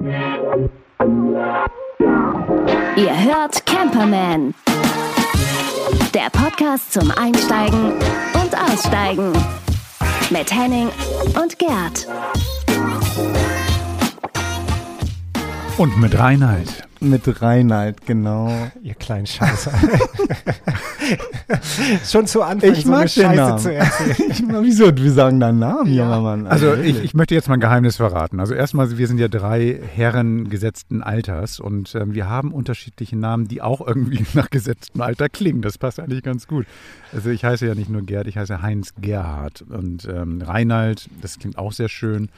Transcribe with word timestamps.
Ihr 0.00 0.14
hört 3.24 3.66
Camperman. 3.66 4.54
Der 6.14 6.30
Podcast 6.30 6.92
zum 6.92 7.10
Einsteigen 7.10 7.94
und 8.34 8.56
Aussteigen. 8.56 9.32
Mit 10.30 10.54
Henning 10.54 10.88
und 11.42 11.58
Gerd. 11.58 12.06
Und 15.78 15.98
mit 15.98 16.16
Reinhard. 16.16 16.87
Mit 17.00 17.42
Reinhard, 17.42 18.06
genau. 18.06 18.52
Ihr 18.82 18.94
kleinen 18.94 19.26
Scheiße. 19.26 19.70
Schon 22.04 22.26
zu 22.26 22.42
Anfang 22.42 22.72
Ich 22.72 22.84
so 22.84 22.92
eine 22.92 23.04
mag 23.04 23.14
den 23.14 23.22
Scheiße 23.22 23.36
Namen. 23.36 23.58
zu 23.58 23.74
erzählen. 23.74 24.28
Ich, 24.30 24.42
wieso? 24.48 24.96
Wir 24.96 25.12
sagen 25.12 25.40
deinen 25.40 25.60
Namen, 25.60 25.92
junger 25.92 26.20
Mann. 26.20 26.46
Also 26.46 26.74
ich, 26.74 27.02
ich 27.02 27.14
möchte 27.14 27.34
jetzt 27.34 27.48
mal 27.48 27.54
ein 27.54 27.60
Geheimnis 27.60 27.96
verraten. 27.96 28.40
Also 28.40 28.54
erstmal, 28.54 28.98
wir 28.98 29.06
sind 29.06 29.18
ja 29.18 29.28
drei 29.28 29.80
Herren 29.94 30.50
gesetzten 30.50 31.02
Alters 31.02 31.60
und 31.60 31.94
ähm, 31.94 32.14
wir 32.14 32.28
haben 32.28 32.52
unterschiedliche 32.52 33.16
Namen, 33.16 33.46
die 33.46 33.62
auch 33.62 33.86
irgendwie 33.86 34.24
nach 34.34 34.50
gesetztem 34.50 35.00
Alter 35.00 35.28
klingen. 35.28 35.62
Das 35.62 35.78
passt 35.78 36.00
eigentlich 36.00 36.22
ganz 36.22 36.46
gut. 36.48 36.66
Also 37.12 37.30
ich 37.30 37.44
heiße 37.44 37.66
ja 37.66 37.74
nicht 37.74 37.90
nur 37.90 38.02
Gerd, 38.02 38.26
ich 38.26 38.36
heiße 38.36 38.60
Heinz 38.60 38.94
Gerhard 39.00 39.62
und 39.62 40.06
ähm, 40.06 40.42
Reinhard, 40.42 41.08
das 41.22 41.38
klingt 41.38 41.58
auch 41.58 41.72
sehr 41.72 41.88
schön. 41.88 42.28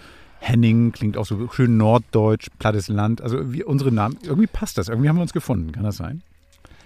Henning 0.40 0.90
klingt 0.92 1.16
auch 1.16 1.26
so 1.26 1.48
schön 1.52 1.76
norddeutsch, 1.76 2.48
plattes 2.58 2.88
Land. 2.88 3.20
Also 3.22 3.52
wir, 3.52 3.68
unsere 3.68 3.92
Namen, 3.92 4.16
irgendwie 4.22 4.46
passt 4.46 4.78
das. 4.78 4.88
Irgendwie 4.88 5.08
haben 5.08 5.16
wir 5.16 5.22
uns 5.22 5.32
gefunden. 5.32 5.70
Kann 5.72 5.84
das 5.84 5.96
sein? 5.98 6.22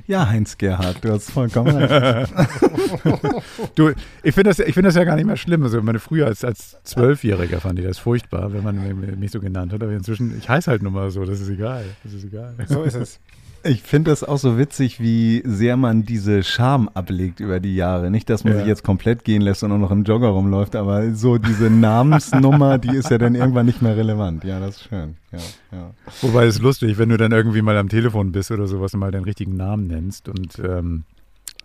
ja, 0.06 0.28
Heinz 0.28 0.58
Gerhard, 0.58 1.02
du 1.02 1.12
hast 1.12 1.30
vollkommen 1.30 1.74
recht. 1.76 2.30
Du, 3.74 3.90
ich 4.22 4.34
finde 4.34 4.50
das, 4.50 4.58
ich 4.58 4.74
finde 4.74 4.88
das 4.88 4.96
ja 4.96 5.04
gar 5.04 5.16
nicht 5.16 5.24
mehr 5.24 5.36
schlimm. 5.38 5.62
Also 5.62 5.80
meine 5.82 5.98
früher 5.98 6.26
als, 6.26 6.44
als 6.44 6.76
Zwölfjähriger 6.84 7.60
fand 7.60 7.78
ich 7.78 7.86
das 7.86 7.98
furchtbar, 7.98 8.52
wenn 8.52 8.62
man 8.62 8.76
mich- 9.00 9.16
mich 9.16 9.30
so 9.30 9.40
genannt 9.40 9.72
hat. 9.72 9.82
Aber 9.82 9.92
inzwischen, 9.92 10.36
ich 10.38 10.48
heiße 10.48 10.70
halt 10.70 10.82
nun 10.82 10.92
mal 10.92 11.10
so, 11.10 11.24
das 11.24 11.40
ist 11.40 11.48
egal. 11.48 11.84
Das 12.02 12.12
ist 12.12 12.24
egal. 12.24 12.54
So 12.68 12.82
ist 12.82 12.94
es. 12.96 13.18
Ich 13.66 13.82
finde 13.82 14.10
das 14.10 14.22
auch 14.22 14.36
so 14.38 14.58
witzig, 14.58 15.00
wie 15.00 15.42
sehr 15.46 15.76
man 15.76 16.04
diese 16.04 16.42
Scham 16.42 16.88
ablegt 16.92 17.40
über 17.40 17.60
die 17.60 17.74
Jahre. 17.74 18.10
Nicht, 18.10 18.28
dass 18.28 18.44
man 18.44 18.52
Ja. 18.52 18.58
sich 18.60 18.68
jetzt 18.68 18.82
komplett 18.84 19.24
gehen 19.24 19.40
lässt 19.40 19.62
und 19.62 19.70
nur 19.70 19.78
noch 19.78 19.90
im 19.90 20.04
Jogger 20.04 20.28
rumläuft, 20.28 20.76
aber 20.76 21.14
so 21.14 21.38
diese 21.38 21.70
Namensnummer, 21.70 22.76
die 22.78 22.94
ist 22.94 23.10
ja 23.10 23.16
dann 23.18 23.34
irgendwann 23.34 23.66
nicht 23.66 23.80
mehr 23.80 23.96
relevant. 23.96 24.44
Ja, 24.44 24.60
das 24.60 24.76
ist 24.76 24.88
schön. 24.88 25.16
Ja, 25.32 25.38
ja. 25.72 25.90
Wobei 26.20 26.44
es 26.46 26.60
lustig, 26.60 26.98
wenn 26.98 27.08
du 27.08 27.16
dann 27.16 27.32
irgendwie 27.32 27.62
mal 27.62 27.76
am 27.78 27.88
Telefon 27.88 28.32
bist 28.32 28.50
oder 28.50 28.66
sowas 28.66 28.92
und 28.94 29.00
mal 29.00 29.10
deinen 29.10 29.24
richtigen 29.24 29.56
Namen 29.56 29.86
nennst. 29.86 30.28
Und 30.28 30.58
ähm, 30.58 31.04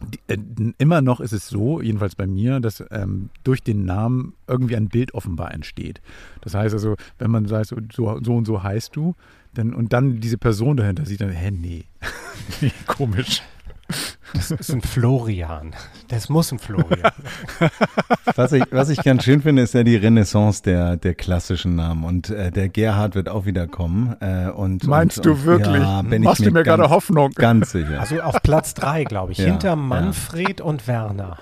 die, 0.02 0.19
äh, 0.28 0.38
immer 0.78 1.02
noch 1.02 1.19
ist 1.19 1.33
es 1.33 1.47
so, 1.47 1.81
jedenfalls 1.81 2.16
bei 2.16 2.28
mir, 2.28 2.59
dass 2.59 2.83
ähm, 2.92 3.30
durch 3.44 3.64
den 3.64 3.86
Namen 3.86 4.33
irgendwie 4.47 4.75
ein 4.75 4.89
Bild 4.89 5.14
offenbar 5.14 5.53
entsteht. 5.53 6.02
Das 6.42 6.53
heißt 6.53 6.73
also, 6.73 6.95
wenn 7.17 7.31
man 7.31 7.45
sagt, 7.45 7.67
so, 7.67 7.78
so, 8.22 8.36
und 8.36 8.45
so 8.45 8.64
heißt 8.64 8.95
du, 8.95 9.16
dann, 9.53 9.73
und 9.73 9.94
dann 9.94 10.20
diese 10.20 10.38
Person 10.38 10.77
dahinter 10.77 11.05
sieht, 11.05 11.22
dann, 11.22 11.31
hä, 11.31 11.52
nee, 11.52 11.86
komisch. 12.88 13.42
Das 14.34 14.52
ist 14.52 14.72
ein 14.72 14.82
Florian. 14.82 15.73
Das 16.08 16.30
muss 16.30 16.52
ein 16.52 16.59
Florian. 16.59 17.12
Was 18.36 18.52
ich, 18.52 18.64
was 18.72 18.90
ich 18.90 19.02
ganz 19.04 19.23
schön 19.23 19.42
finde, 19.42 19.64
ist 19.64 19.73
ja 19.73 19.84
die 19.84 19.95
Renaissance 19.95 20.62
der, 20.62 20.98
der 20.98 21.16
klassischen 21.16 21.76
Namen. 21.76 22.04
Und 22.04 22.30
äh, 22.30 22.52
der 22.52 22.70
Gerhard 22.70 23.16
wird 23.16 23.28
auch 23.28 23.45
wieder 23.45 23.67
kommen. 23.67 24.16
Äh, 24.22 24.50
und, 24.50 24.86
Meinst 24.86 25.17
und, 25.17 25.26
du 25.26 25.32
und, 25.32 25.45
wirklich? 25.45 25.82
Ja, 25.82 26.02
bin 26.04 26.23
Machst 26.23 26.42
ich 26.42 26.48
du 26.48 26.54
mir 26.54 26.64
gerade 26.64 26.84
ganz, 26.84 26.92
Hoffnung? 26.92 27.32
Ganz 27.32 27.72
sicher. 27.72 28.00
Also 28.00 28.22
auf 28.22 28.42
Platz 28.44 28.76
drei, 28.76 29.04
glaube 29.04 29.32
ich. 29.32 29.40
Ja, 29.40 29.45
hinter 29.45 29.70
ja. 29.70 29.76
Manfred 29.76 30.62
und 30.62 30.88
Werner. 30.88 31.38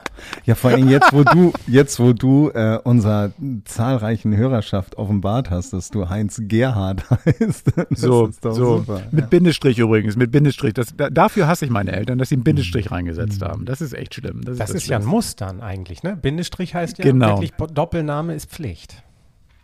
Ja, 0.46 0.56
vor 0.56 0.72
allem 0.72 0.90
jetzt, 0.90 1.14
wo 1.14 1.24
du, 1.24 1.52
jetzt, 1.68 2.00
wo 2.00 2.14
du 2.14 2.50
äh, 2.54 2.80
unserer 2.84 3.32
zahlreichen 3.66 4.36
Hörerschaft 4.36 4.98
offenbart 4.98 5.52
hast, 5.52 5.74
dass 5.74 5.90
du 5.90 6.10
Heinz 6.10 6.42
Gerhard 6.44 7.04
heißt. 7.26 7.74
Das 7.76 8.00
So, 8.00 8.28
ist 8.28 8.44
doch 8.44 8.54
so. 8.56 8.78
super. 8.78 9.02
Mit 9.12 9.30
Bindestrich 9.30 9.78
übrigens, 9.78 10.16
mit 10.16 10.32
Bindestrich. 10.32 10.74
Das, 10.74 10.96
da, 10.96 11.10
dafür 11.10 11.48
hasse 11.48 11.66
ich 11.66 11.72
meine 11.72 11.92
Eltern, 11.92 12.18
dass 12.18 12.30
sie 12.30 12.37
einen 12.38 12.44
Bindestrich 12.44 12.92
reingesetzt 12.92 13.42
haben. 13.42 13.66
Das 13.66 13.82
ist 13.82 13.94
echt 13.94 14.16
schlimm. 14.16 14.42
Das, 14.44 14.58
Das 14.58 14.70
ist, 14.70 14.76
ist 14.84 14.88
ja 14.88 14.98
ein. 15.00 15.06
Muss 15.06 15.36
dann 15.36 15.62
eigentlich, 15.62 16.04
ne? 16.04 16.16
Bindestrich 16.16 16.74
heißt 16.76 16.98
ja 17.00 17.04
Genau. 17.04 17.42
wirklich, 17.42 17.52
Doppelname 17.74 18.34
ist 18.36 18.50
Pflicht. 18.50 19.04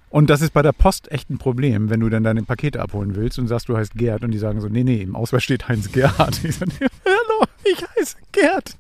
Und 0.10 0.30
das 0.30 0.42
ist 0.42 0.54
bei 0.54 0.62
der 0.62 0.74
Post 0.74 1.12
echt 1.12 1.32
ein 1.32 1.40
Problem, 1.40 1.90
wenn 1.90 2.00
du 2.00 2.08
dann 2.10 2.24
deine 2.24 2.44
Pakete 2.44 2.80
abholen 2.82 3.16
willst 3.16 3.40
und 3.40 3.48
sagst, 3.48 3.68
du 3.68 3.76
heißt 3.76 3.96
Gerd 3.96 4.24
und 4.24 4.30
die 4.30 4.38
sagen 4.38 4.62
so, 4.62 4.68
nee, 4.68 4.84
nee, 4.84 5.02
im 5.02 5.16
Ausweis 5.16 5.44
steht 5.44 5.68
Heinz 5.68 5.92
Gerhard. 5.92 6.40
Ich 6.44 6.56
sage, 6.58 6.72
hallo, 7.04 7.46
ich 7.64 7.84
heiße 7.98 8.18
Gerd. 8.32 8.78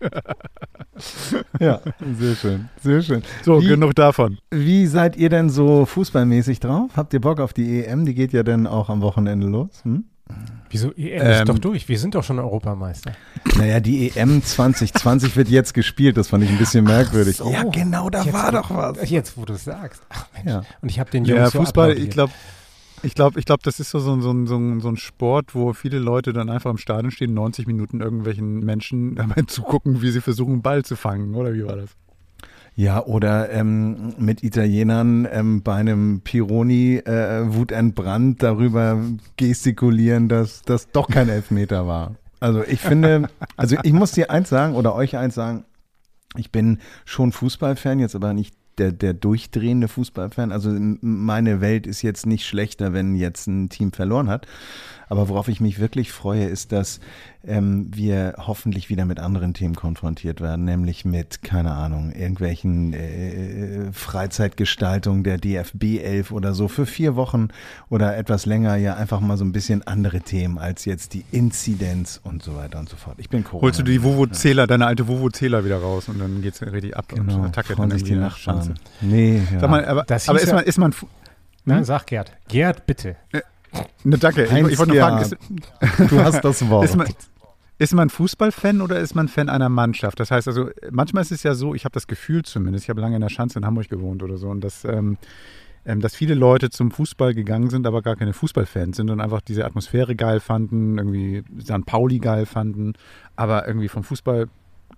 Ja, 1.59 1.81
sehr 2.19 2.35
schön, 2.35 2.69
sehr 2.83 3.01
schön. 3.01 3.23
So, 3.43 3.61
wie, 3.61 3.67
genug 3.67 3.95
davon. 3.95 4.37
Wie 4.51 4.85
seid 4.85 5.15
ihr 5.15 5.29
denn 5.29 5.49
so 5.49 5.85
fußballmäßig 5.87 6.59
drauf? 6.59 6.91
Habt 6.95 7.13
ihr 7.15 7.21
Bock 7.21 7.39
auf 7.39 7.53
die 7.53 7.83
EM? 7.83 8.05
Die 8.05 8.13
geht 8.13 8.31
ja 8.31 8.43
dann 8.43 8.67
auch 8.67 8.89
am 8.89 9.01
Wochenende 9.01 9.47
los. 9.47 9.69
Hm? 9.83 10.05
Wieso? 10.73 10.91
EM 10.93 11.21
Ähm, 11.21 11.31
ist 11.31 11.47
doch 11.49 11.59
durch. 11.59 11.87
Wir 11.87 11.97
sind 11.99 12.15
doch 12.15 12.23
schon 12.23 12.39
Europameister. 12.39 13.13
Naja, 13.57 13.79
die 13.79 14.11
EM 14.15 14.43
2020 14.43 15.35
wird 15.37 15.47
jetzt 15.47 15.73
gespielt. 15.73 16.17
Das 16.17 16.27
fand 16.27 16.43
ich 16.43 16.49
ein 16.49 16.57
bisschen 16.57 16.83
merkwürdig. 16.83 17.37
so. 17.37 17.49
Ja, 17.51 17.63
genau, 17.63 18.09
da 18.09 18.23
Jetzt, 18.23 18.33
war 18.33 18.51
doch 18.51 18.69
was. 18.71 19.09
Jetzt, 19.09 19.37
wo 19.37 19.45
du 19.45 19.53
es 19.53 19.63
sagst. 19.63 20.01
Ach 20.09 20.25
Mensch. 20.33 20.49
Ja. 20.49 20.63
Und 20.81 20.89
ich 20.89 20.99
habe 20.99 21.09
den 21.11 21.23
Jungs 21.25 21.37
Ja, 21.39 21.49
so 21.49 21.59
Fußball, 21.59 21.91
applaudiert. 21.91 22.07
ich 22.09 22.13
glaube, 22.13 22.33
ich 23.03 23.15
glaube, 23.15 23.39
ich 23.39 23.45
glaube, 23.45 23.61
das 23.63 23.79
ist 23.79 23.89
so, 23.91 23.99
so, 23.99 24.13
ein- 24.13 24.21
so, 24.21 24.33
so, 24.45 24.79
so 24.79 24.87
ein 24.89 24.97
Sport, 24.97 25.53
wo 25.55 25.73
viele 25.73 25.99
Leute 25.99 26.31
dann 26.33 26.49
einfach 26.49 26.71
im 26.71 26.77
Stadion 26.77 27.11
stehen, 27.11 27.33
90 27.33 27.67
Minuten 27.67 27.99
irgendwelchen 28.01 28.59
Menschen 28.61 29.15
dabei 29.15 29.41
zugucken, 29.47 30.01
wie 30.01 30.09
sie 30.11 30.21
versuchen, 30.21 30.53
einen 30.53 30.61
Ball 30.61 30.83
zu 30.85 30.95
fangen, 30.95 31.35
oder 31.35 31.53
wie 31.53 31.65
war 31.65 31.75
das? 31.75 31.89
Ja, 32.75 33.05
oder 33.05 33.51
ähm, 33.51 34.13
mit 34.17 34.43
Italienern 34.43 35.27
ähm, 35.31 35.61
bei 35.61 35.75
einem 35.75 36.21
Pironi 36.21 36.97
äh, 36.97 37.53
wutentbrannt 37.53 38.41
darüber 38.41 38.99
gestikulieren, 39.37 40.27
dass 40.27 40.63
das 40.63 40.89
doch 40.91 41.07
kein 41.07 41.29
Elfmeter 41.29 41.85
war. 41.87 42.15
Also 42.39 42.63
ich 42.63 42.81
finde, 42.81 43.29
also 43.57 43.77
ich 43.83 43.93
muss 43.93 44.11
dir 44.11 44.31
eins 44.31 44.49
sagen 44.49 44.75
oder 44.75 44.95
euch 44.95 45.15
eins 45.15 45.35
sagen, 45.35 45.65
ich 46.35 46.51
bin 46.51 46.79
schon 47.05 47.31
Fußballfan, 47.31 47.99
jetzt 47.99 48.15
aber 48.15 48.33
nicht 48.33 48.55
der, 48.77 48.91
der 48.91 49.13
durchdrehende 49.13 49.87
Fußballfan. 49.87 50.51
Also 50.51 50.71
meine 51.01 51.61
Welt 51.61 51.87
ist 51.87 52.01
jetzt 52.01 52.25
nicht 52.25 52.45
schlechter, 52.45 52.91
wenn 52.91 53.15
jetzt 53.15 53.47
ein 53.47 53.69
Team 53.69 53.91
verloren 53.91 54.29
hat. 54.29 54.47
Aber 55.09 55.29
worauf 55.29 55.47
ich 55.47 55.59
mich 55.61 55.79
wirklich 55.79 56.11
freue, 56.11 56.45
ist, 56.45 56.71
dass 56.71 56.99
ähm, 57.45 57.89
wir 57.93 58.35
hoffentlich 58.37 58.89
wieder 58.89 59.05
mit 59.05 59.19
anderen 59.19 59.53
Themen 59.53 59.75
konfrontiert 59.75 60.39
werden, 60.39 60.63
nämlich 60.65 61.03
mit, 61.05 61.41
keine 61.43 61.71
Ahnung, 61.73 62.11
irgendwelchen 62.13 62.93
äh, 62.93 63.91
Freizeitgestaltungen 63.91 65.23
der 65.23 65.37
DFB 65.37 65.99
11 66.01 66.31
oder 66.31 66.53
so 66.53 66.67
für 66.67 66.85
vier 66.85 67.15
Wochen 67.15 67.49
oder 67.89 68.15
etwas 68.17 68.45
länger 68.45 68.75
ja 68.77 68.95
einfach 68.95 69.19
mal 69.19 69.37
so 69.37 69.43
ein 69.45 69.51
bisschen 69.51 69.85
andere 69.85 70.21
Themen 70.21 70.57
als 70.57 70.85
jetzt 70.85 71.13
die 71.13 71.25
Inzidenz 71.31 72.19
und 72.23 72.41
so 72.41 72.55
weiter 72.55 72.79
und 72.79 72.87
so 72.89 72.95
fort. 72.95 73.15
Ich 73.19 73.29
bin 73.29 73.43
Corona. 73.43 73.63
Holst 73.63 73.79
du 73.79 73.83
die 73.83 74.01
Vovo-Zähler, 74.03 74.65
deine 74.65 74.85
alte 74.87 75.07
Vovo-Zähler 75.07 75.65
wieder 75.65 75.77
raus 75.79 76.07
und 76.07 76.19
dann 76.19 76.41
geht's 76.41 76.61
richtig 76.61 76.95
ab 76.95 77.05
Genau, 77.09 77.35
und 77.35 77.45
Attacke 77.45 77.75
dann 77.75 77.91
sich 77.91 78.03
die 78.03 78.15
Nachbarn. 78.15 78.75
Nee, 79.01 79.41
ja. 79.51 79.59
Sag 79.59 79.69
mal, 79.69 79.85
aber, 79.85 80.03
Das 80.03 80.29
aber 80.29 80.37
hieß 80.39 80.43
ist 80.43 80.49
ja- 80.49 80.55
man, 80.55 80.63
ist 80.65 80.77
man, 80.77 80.93
Fu- 80.93 81.07
Nein, 81.65 81.83
sag 81.85 82.07
Gerd. 82.07 82.31
Gerd, 82.47 82.85
bitte. 82.85 83.15
Ne, 84.03 84.17
danke, 84.17 84.43
ich, 84.45 84.51
Heinz 84.51 84.69
ich 84.69 84.79
wollte 84.79 84.93
nur 84.93 85.01
fragen, 85.01 85.21
ist, 85.21 85.37
du 86.11 86.19
hast 86.19 86.41
das 86.41 86.67
Wort. 86.69 86.85
ist 86.85 86.95
man, 86.95 87.07
ist 87.79 87.93
man 87.93 88.09
Fußballfan 88.09 88.81
oder 88.81 88.99
ist 88.99 89.15
man 89.15 89.27
Fan 89.27 89.49
einer 89.49 89.69
Mannschaft? 89.69 90.19
Das 90.19 90.31
heißt 90.31 90.47
also, 90.47 90.69
manchmal 90.91 91.21
ist 91.23 91.31
es 91.31 91.43
ja 91.43 91.55
so, 91.55 91.73
ich 91.73 91.85
habe 91.85 91.93
das 91.93 92.07
Gefühl 92.07 92.43
zumindest, 92.43 92.85
ich 92.85 92.89
habe 92.89 93.01
lange 93.01 93.15
in 93.15 93.21
der 93.21 93.29
Schanze 93.29 93.59
in 93.59 93.65
Hamburg 93.65 93.89
gewohnt 93.89 94.23
oder 94.23 94.37
so, 94.37 94.49
und 94.49 94.61
dass, 94.63 94.85
ähm, 94.85 95.17
ähm, 95.85 95.99
dass 95.99 96.15
viele 96.15 96.33
Leute 96.33 96.69
zum 96.69 96.91
Fußball 96.91 97.33
gegangen 97.33 97.69
sind, 97.69 97.85
aber 97.85 98.01
gar 98.01 98.15
keine 98.15 98.33
Fußballfans 98.33 98.97
sind 98.97 99.09
und 99.09 99.19
einfach 99.19 99.41
diese 99.41 99.65
Atmosphäre 99.65 100.15
geil 100.15 100.39
fanden, 100.39 100.97
irgendwie 100.97 101.43
St. 101.61 101.85
Pauli 101.85 102.19
geil 102.19 102.45
fanden, 102.45 102.93
aber 103.35 103.67
irgendwie 103.67 103.89
vom 103.89 104.03
Fußball 104.03 104.47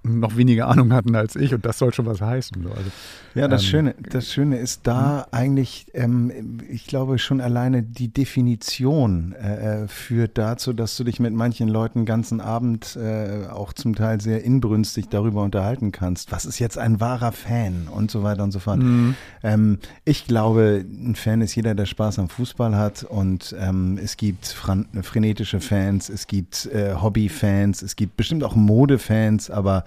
noch 0.06 0.38
weniger 0.38 0.68
Ahnung 0.68 0.94
hatten 0.94 1.16
als 1.16 1.36
ich 1.36 1.54
und 1.54 1.66
das 1.66 1.78
soll 1.78 1.94
schon 1.94 2.06
was 2.06 2.22
heißen. 2.22 2.64
So. 2.64 2.70
Also, 2.70 2.92
Ja, 3.34 3.48
das 3.48 3.64
Ähm, 3.64 3.70
Schöne, 3.70 3.96
das 4.10 4.32
Schöne 4.32 4.58
ist 4.58 4.82
da 4.84 5.28
eigentlich, 5.32 5.88
ähm, 5.94 6.60
ich 6.70 6.88
glaube 6.88 7.20
schon 7.20 7.42
alleine 7.42 7.84
die 7.84 8.08
Definition 8.08 9.34
äh, 9.34 9.84
äh, 9.84 9.88
führt 9.88 10.38
dazu, 10.38 10.74
dass 10.74 10.96
du 10.98 11.04
dich 11.04 11.20
mit 11.20 11.34
manchen 11.34 11.68
Leuten 11.68 12.00
den 12.00 12.06
ganzen 12.06 12.42
Abend 12.42 12.96
äh, 12.96 13.48
auch 13.48 13.74
zum 13.74 13.96
Teil 13.96 14.22
sehr 14.22 14.44
inbrünstig 14.44 15.10
darüber 15.10 15.44
unterhalten 15.44 15.92
kannst. 15.92 16.32
Was 16.32 16.46
ist 16.46 16.60
jetzt 16.60 16.78
ein 16.78 17.00
wahrer 17.00 17.32
Fan 17.32 17.88
und 17.90 18.12
so 18.12 18.24
weiter 18.24 18.44
und 18.44 18.52
so 18.52 18.60
fort. 18.60 18.80
Mhm. 18.80 19.16
Ähm, 19.44 19.80
ich 20.04 20.26
glaube, 20.26 20.86
ein 20.88 21.16
Fan 21.16 21.42
ist 21.42 21.56
jeder, 21.56 21.76
der 21.76 21.86
Spaß 21.86 22.20
am 22.20 22.30
Fußball 22.30 22.76
hat 22.76 23.04
und 23.04 23.56
ähm, 23.60 24.00
es 24.02 24.18
gibt 24.18 24.48
frenetische 24.48 25.60
Fans, 25.60 26.10
es 26.10 26.28
gibt 26.28 26.68
äh, 26.68 26.96
Hobbyfans, 26.96 27.82
es 27.82 27.96
gibt 27.96 28.18
bestimmt 28.18 28.44
auch 28.44 28.56
Modefans, 28.56 29.50
aber 29.50 29.84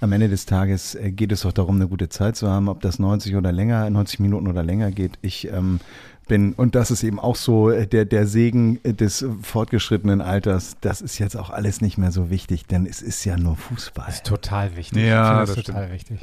am 0.00 0.12
Ende 0.12 0.28
des 0.28 0.46
Tages 0.46 0.94
äh, 0.94 1.12
geht 1.12 1.32
es 1.32 1.42
doch 1.42 1.52
darum, 1.52 1.76
eine 1.76 1.88
gute 1.88 2.08
Zeit 2.08 2.36
zu 2.36 2.48
haben, 2.48 2.68
ob 2.68 2.80
das 2.80 2.98
90 2.98 3.36
oder 3.36 3.52
länger, 3.52 3.88
90 3.88 4.20
Minuten 4.20 4.48
oder 4.48 4.62
länger 4.62 4.90
geht. 4.90 5.18
Ich 5.22 5.48
ähm, 5.48 5.80
bin, 6.28 6.52
und 6.54 6.74
das 6.74 6.90
ist 6.90 7.02
eben 7.02 7.18
auch 7.18 7.36
so 7.36 7.70
äh, 7.70 7.86
der, 7.86 8.04
der 8.04 8.26
Segen 8.26 8.80
äh, 8.84 8.94
des 8.94 9.24
fortgeschrittenen 9.42 10.20
Alters, 10.20 10.76
das 10.80 11.00
ist 11.00 11.18
jetzt 11.18 11.36
auch 11.36 11.50
alles 11.50 11.80
nicht 11.80 11.98
mehr 11.98 12.12
so 12.12 12.30
wichtig, 12.30 12.66
denn 12.66 12.86
es 12.86 13.02
ist 13.02 13.24
ja 13.24 13.36
nur 13.36 13.56
Fußball. 13.56 14.06
Das 14.06 14.16
ist 14.16 14.26
total 14.26 14.76
wichtig. 14.76 15.02
Ja, 15.04 15.42
ich 15.42 15.46
finde 15.46 15.46
das, 15.46 15.54
das 15.54 15.64
total 15.64 15.92
wichtig. 15.92 16.20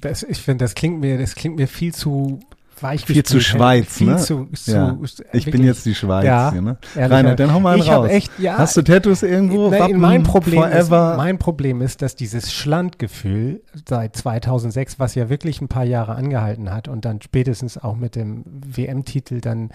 Das, 0.00 0.22
ich 0.22 0.38
finde, 0.38 0.64
das 0.64 0.74
klingt 0.74 1.00
mir, 1.00 1.18
das 1.18 1.34
klingt 1.34 1.56
mir 1.56 1.68
viel 1.68 1.94
zu 1.94 2.40
weichgespült 2.84 3.16
Viel 3.16 3.24
zu 3.24 3.40
Schweiz, 3.40 3.96
Viel 3.96 4.06
ne? 4.06 4.16
zu, 4.18 4.46
zu 4.54 4.70
ja. 4.70 4.96
Ich 5.32 5.50
bin 5.50 5.64
jetzt 5.64 5.84
die 5.84 5.94
Schweiz. 5.96 6.24
Ja, 6.24 6.52
hier, 6.52 6.62
ne? 6.62 6.76
ehrlich, 6.94 7.12
Rainer, 7.12 7.34
dann 7.34 7.52
hau 7.52 7.58
mal 7.58 7.72
einen 7.72 7.82
ich 7.82 7.90
raus. 7.90 8.08
echt- 8.08 8.38
ja, 8.38 8.58
Hast 8.58 8.76
du 8.76 8.82
Tattoos 8.82 9.24
irgendwo? 9.24 9.70
Nee, 9.70 9.80
Wappen, 9.80 10.00
mein, 10.00 10.22
Problem 10.22 10.62
ist, 10.62 10.70
forever? 10.88 11.14
mein 11.16 11.38
Problem 11.38 11.80
ist, 11.82 12.00
dass 12.02 12.14
dieses 12.14 12.52
Schlandgefühl 12.52 13.62
seit 13.86 14.14
2006, 14.14 15.00
was 15.00 15.16
ja 15.16 15.28
wirklich 15.28 15.60
ein 15.60 15.68
paar 15.68 15.84
Jahre 15.84 16.14
angehalten 16.14 16.72
hat 16.72 16.86
und 16.86 17.04
dann 17.04 17.20
spätestens 17.20 17.76
auch 17.78 17.96
mit 17.96 18.14
dem 18.14 18.44
WM-Titel 18.46 19.40
dann 19.40 19.70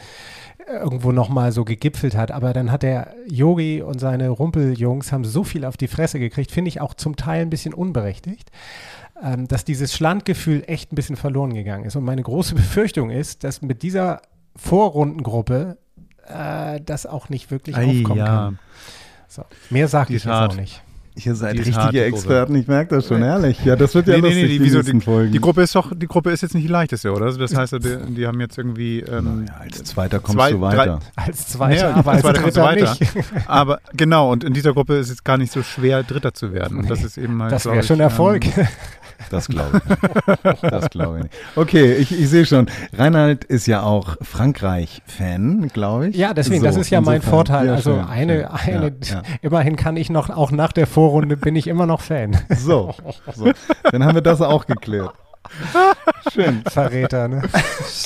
irgendwo 0.71 1.11
nochmal 1.11 1.51
so 1.51 1.65
gegipfelt 1.65 2.15
hat, 2.15 2.31
aber 2.31 2.53
dann 2.53 2.71
hat 2.71 2.83
der 2.83 3.13
Yogi 3.27 3.81
und 3.81 3.99
seine 3.99 4.29
Rumpeljungs 4.29 5.11
haben 5.11 5.25
so 5.25 5.43
viel 5.43 5.65
auf 5.65 5.77
die 5.77 5.87
Fresse 5.87 6.19
gekriegt, 6.19 6.51
finde 6.51 6.69
ich 6.69 6.79
auch 6.79 6.93
zum 6.93 7.15
Teil 7.15 7.41
ein 7.41 7.49
bisschen 7.49 7.73
unberechtigt, 7.73 8.51
ähm, 9.23 9.47
dass 9.47 9.65
dieses 9.65 9.93
Schlandgefühl 9.93 10.63
echt 10.67 10.91
ein 10.91 10.95
bisschen 10.95 11.15
verloren 11.15 11.53
gegangen 11.53 11.85
ist. 11.85 11.95
Und 11.95 12.03
meine 12.03 12.23
große 12.23 12.55
Befürchtung 12.55 13.09
ist, 13.09 13.43
dass 13.43 13.61
mit 13.61 13.83
dieser 13.83 14.21
Vorrundengruppe 14.55 15.77
äh, 16.27 16.79
das 16.85 17.05
auch 17.05 17.29
nicht 17.29 17.51
wirklich 17.51 17.75
Ei, 17.75 17.85
aufkommen 17.85 18.19
ja. 18.19 18.25
kann. 18.25 18.59
So. 19.27 19.43
Mehr 19.69 19.87
sage 19.87 20.15
ich 20.15 20.23
jetzt 20.23 20.31
auch 20.31 20.55
nicht. 20.55 20.81
Ihr 21.25 21.35
seid 21.35 21.55
Die 21.55 21.61
richtige. 21.61 22.03
Experten, 22.05 22.55
ich 22.55 22.67
merke 22.67 22.95
das 22.95 23.07
schon, 23.07 23.21
ehrlich. 23.21 23.63
Ja, 23.65 23.75
das 23.75 23.93
wird 23.93 24.07
ja 24.07 24.15
Nee, 24.15 24.21
nee, 24.21 24.27
lustig, 24.27 24.43
nee, 24.43 24.49
die 24.49 24.63
wieso, 24.63 24.77
nächsten 24.77 24.99
die, 24.99 25.05
Folgen. 25.05 25.31
die 25.31 25.39
Gruppe 25.39 25.61
ist 25.63 25.75
doch, 25.75 25.91
die 25.93 26.07
Gruppe 26.07 26.31
ist 26.31 26.41
jetzt 26.41 26.53
nicht 26.55 26.63
die 26.63 26.71
leichteste, 26.71 27.11
oder? 27.11 27.25
Also 27.25 27.39
das 27.39 27.55
heißt, 27.57 27.73
die, 27.73 28.13
die 28.13 28.27
haben 28.27 28.39
jetzt 28.39 28.57
irgendwie 28.57 29.01
ähm, 29.01 29.45
ja, 29.47 29.55
als 29.55 29.83
Zweiter 29.83 30.19
kommst 30.19 30.37
zwei, 30.37 30.51
du 30.51 30.61
weiter. 30.61 30.99
Als 31.15 31.47
Zweiter, 31.47 31.95
aber 31.95 32.11
als 32.11 32.21
Zweiter 32.21 32.41
kommst 32.41 32.57
du 32.57 32.61
Dritter 32.61 32.87
weiter. 32.87 32.97
nicht. 32.99 33.25
Aber 33.47 33.79
genau, 33.93 34.31
und 34.31 34.43
in 34.43 34.53
dieser 34.53 34.73
Gruppe 34.73 34.95
ist 34.97 35.09
es 35.09 35.23
gar 35.23 35.37
nicht 35.37 35.51
so 35.51 35.61
schwer, 35.63 36.03
Dritter 36.03 36.33
zu 36.33 36.53
werden. 36.53 36.77
Und 36.77 36.89
das 36.89 37.03
ist 37.03 37.17
eben 37.17 37.41
halt, 37.41 37.51
Das 37.51 37.65
wäre 37.65 37.79
ich, 37.79 37.85
schon 37.85 37.99
Erfolg. 37.99 38.45
Ähm, 38.57 38.67
Das 39.29 39.47
glaube 39.47 39.81
ich. 39.83 40.43
nicht. 40.43 40.63
Das 40.63 40.89
glaube 40.89 41.17
ich 41.17 41.23
nicht. 41.23 41.35
Okay, 41.55 41.93
ich, 41.93 42.17
ich 42.17 42.29
sehe 42.29 42.45
schon. 42.45 42.67
Reinhard 42.97 43.43
ist 43.43 43.67
ja 43.67 43.83
auch 43.83 44.15
Frankreich-Fan, 44.21 45.69
glaube 45.73 46.09
ich. 46.09 46.15
Ja, 46.15 46.33
deswegen, 46.33 46.63
das 46.63 46.75
So, 46.75 46.81
ist 46.81 46.89
ja 46.89 47.01
mein 47.01 47.15
insofern- 47.17 47.31
Vorteil. 47.31 47.67
ja, 47.67 47.73
also 47.75 47.95
schön, 47.95 48.05
eine, 48.07 48.49
schön. 48.63 48.73
eine, 48.75 48.85
Ja, 49.03 49.15
ja. 49.15 49.21
immerhin 49.41 49.75
kann 49.75 49.97
ich 49.97 50.09
noch, 50.09 50.29
auch 50.29 50.51
nach 50.51 50.71
der 50.71 50.87
Vorrunde 50.87 51.37
bin 51.37 51.55
ich 51.55 51.67
immer 51.67 51.85
noch 51.85 52.01
Fan. 52.01 52.37
So, 52.49 52.93
so, 53.35 53.51
dann 53.91 54.03
haben 54.03 54.15
wir 54.15 54.21
das 54.21 54.41
auch 54.41 54.65
geklärt. 54.65 55.13
Schön. 56.31 56.61
Verräter, 56.67 57.27
ne? 57.27 57.41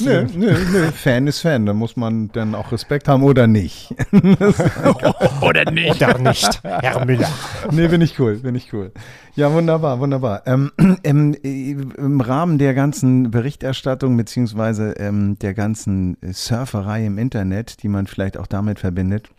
Nö, 0.02 0.26
nö, 0.36 0.56
nö. 0.72 0.92
Fan 0.92 1.28
ist 1.28 1.42
Fan, 1.42 1.66
da 1.66 1.74
muss 1.74 1.98
man 1.98 2.30
dann 2.32 2.56
auch 2.56 2.72
Respekt 2.72 3.08
haben 3.08 3.24
oder 3.24 3.48
nicht. 3.48 3.94
Oder 5.42 5.70
nicht? 5.72 6.02
Oder 6.02 6.18
nicht, 6.20 6.64
Herr 6.64 7.06
Müller. 7.06 7.30
Nee, 7.72 7.88
bin 7.88 8.02
ich 8.02 8.20
cool, 8.20 8.38
bin 8.38 8.56
ich 8.56 8.72
cool. 8.74 8.92
Ja, 9.36 9.52
wunderbar, 9.52 10.00
wunderbar. 10.00 10.44
Ähm, 10.46 10.72
im, 11.04 11.34
Im 11.44 12.22
Rahmen 12.22 12.58
der 12.58 12.74
ganzen 12.74 13.32
Berichterstattung 13.32 14.16
beziehungsweise 14.16 14.94
ähm, 14.98 15.38
der 15.40 15.54
ganzen 15.54 16.18
Surferei 16.32 17.06
im 17.06 17.18
Internet, 17.18 17.84
die 17.84 17.88
man 17.88 18.08
vielleicht 18.08 18.38
auch 18.38 18.48
damit 18.48 18.80
verbindet, 18.80 19.30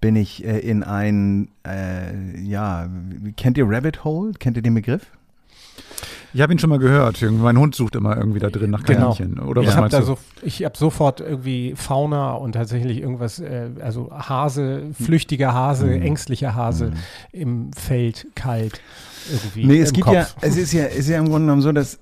bin 0.00 0.16
ich 0.16 0.44
äh, 0.44 0.58
in 0.58 0.82
ein, 0.82 1.48
äh, 1.66 2.38
ja, 2.40 2.88
kennt 3.36 3.56
ihr 3.56 3.68
Rabbit 3.68 4.04
Hole? 4.04 4.32
Kennt 4.38 4.56
ihr 4.56 4.62
den 4.62 4.74
Begriff? 4.74 5.06
Ich 6.34 6.40
habe 6.40 6.52
ihn 6.52 6.58
schon 6.58 6.70
mal 6.70 6.78
gehört. 6.78 7.20
Irgendwie 7.20 7.42
Mein 7.42 7.58
Hund 7.58 7.74
sucht 7.74 7.94
immer 7.96 8.16
irgendwie 8.16 8.38
da 8.38 8.48
drin 8.50 8.70
nach 8.70 8.82
Genau. 8.84 9.12
Kaninchen. 9.14 9.38
Oder 9.38 9.62
ich 9.62 9.68
was 9.68 9.74
habe 9.76 9.82
meinst 9.90 9.98
du? 9.98 10.02
so, 10.04 10.18
ich 10.42 10.64
habe 10.64 10.76
sofort 10.76 11.20
irgendwie 11.20 11.74
Fauna 11.76 12.32
und 12.32 12.52
tatsächlich 12.52 13.00
irgendwas, 13.00 13.38
äh, 13.38 13.68
also 13.80 14.10
Hase, 14.12 14.82
flüchtiger 15.00 15.52
Hase, 15.52 15.86
Mhm. 15.86 16.02
ängstlicher 16.02 16.54
Hase 16.54 16.92
im 17.32 17.72
Feld, 17.74 18.26
kalt 18.34 18.80
irgendwie. 19.30 19.66
Nee, 19.66 19.80
es 19.80 19.92
gibt 19.92 20.06
Kopf. 20.06 20.14
ja, 20.16 20.26
es 20.40 20.56
ist 20.56 20.72
ja, 20.72 20.84
es 20.84 20.96
ist 21.00 21.08
ja 21.10 21.18
im 21.18 21.26
Grunde 21.26 21.40
genommen 21.46 21.62
so, 21.62 21.70
dass 21.70 22.00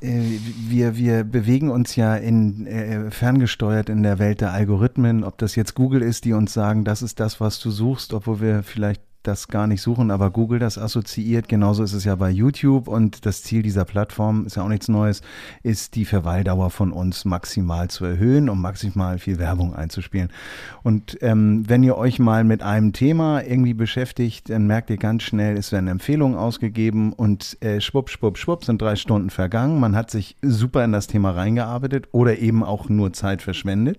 äh, 0.00 0.38
wir, 0.68 0.96
wir 0.96 1.24
bewegen 1.24 1.70
uns 1.70 1.96
ja 1.96 2.14
in, 2.16 2.66
äh, 2.66 3.10
ferngesteuert 3.10 3.88
in 3.88 4.02
der 4.02 4.18
Welt 4.18 4.40
der 4.42 4.52
Algorithmen, 4.52 5.24
ob 5.24 5.38
das 5.38 5.54
jetzt 5.56 5.74
Google 5.74 6.02
ist, 6.02 6.24
die 6.24 6.32
uns 6.34 6.52
sagen, 6.52 6.84
das 6.84 7.00
ist 7.00 7.20
das, 7.20 7.40
was 7.40 7.58
du 7.60 7.70
suchst, 7.70 8.12
obwohl 8.12 8.40
wir 8.40 8.62
vielleicht 8.64 9.00
das 9.22 9.48
gar 9.48 9.66
nicht 9.66 9.82
suchen, 9.82 10.10
aber 10.10 10.30
Google 10.30 10.58
das 10.58 10.78
assoziiert. 10.78 11.48
Genauso 11.48 11.82
ist 11.82 11.92
es 11.92 12.04
ja 12.04 12.14
bei 12.14 12.30
YouTube 12.30 12.88
und 12.88 13.26
das 13.26 13.42
Ziel 13.42 13.62
dieser 13.62 13.84
Plattform 13.84 14.46
ist 14.46 14.56
ja 14.56 14.62
auch 14.62 14.68
nichts 14.68 14.88
Neues, 14.88 15.22
ist 15.62 15.94
die 15.96 16.04
Verweildauer 16.04 16.70
von 16.70 16.92
uns 16.92 17.24
maximal 17.24 17.88
zu 17.88 18.04
erhöhen, 18.04 18.48
um 18.48 18.62
maximal 18.62 19.18
viel 19.18 19.38
Werbung 19.38 19.74
einzuspielen. 19.74 20.30
Und 20.82 21.18
ähm, 21.20 21.68
wenn 21.68 21.82
ihr 21.82 21.96
euch 21.96 22.18
mal 22.18 22.44
mit 22.44 22.62
einem 22.62 22.92
Thema 22.92 23.42
irgendwie 23.42 23.74
beschäftigt, 23.74 24.50
dann 24.50 24.66
merkt 24.66 24.90
ihr 24.90 24.96
ganz 24.96 25.24
schnell, 25.24 25.56
es 25.56 25.72
werden 25.72 25.88
Empfehlungen 25.88 26.38
ausgegeben 26.38 27.12
und 27.12 27.56
äh, 27.60 27.80
schwupp, 27.80 28.10
schwupp, 28.10 28.38
schwupp 28.38 28.64
sind 28.64 28.80
drei 28.80 28.96
Stunden 28.96 29.30
vergangen. 29.30 29.80
Man 29.80 29.96
hat 29.96 30.10
sich 30.10 30.36
super 30.42 30.84
in 30.84 30.92
das 30.92 31.06
Thema 31.06 31.32
reingearbeitet 31.32 32.08
oder 32.12 32.38
eben 32.38 32.62
auch 32.62 32.88
nur 32.88 33.12
Zeit 33.12 33.42
verschwendet. 33.42 33.98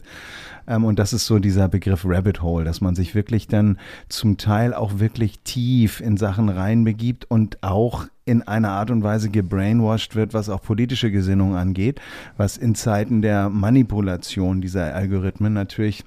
Ähm, 0.70 0.86
und 0.86 1.00
das 1.00 1.12
ist 1.12 1.26
so 1.26 1.40
dieser 1.40 1.68
Begriff 1.68 2.06
Rabbit 2.06 2.42
Hole, 2.42 2.64
dass 2.64 2.80
man 2.80 2.96
sich 2.96 3.16
wirklich 3.16 3.48
dann 3.48 3.78
zum 4.08 4.38
Teil 4.38 4.74
auch 4.74 5.00
wirklich 5.00 5.40
tief 5.40 6.00
in 6.00 6.16
Sachen 6.16 6.48
reinbegibt 6.48 7.26
und 7.30 7.62
auch 7.64 8.06
in 8.24 8.44
einer 8.44 8.70
Art 8.70 8.92
und 8.92 9.04
Weise 9.04 9.30
gebrainwashed 9.30 10.16
wird, 10.16 10.34
was 10.34 10.50
auch 10.50 10.62
politische 10.62 11.10
Gesinnung 11.12 11.56
angeht, 11.56 12.00
was 12.38 12.58
in 12.58 12.76
Zeiten 12.76 13.24
der 13.24 13.50
Manipulation 13.50 14.62
dieser 14.62 14.94
Algorithmen 14.94 15.52
natürlich 15.52 16.06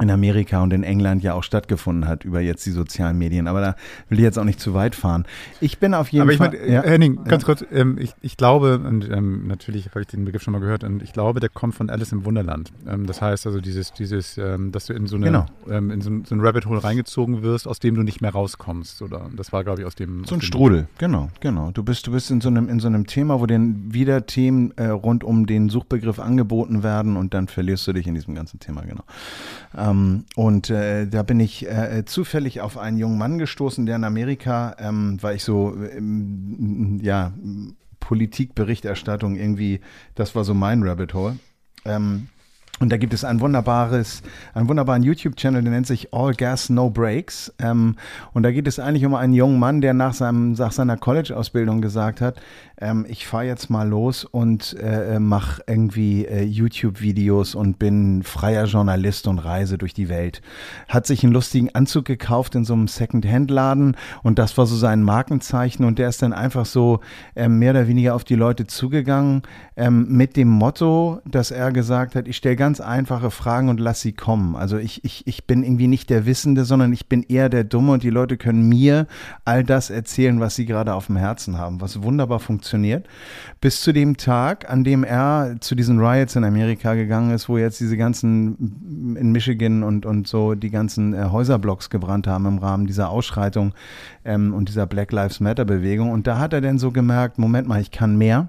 in 0.00 0.10
Amerika 0.10 0.62
und 0.62 0.72
in 0.72 0.82
England 0.82 1.22
ja 1.22 1.34
auch 1.34 1.42
stattgefunden 1.42 2.08
hat 2.08 2.24
über 2.24 2.40
jetzt 2.40 2.64
die 2.66 2.70
sozialen 2.70 3.18
Medien. 3.18 3.46
Aber 3.48 3.60
da 3.60 3.76
will 4.08 4.18
ich 4.18 4.24
jetzt 4.24 4.38
auch 4.38 4.44
nicht 4.44 4.58
zu 4.60 4.74
weit 4.74 4.94
fahren. 4.94 5.24
Ich 5.60 5.78
bin 5.78 5.94
auf 5.94 6.08
jeden 6.08 6.22
Aber 6.22 6.32
ich 6.32 6.38
Fall. 6.38 6.48
meine, 6.48 6.60
äh, 6.62 6.82
Henning, 6.88 7.24
ganz 7.24 7.44
kurz, 7.44 7.64
ähm, 7.72 7.98
ich, 8.00 8.14
ich 8.20 8.36
glaube, 8.36 8.78
und 8.78 9.08
ähm, 9.10 9.46
natürlich 9.46 9.86
habe 9.90 10.00
ich 10.00 10.06
den 10.06 10.24
Begriff 10.24 10.42
schon 10.42 10.52
mal 10.52 10.60
gehört, 10.60 10.84
und 10.84 11.02
ich 11.02 11.12
glaube, 11.12 11.40
der 11.40 11.48
kommt 11.50 11.74
von 11.74 11.90
Alice 11.90 12.12
im 12.12 12.24
Wunderland. 12.24 12.72
Ähm, 12.88 13.06
das 13.06 13.20
heißt 13.20 13.46
also 13.46 13.60
dieses, 13.60 13.92
dieses, 13.92 14.38
ähm, 14.38 14.72
dass 14.72 14.86
du 14.86 14.94
in 14.94 15.06
so 15.06 15.16
eine, 15.16 15.26
Genau. 15.26 15.46
ähm, 15.68 15.90
in 15.90 16.00
so 16.00 16.10
ein, 16.10 16.24
so 16.24 16.34
ein 16.34 16.40
Rabbit 16.40 16.66
Hole 16.66 16.82
reingezogen 16.82 17.42
wirst, 17.42 17.68
aus 17.68 17.78
dem 17.78 17.94
du 17.94 18.02
nicht 18.02 18.20
mehr 18.20 18.30
rauskommst. 18.32 19.02
Oder 19.02 19.28
das 19.36 19.52
war, 19.52 19.64
glaube 19.64 19.80
ich, 19.80 19.86
aus 19.86 19.94
dem. 19.94 20.08
So 20.08 20.14
ein 20.20 20.22
aus 20.24 20.28
dem- 20.30 20.40
Strudel, 20.42 20.88
genau, 20.98 21.28
genau. 21.40 21.70
Du 21.72 21.82
bist, 21.82 22.06
du 22.06 22.12
bist 22.12 22.30
in 22.30 22.40
so 22.40 22.48
einem, 22.48 22.68
in 22.68 22.80
so 22.80 22.88
einem 22.88 23.06
Thema, 23.06 23.40
wo 23.40 23.46
dann 23.46 23.92
wieder 23.92 24.26
Themen 24.26 24.72
äh, 24.76 24.86
rund 24.86 25.24
um 25.24 25.46
den 25.46 25.68
Suchbegriff 25.68 26.18
angeboten 26.18 26.82
werden 26.82 27.16
und 27.16 27.34
dann 27.34 27.48
verlierst 27.48 27.86
du 27.86 27.92
dich 27.92 28.06
in 28.06 28.14
diesem 28.14 28.34
ganzen 28.34 28.60
Thema, 28.60 28.82
genau. 28.82 29.02
Ähm, 29.90 30.24
und 30.36 30.70
äh, 30.70 31.06
da 31.06 31.22
bin 31.22 31.40
ich 31.40 31.66
äh, 31.66 32.04
zufällig 32.04 32.60
auf 32.60 32.78
einen 32.78 32.98
jungen 32.98 33.18
Mann 33.18 33.38
gestoßen, 33.38 33.86
der 33.86 33.96
in 33.96 34.04
Amerika, 34.04 34.76
ähm, 34.78 35.18
weil 35.20 35.36
ich 35.36 35.44
so, 35.44 35.74
ähm, 35.74 36.98
ja, 37.02 37.32
Politikberichterstattung 38.00 39.36
irgendwie, 39.36 39.80
das 40.14 40.34
war 40.34 40.44
so 40.44 40.54
mein 40.54 40.82
Rabbit 40.82 41.14
Hole. 41.14 41.38
Ähm, 41.84 42.28
und 42.80 42.90
da 42.90 42.96
gibt 42.96 43.12
es 43.12 43.24
ein 43.24 43.40
wunderbares, 43.40 44.22
einen 44.54 44.66
wunderbaren 44.68 45.02
YouTube-Channel, 45.02 45.62
der 45.62 45.70
nennt 45.70 45.86
sich 45.86 46.14
All 46.14 46.32
Gas 46.32 46.70
No 46.70 46.88
Breaks. 46.88 47.52
Ähm, 47.58 47.96
und 48.32 48.42
da 48.42 48.50
geht 48.52 48.66
es 48.66 48.78
eigentlich 48.78 49.04
um 49.04 49.14
einen 49.14 49.34
jungen 49.34 49.58
Mann, 49.58 49.82
der 49.82 49.92
nach, 49.92 50.14
seinem, 50.14 50.52
nach 50.52 50.72
seiner 50.72 50.96
College-Ausbildung 50.96 51.82
gesagt 51.82 52.22
hat, 52.22 52.40
ähm, 52.80 53.04
ich 53.08 53.26
fahre 53.26 53.44
jetzt 53.44 53.68
mal 53.68 53.86
los 53.86 54.24
und 54.24 54.76
äh, 54.80 55.18
mache 55.18 55.62
irgendwie 55.66 56.24
äh, 56.24 56.42
YouTube-Videos 56.42 57.54
und 57.54 57.78
bin 57.78 58.22
freier 58.22 58.64
Journalist 58.64 59.26
und 59.26 59.38
reise 59.38 59.76
durch 59.76 59.92
die 59.92 60.08
Welt. 60.08 60.40
Hat 60.88 61.06
sich 61.06 61.22
einen 61.22 61.34
lustigen 61.34 61.74
Anzug 61.74 62.06
gekauft 62.06 62.54
in 62.54 62.64
so 62.64 62.72
einem 62.72 62.88
Second-Hand-Laden 62.88 63.96
und 64.22 64.38
das 64.38 64.56
war 64.56 64.64
so 64.64 64.76
sein 64.76 65.02
Markenzeichen 65.02 65.84
und 65.84 65.98
der 65.98 66.08
ist 66.08 66.22
dann 66.22 66.32
einfach 66.32 66.64
so 66.64 67.00
ähm, 67.36 67.58
mehr 67.58 67.72
oder 67.72 67.88
weniger 67.88 68.14
auf 68.14 68.24
die 68.24 68.36
Leute 68.36 68.66
zugegangen 68.66 69.42
ähm, 69.76 70.06
mit 70.08 70.36
dem 70.36 70.48
Motto, 70.48 71.20
dass 71.26 71.50
er 71.50 71.72
gesagt 71.72 72.14
hat, 72.14 72.26
ich 72.26 72.38
stelle 72.38 72.56
ganz 72.56 72.69
einfache 72.78 73.30
Fragen 73.30 73.70
und 73.70 73.80
lass 73.80 74.02
sie 74.02 74.12
kommen. 74.12 74.54
Also 74.54 74.76
ich, 74.76 75.02
ich, 75.04 75.26
ich 75.26 75.46
bin 75.46 75.64
irgendwie 75.64 75.88
nicht 75.88 76.10
der 76.10 76.26
Wissende, 76.26 76.64
sondern 76.64 76.92
ich 76.92 77.08
bin 77.08 77.22
eher 77.22 77.48
der 77.48 77.64
Dumme 77.64 77.92
und 77.92 78.02
die 78.02 78.10
Leute 78.10 78.36
können 78.36 78.68
mir 78.68 79.06
all 79.46 79.64
das 79.64 79.88
erzählen, 79.88 80.38
was 80.38 80.54
sie 80.54 80.66
gerade 80.66 80.92
auf 80.92 81.06
dem 81.06 81.16
Herzen 81.16 81.56
haben, 81.56 81.80
was 81.80 82.02
wunderbar 82.02 82.38
funktioniert. 82.38 83.08
Bis 83.60 83.80
zu 83.80 83.92
dem 83.92 84.18
Tag, 84.18 84.70
an 84.70 84.84
dem 84.84 85.02
er 85.02 85.56
zu 85.60 85.74
diesen 85.74 85.98
Riots 85.98 86.36
in 86.36 86.44
Amerika 86.44 86.94
gegangen 86.94 87.30
ist, 87.30 87.48
wo 87.48 87.56
jetzt 87.56 87.80
diese 87.80 87.96
ganzen 87.96 89.16
in 89.18 89.32
Michigan 89.32 89.82
und, 89.82 90.04
und 90.04 90.28
so 90.28 90.54
die 90.54 90.70
ganzen 90.70 91.14
äh, 91.14 91.24
Häuserblocks 91.30 91.88
gebrannt 91.88 92.26
haben 92.26 92.46
im 92.46 92.58
Rahmen 92.58 92.86
dieser 92.86 93.08
Ausschreitung 93.08 93.72
ähm, 94.24 94.52
und 94.52 94.68
dieser 94.68 94.86
Black 94.86 95.12
Lives 95.12 95.40
Matter 95.40 95.64
Bewegung. 95.64 96.10
Und 96.10 96.26
da 96.26 96.38
hat 96.38 96.52
er 96.52 96.60
dann 96.60 96.78
so 96.78 96.90
gemerkt, 96.90 97.38
Moment 97.38 97.66
mal, 97.66 97.80
ich 97.80 97.90
kann 97.90 98.18
mehr. 98.18 98.48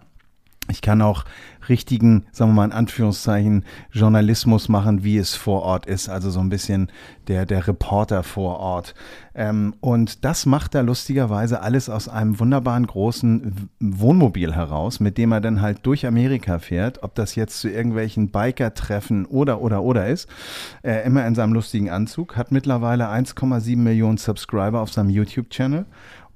Ich 0.71 0.81
kann 0.81 1.01
auch 1.01 1.25
richtigen, 1.69 2.25
sagen 2.31 2.51
wir 2.51 2.55
mal 2.55 2.65
in 2.65 2.71
Anführungszeichen, 2.71 3.65
Journalismus 3.91 4.69
machen, 4.69 5.03
wie 5.03 5.17
es 5.17 5.35
vor 5.35 5.61
Ort 5.63 5.85
ist. 5.85 6.09
Also 6.09 6.29
so 6.29 6.39
ein 6.39 6.49
bisschen 6.49 6.91
der, 7.27 7.45
der 7.45 7.67
Reporter 7.67 8.23
vor 8.23 8.59
Ort. 8.59 8.95
Ähm, 9.35 9.75
und 9.79 10.25
das 10.25 10.45
macht 10.45 10.75
er 10.75 10.83
lustigerweise 10.83 11.61
alles 11.61 11.89
aus 11.89 12.09
einem 12.09 12.39
wunderbaren 12.39 12.87
großen 12.87 13.69
Wohnmobil 13.79 14.53
heraus, 14.55 14.99
mit 14.99 15.17
dem 15.17 15.31
er 15.31 15.41
dann 15.41 15.61
halt 15.61 15.79
durch 15.83 16.05
Amerika 16.05 16.59
fährt. 16.59 17.03
Ob 17.03 17.15
das 17.15 17.35
jetzt 17.35 17.59
zu 17.59 17.69
irgendwelchen 17.69 18.31
Biker-Treffen 18.31 19.25
oder, 19.25 19.61
oder, 19.61 19.83
oder 19.83 20.07
ist. 20.07 20.27
Äh, 20.83 21.05
immer 21.05 21.25
in 21.27 21.35
seinem 21.35 21.53
lustigen 21.53 21.89
Anzug. 21.89 22.35
Hat 22.35 22.51
mittlerweile 22.51 23.09
1,7 23.09 23.77
Millionen 23.77 24.17
Subscriber 24.17 24.81
auf 24.81 24.91
seinem 24.91 25.09
YouTube-Channel 25.09 25.85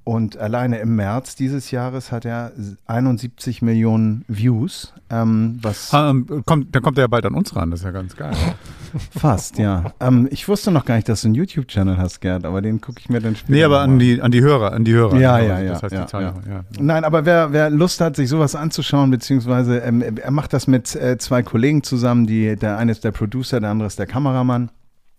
und 0.06 0.36
alleine 0.36 0.78
im 0.78 0.94
März 0.94 1.34
dieses 1.34 1.72
Jahres 1.72 2.12
hat 2.12 2.24
er 2.24 2.52
71 2.86 3.60
Millionen 3.60 4.24
Views. 4.28 4.94
Ähm, 5.10 5.58
was 5.62 5.90
ähm, 5.92 6.44
kommt, 6.46 6.72
dann 6.72 6.82
kommt 6.82 6.96
er 6.96 7.02
ja 7.02 7.08
bald 7.08 7.26
an 7.26 7.34
uns 7.34 7.56
ran, 7.56 7.72
das 7.72 7.80
ist 7.80 7.86
ja 7.86 7.90
ganz 7.90 8.14
geil. 8.14 8.32
fast, 9.10 9.58
ja. 9.58 9.92
Ähm, 9.98 10.28
ich 10.30 10.46
wusste 10.46 10.70
noch 10.70 10.84
gar 10.84 10.94
nicht, 10.94 11.08
dass 11.08 11.22
du 11.22 11.26
einen 11.26 11.34
YouTube-Channel 11.34 11.96
hast, 11.96 12.20
Gerd, 12.20 12.44
aber 12.44 12.62
den 12.62 12.80
gucke 12.80 13.00
ich 13.00 13.08
mir 13.08 13.20
dann 13.20 13.34
später 13.34 13.52
nee, 13.52 13.64
aber 13.64 13.80
an 13.80 13.98
die, 13.98 14.22
an 14.22 14.30
die 14.30 14.42
Hörer, 14.42 14.72
an 14.74 14.84
die 14.84 14.92
Hörer. 14.92 15.18
Ja, 15.18 15.34
Also 15.34 15.48
ja, 15.48 15.60
ja, 15.60 15.72
Das 15.72 15.82
heißt 15.82 15.94
ja, 15.94 16.00
die 16.02 16.06
Zahl, 16.06 16.22
ja. 16.22 16.34
ja. 16.48 16.64
Nein, 16.78 17.02
aber 17.02 17.24
wer, 17.24 17.52
wer 17.52 17.68
Lust 17.70 18.00
hat, 18.00 18.14
sich 18.14 18.28
sowas 18.28 18.54
anzuschauen, 18.54 19.10
beziehungsweise 19.10 19.78
ähm, 19.78 20.02
er 20.02 20.30
macht 20.30 20.52
das 20.52 20.68
mit 20.68 20.94
äh, 20.94 21.18
zwei 21.18 21.42
Kollegen 21.42 21.82
zusammen, 21.82 22.28
die, 22.28 22.54
der 22.54 22.78
eine 22.78 22.92
ist 22.92 23.02
der 23.02 23.10
Producer, 23.10 23.58
der 23.58 23.70
andere 23.70 23.88
ist 23.88 23.98
der 23.98 24.06
Kameramann. 24.06 24.70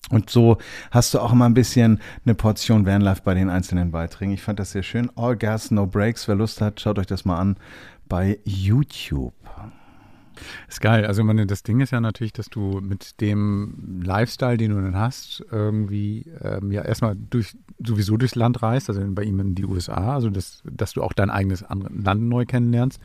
Und 0.09 0.29
so 0.29 0.57
hast 0.91 1.13
du 1.13 1.19
auch 1.19 1.33
immer 1.33 1.45
ein 1.45 1.53
bisschen 1.53 1.99
eine 2.25 2.33
Portion 2.33 2.85
Vanlife 2.85 3.21
bei 3.23 3.33
den 3.33 3.49
einzelnen 3.49 3.91
Beiträgen. 3.91 4.33
Ich 4.33 4.41
fand 4.41 4.59
das 4.59 4.71
sehr 4.71 4.83
schön. 4.83 5.11
All 5.15 5.35
Gas, 5.35 5.71
No 5.71 5.85
Breaks. 5.85 6.27
Wer 6.27 6.35
Lust 6.35 6.61
hat, 6.61 6.79
schaut 6.79 6.97
euch 6.97 7.07
das 7.07 7.25
mal 7.25 7.37
an 7.37 7.57
bei 8.07 8.39
YouTube. 8.45 9.33
Ist 10.67 10.81
geil. 10.81 11.05
Also 11.05 11.23
meine, 11.23 11.47
das 11.47 11.63
Ding 11.63 11.79
ist 11.79 11.91
ja 11.91 11.99
natürlich, 11.99 12.33
dass 12.33 12.47
du 12.47 12.79
mit 12.81 13.19
dem 13.21 14.01
Lifestyle, 14.03 14.57
den 14.57 14.71
du 14.71 14.81
dann 14.81 14.95
hast, 14.95 15.43
irgendwie 15.51 16.31
ähm, 16.41 16.71
ja 16.71 16.83
erstmal 16.83 17.15
durch 17.15 17.57
sowieso 17.83 18.17
durchs 18.17 18.35
Land 18.35 18.61
reist, 18.61 18.89
also 18.89 19.01
bei 19.09 19.23
ihm 19.23 19.39
in 19.39 19.55
die 19.55 19.65
USA, 19.65 20.13
also 20.13 20.29
dass, 20.29 20.61
dass 20.63 20.93
du 20.93 21.03
auch 21.03 21.13
dein 21.13 21.29
eigenes 21.29 21.65
Land 21.69 22.21
neu 22.21 22.45
kennenlernst. 22.45 23.01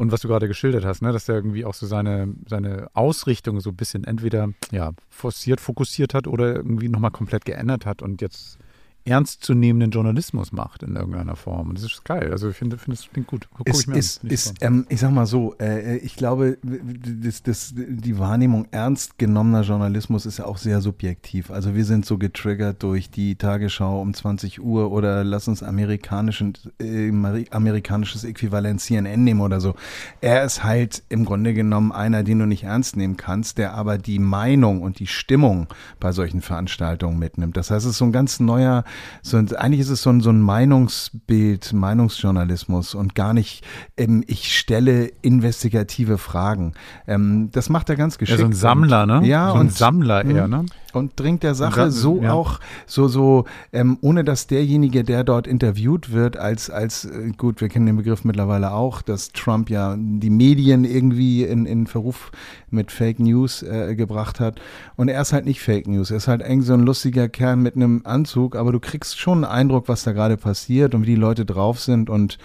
Und 0.00 0.12
was 0.12 0.22
du 0.22 0.28
gerade 0.28 0.48
geschildert 0.48 0.86
hast, 0.86 1.02
ne, 1.02 1.12
dass 1.12 1.28
er 1.28 1.34
irgendwie 1.34 1.66
auch 1.66 1.74
so 1.74 1.86
seine, 1.86 2.34
seine 2.48 2.88
Ausrichtung 2.94 3.60
so 3.60 3.68
ein 3.68 3.76
bisschen 3.76 4.04
entweder 4.04 4.48
ja, 4.70 4.92
forciert, 5.10 5.60
fokussiert 5.60 6.14
hat 6.14 6.26
oder 6.26 6.56
irgendwie 6.56 6.88
nochmal 6.88 7.10
komplett 7.10 7.44
geändert 7.44 7.84
hat 7.84 8.00
und 8.00 8.22
jetzt 8.22 8.56
ernstzunehmenden 9.04 9.90
Journalismus 9.90 10.52
macht 10.52 10.82
in 10.82 10.96
irgendeiner 10.96 11.36
Form. 11.36 11.70
Und 11.70 11.78
das 11.78 11.84
ist 11.84 12.04
geil. 12.04 12.30
Also 12.30 12.50
ich 12.50 12.56
finde, 12.56 12.78
finde 12.78 12.98
es 12.98 13.08
klingt 13.10 13.26
gut. 13.26 13.48
Guck 13.56 13.68
Ist, 13.68 13.80
ich 13.80 13.86
mir 13.86 13.96
ist, 13.96 14.24
ist, 14.24 14.54
ähm, 14.60 14.86
ich 14.88 15.00
sag 15.00 15.10
mal 15.12 15.26
so, 15.26 15.54
äh, 15.58 15.96
ich 15.98 16.16
glaube, 16.16 16.58
das, 16.62 17.42
das, 17.42 17.74
die 17.74 18.18
Wahrnehmung 18.18 18.68
ernst 18.70 19.18
genommener 19.18 19.62
Journalismus 19.62 20.26
ist 20.26 20.38
ja 20.38 20.44
auch 20.44 20.58
sehr 20.58 20.80
subjektiv. 20.80 21.50
Also 21.50 21.74
wir 21.74 21.84
sind 21.84 22.04
so 22.04 22.18
getriggert 22.18 22.82
durch 22.82 23.10
die 23.10 23.36
Tagesschau 23.36 24.00
um 24.00 24.12
20 24.12 24.62
Uhr 24.62 24.92
oder 24.92 25.24
lass 25.24 25.48
uns 25.48 25.62
amerikanischen, 25.62 26.54
äh, 26.80 27.10
amerikanisches 27.50 28.24
Äquivalent 28.24 28.80
CNN 28.80 29.24
nehmen 29.24 29.40
oder 29.40 29.60
so. 29.60 29.74
Er 30.20 30.44
ist 30.44 30.62
halt 30.62 31.02
im 31.08 31.24
Grunde 31.24 31.54
genommen 31.54 31.92
einer, 31.92 32.22
den 32.22 32.38
du 32.38 32.46
nicht 32.46 32.64
ernst 32.64 32.96
nehmen 32.96 33.16
kannst, 33.16 33.58
der 33.58 33.74
aber 33.74 33.98
die 33.98 34.18
Meinung 34.18 34.82
und 34.82 34.98
die 34.98 35.06
Stimmung 35.06 35.68
bei 35.98 36.12
solchen 36.12 36.42
Veranstaltungen 36.42 37.18
mitnimmt. 37.18 37.56
Das 37.56 37.70
heißt, 37.70 37.86
es 37.86 37.92
ist 37.92 37.98
so 37.98 38.04
ein 38.04 38.12
ganz 38.12 38.40
neuer, 38.40 38.84
so 39.22 39.38
eigentlich 39.38 39.80
ist 39.80 39.90
es 39.90 40.02
so 40.02 40.10
ein, 40.10 40.20
so 40.20 40.30
ein 40.30 40.40
Meinungsbild, 40.40 41.72
Meinungsjournalismus 41.72 42.94
und 42.94 43.14
gar 43.14 43.34
nicht, 43.34 43.64
ähm, 43.96 44.24
ich 44.26 44.56
stelle 44.56 45.12
investigative 45.22 46.18
Fragen. 46.18 46.74
Ähm, 47.06 47.50
das 47.52 47.68
macht 47.68 47.88
er 47.90 47.96
ganz 47.96 48.14
ja, 48.14 48.18
geschickt. 48.20 48.40
so 48.40 48.46
ein 48.46 48.52
Sammler, 48.52 49.06
ne? 49.06 49.26
Ja, 49.26 49.48
so 49.48 49.54
ein 49.54 49.60
und 49.60 49.72
Sammler 49.72 50.24
eher, 50.24 50.48
ne? 50.48 50.64
und 50.92 51.18
dringt 51.18 51.42
der 51.42 51.54
Sache 51.54 51.80
dann- 51.80 51.90
so 51.90 52.22
ja. 52.22 52.32
auch 52.32 52.60
so 52.86 53.08
so 53.08 53.44
ähm, 53.72 53.98
ohne 54.00 54.24
dass 54.24 54.46
derjenige 54.46 55.04
der 55.04 55.24
dort 55.24 55.46
interviewt 55.46 56.12
wird 56.12 56.36
als 56.36 56.70
als 56.70 57.04
äh, 57.04 57.32
gut 57.36 57.60
wir 57.60 57.68
kennen 57.68 57.86
den 57.86 57.96
Begriff 57.96 58.24
mittlerweile 58.24 58.72
auch 58.72 59.02
dass 59.02 59.32
Trump 59.32 59.70
ja 59.70 59.96
die 59.98 60.30
Medien 60.30 60.84
irgendwie 60.84 61.44
in, 61.44 61.66
in 61.66 61.86
Verruf 61.86 62.32
mit 62.70 62.92
Fake 62.92 63.20
News 63.20 63.62
äh, 63.62 63.94
gebracht 63.94 64.40
hat 64.40 64.60
und 64.96 65.08
er 65.08 65.20
ist 65.20 65.32
halt 65.32 65.44
nicht 65.46 65.60
Fake 65.60 65.86
News 65.86 66.10
er 66.10 66.18
ist 66.18 66.28
halt 66.28 66.42
eng 66.42 66.62
so 66.62 66.74
ein 66.74 66.80
lustiger 66.80 67.28
Kerl 67.28 67.56
mit 67.56 67.76
einem 67.76 68.02
Anzug 68.04 68.56
aber 68.56 68.72
du 68.72 68.79
kriegst 68.80 69.18
schon 69.18 69.44
einen 69.44 69.52
Eindruck 69.52 69.88
was 69.88 70.02
da 70.04 70.12
gerade 70.12 70.36
passiert 70.36 70.94
und 70.94 71.02
wie 71.02 71.06
die 71.06 71.14
Leute 71.14 71.44
drauf 71.44 71.80
sind 71.80 72.10
und 72.10 72.38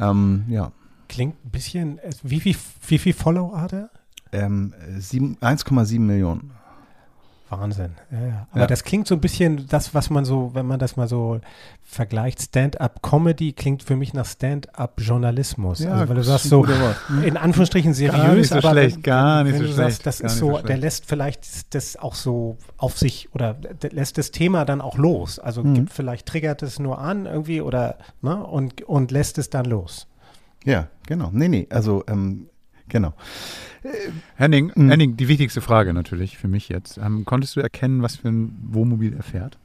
ähm, 0.00 0.44
ja 0.48 0.72
Klingt 1.08 1.44
ein 1.44 1.50
bisschen, 1.50 2.00
wie 2.22 2.38
viel, 2.38 2.54
wie 2.86 2.98
viel 2.98 3.12
Follower 3.12 3.60
hat 3.60 3.72
er? 3.72 3.90
ähm, 4.32 4.72
sieben- 4.98 5.36
1,7 5.40 5.98
Millionen 5.98 6.52
Wahnsinn. 7.50 7.92
Ja, 8.10 8.20
ja. 8.26 8.46
Aber 8.52 8.60
Ja. 8.60 8.66
das 8.66 8.84
klingt 8.84 9.06
so 9.08 9.14
ein 9.16 9.20
bisschen 9.20 9.66
das, 9.68 9.92
was 9.94 10.08
man 10.08 10.24
so, 10.24 10.50
wenn 10.54 10.66
man 10.66 10.78
das 10.78 10.96
mal 10.96 11.08
so 11.08 11.40
vergleicht, 11.82 12.40
Stand-up-Comedy 12.40 13.52
klingt 13.52 13.82
für 13.82 13.96
mich 13.96 14.14
nach 14.14 14.24
Stand-up-Journalismus. 14.26 15.84
also, 15.84 16.08
weil 16.08 16.16
du 16.16 16.22
sagst 16.22 16.48
so, 16.48 16.64
in 17.22 17.36
Anführungsstrichen 17.36 17.94
seriös, 17.94 18.16
Gar 18.22 18.34
nicht 18.34 18.48
so 18.48 18.54
aber 18.56 18.70
schlecht, 18.70 18.96
wenn, 18.96 19.02
gar 19.02 19.44
nicht 19.44 19.52
wenn 19.54 19.60
so 19.62 19.66
du 19.66 19.72
schlecht, 19.74 20.02
sagst, 20.02 20.06
das 20.06 20.20
ist 20.20 20.36
so, 20.38 20.56
so 20.58 20.62
der 20.62 20.76
lässt 20.76 21.06
vielleicht 21.06 21.74
das 21.74 21.96
auch 21.96 22.14
so 22.14 22.56
auf 22.76 22.98
sich 22.98 23.28
oder 23.34 23.54
der 23.54 23.90
lässt 23.90 24.18
das 24.18 24.30
Thema 24.30 24.64
dann 24.64 24.80
auch 24.80 24.96
los. 24.98 25.38
Also 25.38 25.62
Mhm. 25.64 25.74
gibt 25.74 25.92
vielleicht 25.92 26.26
triggert 26.26 26.62
es 26.62 26.78
nur 26.78 26.98
an 26.98 27.26
irgendwie 27.26 27.60
oder 27.60 27.98
ne, 28.22 28.36
und, 28.44 28.82
und 28.82 29.10
lässt 29.10 29.38
es 29.38 29.50
dann 29.50 29.64
los. 29.66 30.06
ja 30.64 30.88
genau 31.06 31.30
nee 31.32 31.48
nee 31.48 31.66
also 31.70 32.04
ähm, 32.06 32.49
genau 32.90 33.14
Henning, 34.36 34.72
Mhm. 34.74 34.90
Henning, 34.90 35.16
die 35.16 35.28
wichtigste 35.28 35.60
Frage 35.62 35.94
natürlich 35.94 36.36
für 36.36 36.48
mich 36.48 36.68
jetzt. 36.68 36.98
Ähm, 36.98 37.24
konntest 37.24 37.56
du 37.56 37.60
erkennen, 37.60 38.02
was 38.02 38.16
für 38.16 38.28
ein 38.28 38.56
Wohnmobil 38.70 39.14
er 39.14 39.22
fährt? 39.22 39.58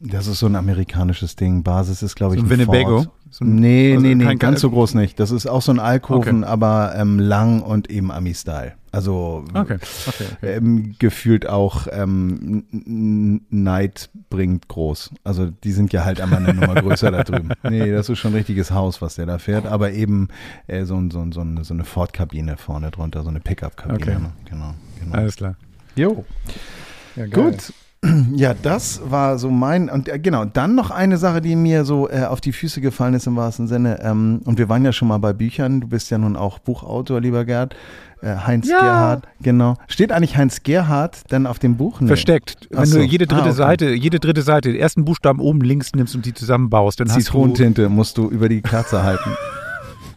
Das 0.00 0.26
ist 0.26 0.40
so 0.40 0.46
ein 0.46 0.56
amerikanisches 0.56 1.36
Ding. 1.36 1.62
Basis 1.62 2.02
ist, 2.02 2.16
glaube 2.16 2.34
ich, 2.34 2.40
So 2.40 2.46
ein 2.46 2.52
ein 2.52 2.58
Winnebago? 2.58 3.02
Ford. 3.04 3.10
So 3.30 3.44
ein- 3.44 3.54
nee, 3.54 3.92
also 3.92 4.02
nee, 4.04 4.14
nee, 4.16 4.34
ganz 4.34 4.60
so 4.60 4.70
groß 4.70 4.94
nicht. 4.94 5.20
Das 5.20 5.30
ist 5.30 5.46
auch 5.46 5.62
so 5.62 5.70
ein 5.72 5.78
Alkoven, 5.78 6.42
aber 6.42 6.94
ähm, 6.96 7.18
lang 7.20 7.62
und 7.62 7.88
eben 7.90 8.10
Ami-Style. 8.10 8.72
Also 8.92 9.44
Okay, 9.54 9.78
okay, 10.08 10.24
okay. 10.40 10.56
ähm, 10.56 10.94
gefühlt 10.98 11.48
auch 11.48 11.86
ähm, 11.90 12.64
Neid 13.50 14.10
bringt 14.30 14.68
groß. 14.68 15.10
Also 15.22 15.46
die 15.46 15.72
sind 15.72 15.92
ja 15.92 16.04
halt 16.04 16.20
einmal 16.20 16.44
eine 16.44 16.54
Nummer 16.54 16.74
größer 16.74 17.10
da 17.10 17.22
drüben. 17.22 17.50
Nee, 17.62 17.92
das 17.92 18.08
ist 18.08 18.18
schon 18.18 18.32
ein 18.32 18.36
richtiges 18.36 18.72
Haus, 18.72 19.00
was 19.00 19.14
der 19.14 19.26
da 19.26 19.38
fährt, 19.38 19.66
aber 19.66 19.92
eben 19.92 20.28
äh, 20.66 20.84
so, 20.84 21.00
so, 21.10 21.24
so, 21.30 21.40
eine, 21.40 21.62
so 21.62 21.74
eine 21.74 21.84
Ford-Kabine 21.84 22.56
vorne 22.56 22.90
drunter, 22.90 23.22
so 23.22 23.28
eine 23.28 23.40
Pickup-Kabine. 23.40 24.00
Okay. 24.00 24.18
ne? 24.18 24.32
Genau, 24.48 24.74
genau. 24.98 25.16
Alles 25.16 25.36
klar. 25.36 25.54
Jo. 25.94 26.24
Ja. 27.16 27.26
Gut. 27.26 27.72
Ja, 28.34 28.54
das 28.54 29.02
war 29.04 29.38
so 29.38 29.50
mein 29.50 29.90
und 29.90 30.08
äh, 30.08 30.18
genau. 30.18 30.46
Dann 30.46 30.74
noch 30.74 30.90
eine 30.90 31.18
Sache, 31.18 31.42
die 31.42 31.54
mir 31.54 31.84
so 31.84 32.08
äh, 32.08 32.24
auf 32.24 32.40
die 32.40 32.52
Füße 32.52 32.80
gefallen 32.80 33.12
ist 33.12 33.26
im 33.26 33.36
wahrsten 33.36 33.68
Sinne. 33.68 34.00
Ähm, 34.02 34.40
und 34.44 34.58
wir 34.58 34.70
waren 34.70 34.84
ja 34.84 34.92
schon 34.92 35.08
mal 35.08 35.18
bei 35.18 35.34
Büchern. 35.34 35.82
Du 35.82 35.88
bist 35.88 36.10
ja 36.10 36.16
nun 36.16 36.34
auch 36.34 36.58
Buchautor, 36.58 37.20
lieber 37.20 37.44
Gerd. 37.44 37.76
Äh, 38.22 38.36
Heinz 38.46 38.68
Ja. 38.68 38.80
Gerhardt, 38.80 39.28
genau. 39.40 39.76
Steht 39.88 40.12
eigentlich 40.12 40.36
Heinz 40.36 40.62
Gerhardt 40.62 41.30
denn 41.30 41.46
auf 41.46 41.58
dem 41.58 41.76
Buch? 41.76 42.00
Nee. 42.00 42.08
Versteckt. 42.08 42.68
Wenn 42.70 42.84
so. 42.84 42.98
du 42.98 43.04
jede 43.04 43.26
dritte 43.26 43.42
Ah, 43.42 43.46
okay. 43.46 43.54
Seite, 43.54 43.90
jede 43.90 44.20
dritte 44.20 44.42
Seite, 44.42 44.72
den 44.72 44.80
ersten 44.80 45.04
Buchstaben 45.04 45.40
oben 45.40 45.60
links 45.62 45.92
nimmst 45.94 46.14
und 46.14 46.26
die 46.26 46.34
zusammenbaust, 46.34 47.00
dann 47.00 47.08
hast 47.08 47.16
du 47.16 47.22
Zitronentinte 47.22 47.88
musst 47.88 48.18
du 48.18 48.28
über 48.28 48.48
die 48.48 48.60
Kerze 48.62 49.02
halten. 49.02 49.30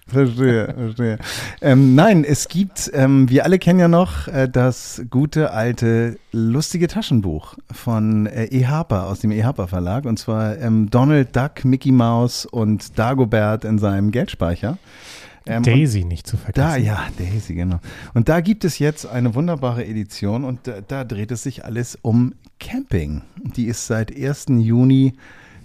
Verstehe, 0.06 0.74
verstehe. 0.78 1.18
Ähm, 1.62 1.96
nein, 1.96 2.24
es 2.24 2.48
gibt, 2.48 2.92
ähm, 2.94 3.30
wir 3.32 3.46
alle 3.46 3.58
kennen 3.58 3.80
ja 3.80 3.88
noch 3.88 4.28
äh, 4.28 4.48
das 4.48 5.02
gute 5.10 5.52
alte 5.52 6.20
lustige 6.32 6.88
Taschenbuch 6.88 7.56
von 7.72 8.28
äh, 8.28 8.46
E. 8.46 8.68
Harper 8.68 9.08
aus 9.08 9.22
dem 9.22 9.32
E. 9.32 9.44
Harper 9.44 9.68
Verlag 9.68 10.06
und 10.06 10.20
zwar 10.20 10.60
ähm, 10.60 10.90
Donald 10.92 11.36
Duck, 11.36 11.66
Mickey 11.66 11.92
Mouse 11.92 12.46
und 12.46 13.00
Dagobert 13.00 13.66
in 13.66 13.80
seinem 13.80 14.12
Geldspeicher. 14.12 14.78
Ähm, 15.46 15.64
Daisy 15.64 16.06
nicht 16.06 16.26
zu 16.26 16.38
vergessen. 16.38 16.68
da, 16.68 16.78
ja, 16.78 17.08
Daisy, 17.18 17.56
genau. 17.56 17.80
Und 18.14 18.30
da 18.30 18.40
gibt 18.42 18.64
es 18.64 18.80
jetzt 18.80 19.06
eine 19.06 19.36
wunderbare 19.36 19.86
Edition 19.86 20.46
und 20.46 20.68
da, 20.68 20.82
da 20.82 21.04
dreht 21.04 21.32
es 21.32 21.44
sich 21.44 21.66
alles 21.66 21.98
um 22.02 22.34
Camping. 22.60 23.22
Die 23.56 23.66
ist 23.66 23.88
seit 23.88 24.16
1. 24.16 24.46
Juni 24.60 25.14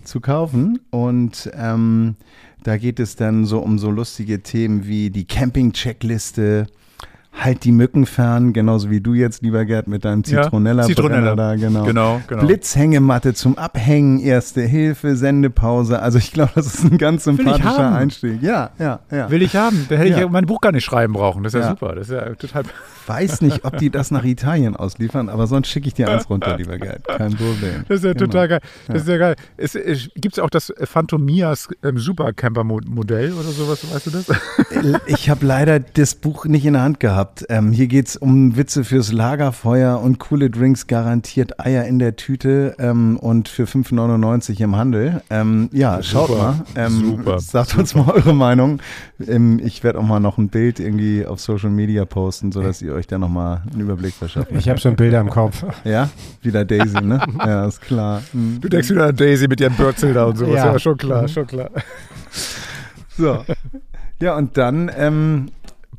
zu 0.02 0.20
kaufen 0.20 0.80
und 0.90 1.50
ähm, 1.54 2.16
da 2.64 2.76
geht 2.76 2.98
es 2.98 3.14
dann 3.14 3.44
so 3.44 3.60
um 3.60 3.78
so 3.78 3.90
lustige 3.90 4.42
Themen 4.42 4.86
wie 4.86 5.10
die 5.10 5.26
Camping-Checkliste, 5.26 6.66
halt 7.38 7.64
die 7.64 7.72
Mücken 7.72 8.04
fern, 8.06 8.52
genauso 8.52 8.90
wie 8.90 9.00
du 9.00 9.14
jetzt, 9.14 9.42
lieber 9.42 9.64
Gerd, 9.64 9.86
mit 9.88 10.04
deinem 10.04 10.22
Ja, 10.26 10.42
Zitronella, 10.42 10.82
Zitronella. 10.84 11.34
da, 11.36 11.54
genau. 11.56 11.84
Genau, 11.84 12.20
genau. 12.26 12.44
Blitzhängematte 12.46 13.34
zum 13.34 13.56
Abhängen, 13.58 14.20
Erste 14.20 14.62
Hilfe, 14.62 15.16
Sendepause. 15.16 16.00
Also 16.02 16.18
ich 16.18 16.32
glaube, 16.32 16.50
das 16.54 16.66
ist 16.74 16.84
ein 16.84 16.98
ganz 16.98 17.24
sympathischer. 17.24 17.94
Einstieg. 17.94 18.42
Ja, 18.42 18.70
ja, 18.78 19.00
ja. 19.10 19.30
Will 19.30 19.42
ich 19.42 19.54
haben. 19.56 19.86
Da 19.88 19.96
hätte 19.96 20.08
Ja. 20.10 20.16
ich 20.16 20.22
ja 20.22 20.28
mein 20.28 20.46
Buch 20.46 20.60
gar 20.60 20.72
nicht 20.72 20.84
schreiben 20.84 21.12
brauchen. 21.12 21.42
Das 21.44 21.54
ist 21.54 21.60
ja, 21.60 21.66
Ja. 21.66 21.70
super. 21.70 21.94
Das 21.94 22.08
ist 22.08 22.14
ja 22.14 22.34
total. 22.34 22.62
weiß 23.06 23.40
nicht, 23.40 23.64
ob 23.64 23.78
die 23.78 23.88
das 23.90 24.10
nach 24.10 24.24
Italien 24.24 24.76
ausliefern, 24.76 25.28
aber 25.30 25.46
sonst 25.46 25.68
schicke 25.68 25.88
ich 25.88 25.94
dir 25.94 26.10
eins 26.10 26.28
runter, 26.28 26.56
lieber 26.58 26.76
Gerd. 26.76 27.06
Kein 27.08 27.34
Problem. 27.34 27.84
Das 27.88 27.98
ist 27.98 28.04
ja 28.04 28.12
Genau. 28.12 28.26
total 28.26 28.48
geil. 28.48 28.60
Das 28.88 29.02
ist 29.02 29.08
ja 29.08 29.16
geil. 29.16 29.36
Es, 29.56 29.74
es, 29.74 30.10
Gibt 30.14 30.34
es 30.36 30.38
auch 30.42 30.50
das 30.50 30.72
Phantomias 30.82 31.68
ähm, 31.82 31.98
Supercamper-Modell 31.98 33.32
oder 33.32 33.48
sowas? 33.48 33.80
Weißt 33.92 34.06
du 34.06 34.10
das? 34.10 34.26
Ich 35.06 35.30
habe 35.30 35.46
leider 35.46 35.80
das 35.80 36.14
Buch 36.16 36.44
nicht 36.46 36.66
in 36.66 36.74
der 36.74 36.82
Hand 36.82 37.00
gehabt. 37.00 37.27
Habt. 37.28 37.46
Ähm, 37.48 37.72
hier 37.72 37.86
geht's 37.86 38.16
um 38.16 38.56
Witze 38.56 38.84
fürs 38.84 39.12
Lagerfeuer 39.12 40.00
und 40.00 40.18
coole 40.18 40.50
Drinks, 40.50 40.86
garantiert 40.86 41.60
Eier 41.60 41.84
in 41.84 41.98
der 41.98 42.16
Tüte 42.16 42.74
ähm, 42.78 43.18
und 43.18 43.48
für 43.48 43.64
5,99 43.64 44.60
im 44.60 44.76
Handel. 44.76 45.22
Ähm, 45.30 45.68
ja, 45.72 46.02
schaut 46.02 46.28
Super. 46.28 46.42
mal. 46.42 46.86
Ähm, 46.86 47.16
Super. 47.16 47.38
Sagt 47.40 47.76
uns 47.76 47.94
mal 47.94 48.10
eure 48.10 48.34
Meinung. 48.34 48.80
Ähm, 49.26 49.60
ich 49.62 49.84
werde 49.84 49.98
auch 49.98 50.02
mal 50.02 50.20
noch 50.20 50.38
ein 50.38 50.48
Bild 50.48 50.80
irgendwie 50.80 51.26
auf 51.26 51.40
Social 51.40 51.70
Media 51.70 52.04
posten, 52.04 52.52
sodass 52.52 52.80
ihr 52.82 52.94
euch 52.94 53.06
da 53.06 53.18
nochmal 53.18 53.62
einen 53.70 53.82
Überblick 53.82 54.14
verschafft. 54.14 54.50
Ich 54.52 54.68
habe 54.68 54.78
schon 54.78 54.96
Bilder 54.96 55.20
im 55.20 55.30
Kopf. 55.30 55.64
Ja, 55.84 56.10
wieder 56.42 56.64
Daisy, 56.64 57.00
ne? 57.00 57.20
Ja, 57.38 57.66
ist 57.66 57.80
klar. 57.80 58.22
Hm. 58.32 58.58
Du 58.60 58.68
denkst 58.68 58.90
wieder 58.90 59.06
an 59.06 59.16
Daisy 59.16 59.48
mit 59.48 59.60
ihren 59.60 59.74
Bürzel 59.74 60.12
da 60.12 60.24
und 60.24 60.36
sowas. 60.36 60.54
Ja. 60.54 60.72
Ja, 60.72 60.78
schon 60.78 60.96
klar, 60.96 61.28
schon 61.28 61.46
klar. 61.46 61.70
So. 63.16 63.44
Ja, 64.20 64.36
und 64.36 64.56
dann 64.56 64.90
ähm, 64.96 65.50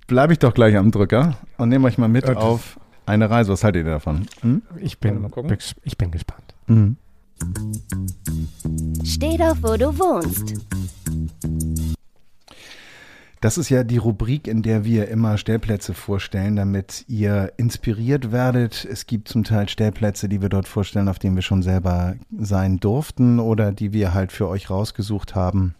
bleibe 0.09 0.33
ich 0.33 0.39
doch 0.39 0.53
gleich 0.53 0.75
am 0.75 0.91
Drücker 0.91 1.37
und 1.57 1.69
nehme 1.69 1.87
euch 1.87 1.97
mal 1.97 2.09
mit 2.09 2.27
auf 2.27 2.77
eine 3.05 3.29
Reise. 3.29 3.53
Was 3.53 3.63
haltet 3.63 3.85
ihr 3.85 3.91
davon? 3.91 4.25
Hm? 4.41 4.61
Ich 4.81 4.99
bin, 4.99 5.25
ich 5.83 5.97
bin 5.97 6.11
gespannt. 6.11 6.53
Mhm. 6.67 6.97
Steh 9.05 9.37
doch, 9.37 9.55
wo 9.61 9.77
du 9.77 9.97
wohnst. 9.97 10.55
Das 13.39 13.57
ist 13.57 13.69
ja 13.69 13.85
die 13.85 13.97
Rubrik, 13.97 14.47
in 14.47 14.63
der 14.63 14.83
wir 14.83 15.07
immer 15.07 15.37
Stellplätze 15.37 15.93
vorstellen, 15.93 16.57
damit 16.57 17.05
ihr 17.07 17.53
inspiriert 17.55 18.33
werdet. 18.33 18.83
Es 18.83 19.05
gibt 19.05 19.29
zum 19.29 19.45
Teil 19.45 19.69
Stellplätze, 19.69 20.27
die 20.27 20.41
wir 20.41 20.49
dort 20.49 20.67
vorstellen, 20.67 21.07
auf 21.07 21.19
denen 21.19 21.35
wir 21.35 21.43
schon 21.43 21.63
selber 21.63 22.15
sein 22.37 22.81
durften 22.81 23.39
oder 23.39 23.71
die 23.71 23.93
wir 23.93 24.13
halt 24.13 24.33
für 24.33 24.49
euch 24.49 24.69
rausgesucht 24.69 25.35
haben 25.35 25.75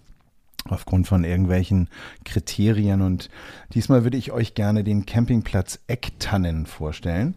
aufgrund 0.68 1.08
von 1.08 1.24
irgendwelchen 1.24 1.88
Kriterien. 2.26 3.02
Und 3.02 3.30
diesmal 3.74 4.04
würde 4.04 4.18
ich 4.18 4.32
euch 4.32 4.54
gerne 4.54 4.84
den 4.84 5.06
Campingplatz 5.06 5.80
Ecktannen 5.88 6.66
vorstellen. 6.66 7.36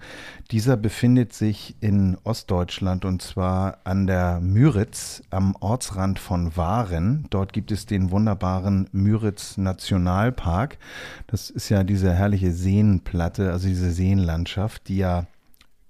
Dieser 0.50 0.76
befindet 0.76 1.32
sich 1.32 1.76
in 1.80 2.18
Ostdeutschland 2.24 3.04
und 3.04 3.22
zwar 3.22 3.78
an 3.84 4.06
der 4.06 4.40
Müritz 4.40 5.22
am 5.30 5.56
Ortsrand 5.60 6.18
von 6.18 6.56
Waren. 6.56 7.26
Dort 7.30 7.52
gibt 7.52 7.72
es 7.72 7.86
den 7.86 8.10
wunderbaren 8.10 8.88
Müritz 8.92 9.56
Nationalpark. 9.56 10.78
Das 11.26 11.50
ist 11.50 11.68
ja 11.68 11.84
diese 11.84 12.12
herrliche 12.12 12.52
Seenplatte, 12.52 13.50
also 13.52 13.68
diese 13.68 13.92
Seenlandschaft, 13.92 14.88
die 14.88 14.98
ja 14.98 15.26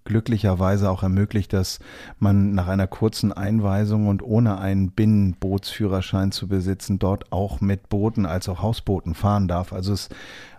glücklicherweise 0.04 0.90
auch 0.90 1.02
ermöglicht, 1.02 1.52
dass 1.52 1.78
man 2.18 2.54
nach 2.54 2.68
einer 2.68 2.86
kurzen 2.86 3.32
Einweisung 3.32 4.08
und 4.08 4.22
ohne 4.22 4.58
einen 4.58 4.90
Binnenbootsführerschein 4.90 6.32
zu 6.32 6.48
besitzen, 6.48 6.98
dort 6.98 7.32
auch 7.32 7.60
mit 7.60 7.88
Booten 7.88 8.26
als 8.26 8.48
auch 8.48 8.62
Hausbooten 8.62 9.14
fahren 9.14 9.48
darf. 9.48 9.72
Also 9.72 9.92
es 9.92 10.02
ist 10.02 10.14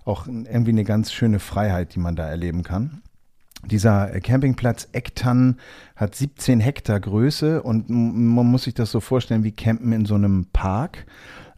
auch 0.05 0.27
irgendwie 0.27 0.71
eine 0.71 0.83
ganz 0.83 1.11
schöne 1.11 1.39
Freiheit, 1.39 1.95
die 1.95 1.99
man 1.99 2.15
da 2.15 2.27
erleben 2.27 2.63
kann. 2.63 3.01
Dieser 3.65 4.19
Campingplatz 4.19 4.89
Ecktannen 4.91 5.57
hat 5.95 6.15
17 6.15 6.59
Hektar 6.59 6.99
Größe 6.99 7.63
und 7.63 7.89
man 7.89 8.45
muss 8.45 8.63
sich 8.63 8.73
das 8.73 8.91
so 8.91 8.99
vorstellen 8.99 9.45
wie 9.45 9.53
Campen 9.53 9.93
in 9.93 10.05
so 10.05 10.15
einem 10.15 10.47
Park. 10.51 11.05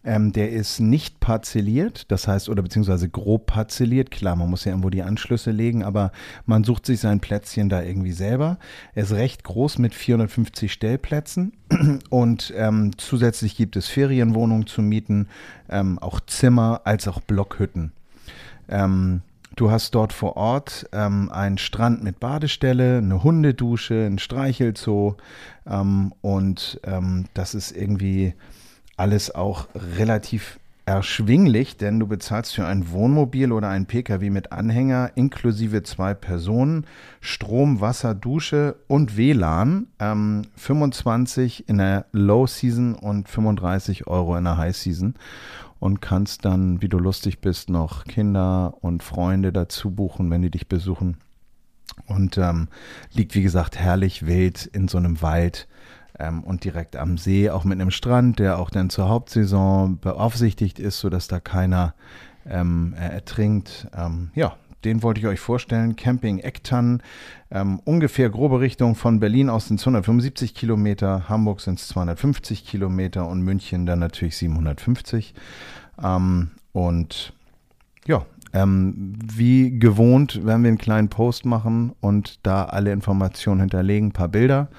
Ähm, 0.05 0.31
der 0.31 0.51
ist 0.51 0.79
nicht 0.79 1.19
parzelliert, 1.19 2.11
das 2.11 2.27
heißt, 2.27 2.47
oder 2.49 2.61
beziehungsweise 2.61 3.09
grob 3.09 3.47
parzelliert. 3.47 4.11
Klar, 4.11 4.35
man 4.35 4.49
muss 4.49 4.63
ja 4.63 4.71
irgendwo 4.71 4.91
die 4.91 5.01
Anschlüsse 5.01 5.49
legen, 5.49 5.83
aber 5.83 6.11
man 6.45 6.63
sucht 6.63 6.85
sich 6.85 6.99
sein 6.99 7.19
Plätzchen 7.19 7.69
da 7.69 7.81
irgendwie 7.81 8.11
selber. 8.11 8.59
Er 8.93 9.03
ist 9.03 9.13
recht 9.13 9.43
groß 9.43 9.79
mit 9.79 9.95
450 9.95 10.71
Stellplätzen 10.71 11.53
und 12.09 12.53
ähm, 12.55 12.91
zusätzlich 12.97 13.57
gibt 13.57 13.75
es 13.75 13.87
Ferienwohnungen 13.87 14.67
zu 14.67 14.83
mieten, 14.83 15.27
ähm, 15.69 15.97
auch 15.97 16.19
Zimmer 16.19 16.81
als 16.83 17.07
auch 17.07 17.19
Blockhütten. 17.21 17.91
Ähm, 18.69 19.21
du 19.55 19.71
hast 19.71 19.95
dort 19.95 20.13
vor 20.13 20.37
Ort 20.37 20.87
ähm, 20.91 21.31
einen 21.31 21.57
Strand 21.57 22.03
mit 22.03 22.19
Badestelle, 22.19 22.99
eine 22.99 23.23
Hundedusche, 23.23 24.05
ein 24.05 24.19
Streichelzoo 24.19 25.15
ähm, 25.65 26.13
und 26.21 26.79
ähm, 26.83 27.25
das 27.33 27.55
ist 27.55 27.75
irgendwie 27.75 28.35
alles 28.97 29.33
auch 29.33 29.67
relativ 29.75 30.59
erschwinglich, 30.85 31.77
denn 31.77 31.99
du 31.99 32.07
bezahlst 32.07 32.53
für 32.53 32.65
ein 32.65 32.91
Wohnmobil 32.91 33.51
oder 33.51 33.69
ein 33.69 33.87
Pkw 33.87 34.29
mit 34.29 34.51
Anhänger 34.51 35.11
inklusive 35.15 35.81
zwei 35.81 36.13
Personen 36.13 36.85
Strom, 37.21 37.81
Wasser, 37.81 38.13
Dusche 38.13 38.75
und 38.87 39.17
WLAN 39.17 39.87
ähm, 39.99 40.43
25 40.55 41.67
in 41.67 41.79
der 41.79 42.05
Low 42.11 42.45
Season 42.45 42.93
und 42.93 43.27
35 43.27 44.05
Euro 44.05 44.37
in 44.37 44.43
der 44.43 44.57
High 44.57 44.75
Season 44.75 45.15
und 45.79 46.01
kannst 46.01 46.45
dann, 46.45 46.81
wie 46.81 46.89
du 46.89 46.99
lustig 46.99 47.41
bist, 47.41 47.69
noch 47.69 48.05
Kinder 48.05 48.75
und 48.81 49.01
Freunde 49.01 49.51
dazu 49.51 49.91
buchen, 49.91 50.29
wenn 50.29 50.41
die 50.41 50.51
dich 50.51 50.67
besuchen. 50.67 51.17
Und 52.07 52.37
ähm, 52.37 52.67
liegt, 53.13 53.35
wie 53.35 53.41
gesagt, 53.41 53.77
herrlich 53.77 54.25
wild 54.25 54.65
in 54.65 54.87
so 54.87 54.97
einem 54.97 55.21
Wald 55.21 55.67
ähm, 56.19 56.43
und 56.43 56.63
direkt 56.63 56.95
am 56.95 57.17
See, 57.17 57.49
auch 57.49 57.63
mit 57.63 57.79
einem 57.79 57.91
Strand, 57.91 58.39
der 58.39 58.59
auch 58.59 58.69
dann 58.69 58.89
zur 58.89 59.09
Hauptsaison 59.09 59.99
beaufsichtigt 59.99 60.79
ist, 60.79 60.99
sodass 60.99 61.27
da 61.27 61.39
keiner 61.39 61.93
ähm, 62.47 62.93
äh, 62.97 63.07
ertrinkt. 63.07 63.87
Ähm, 63.95 64.31
ja, 64.35 64.55
den 64.85 65.03
wollte 65.03 65.19
ich 65.19 65.27
euch 65.27 65.39
vorstellen. 65.39 65.95
Camping 65.95 66.39
Ecktannen, 66.39 67.01
ähm, 67.51 67.79
ungefähr 67.83 68.29
grobe 68.29 68.59
Richtung 68.59 68.95
von 68.95 69.19
Berlin 69.19 69.49
aus 69.49 69.67
sind 69.67 69.79
es 69.79 69.83
175 69.83 70.53
Kilometer, 70.53 71.27
Hamburg 71.27 71.61
sind 71.61 71.79
es 71.79 71.87
250 71.89 72.65
Kilometer 72.65 73.27
und 73.27 73.41
München 73.41 73.85
dann 73.85 73.99
natürlich 73.99 74.37
750. 74.37 75.33
Ähm, 76.01 76.51
und 76.71 77.33
ja, 78.05 78.25
ähm, 78.53 79.13
wie 79.21 79.77
gewohnt 79.79 80.45
werden 80.45 80.63
wir 80.63 80.69
einen 80.69 80.77
kleinen 80.77 81.09
Post 81.09 81.45
machen 81.45 81.93
und 81.99 82.45
da 82.45 82.65
alle 82.65 82.93
Informationen 82.93 83.59
hinterlegen, 83.59 84.09
ein 84.09 84.13
paar 84.13 84.29
Bilder 84.29 84.69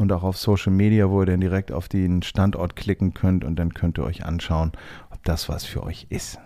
und 0.00 0.12
auch 0.12 0.22
auf 0.22 0.38
Social 0.38 0.72
Media, 0.72 1.10
wo 1.10 1.20
ihr 1.20 1.26
dann 1.26 1.42
direkt 1.42 1.70
auf 1.70 1.86
den 1.86 2.22
Standort 2.22 2.74
klicken 2.74 3.12
könnt 3.12 3.44
und 3.44 3.56
dann 3.56 3.74
könnt 3.74 3.98
ihr 3.98 4.04
euch 4.04 4.24
anschauen, 4.24 4.72
ob 5.10 5.22
das 5.24 5.50
was 5.50 5.66
für 5.66 5.82
euch 5.82 6.06
ist. 6.08 6.38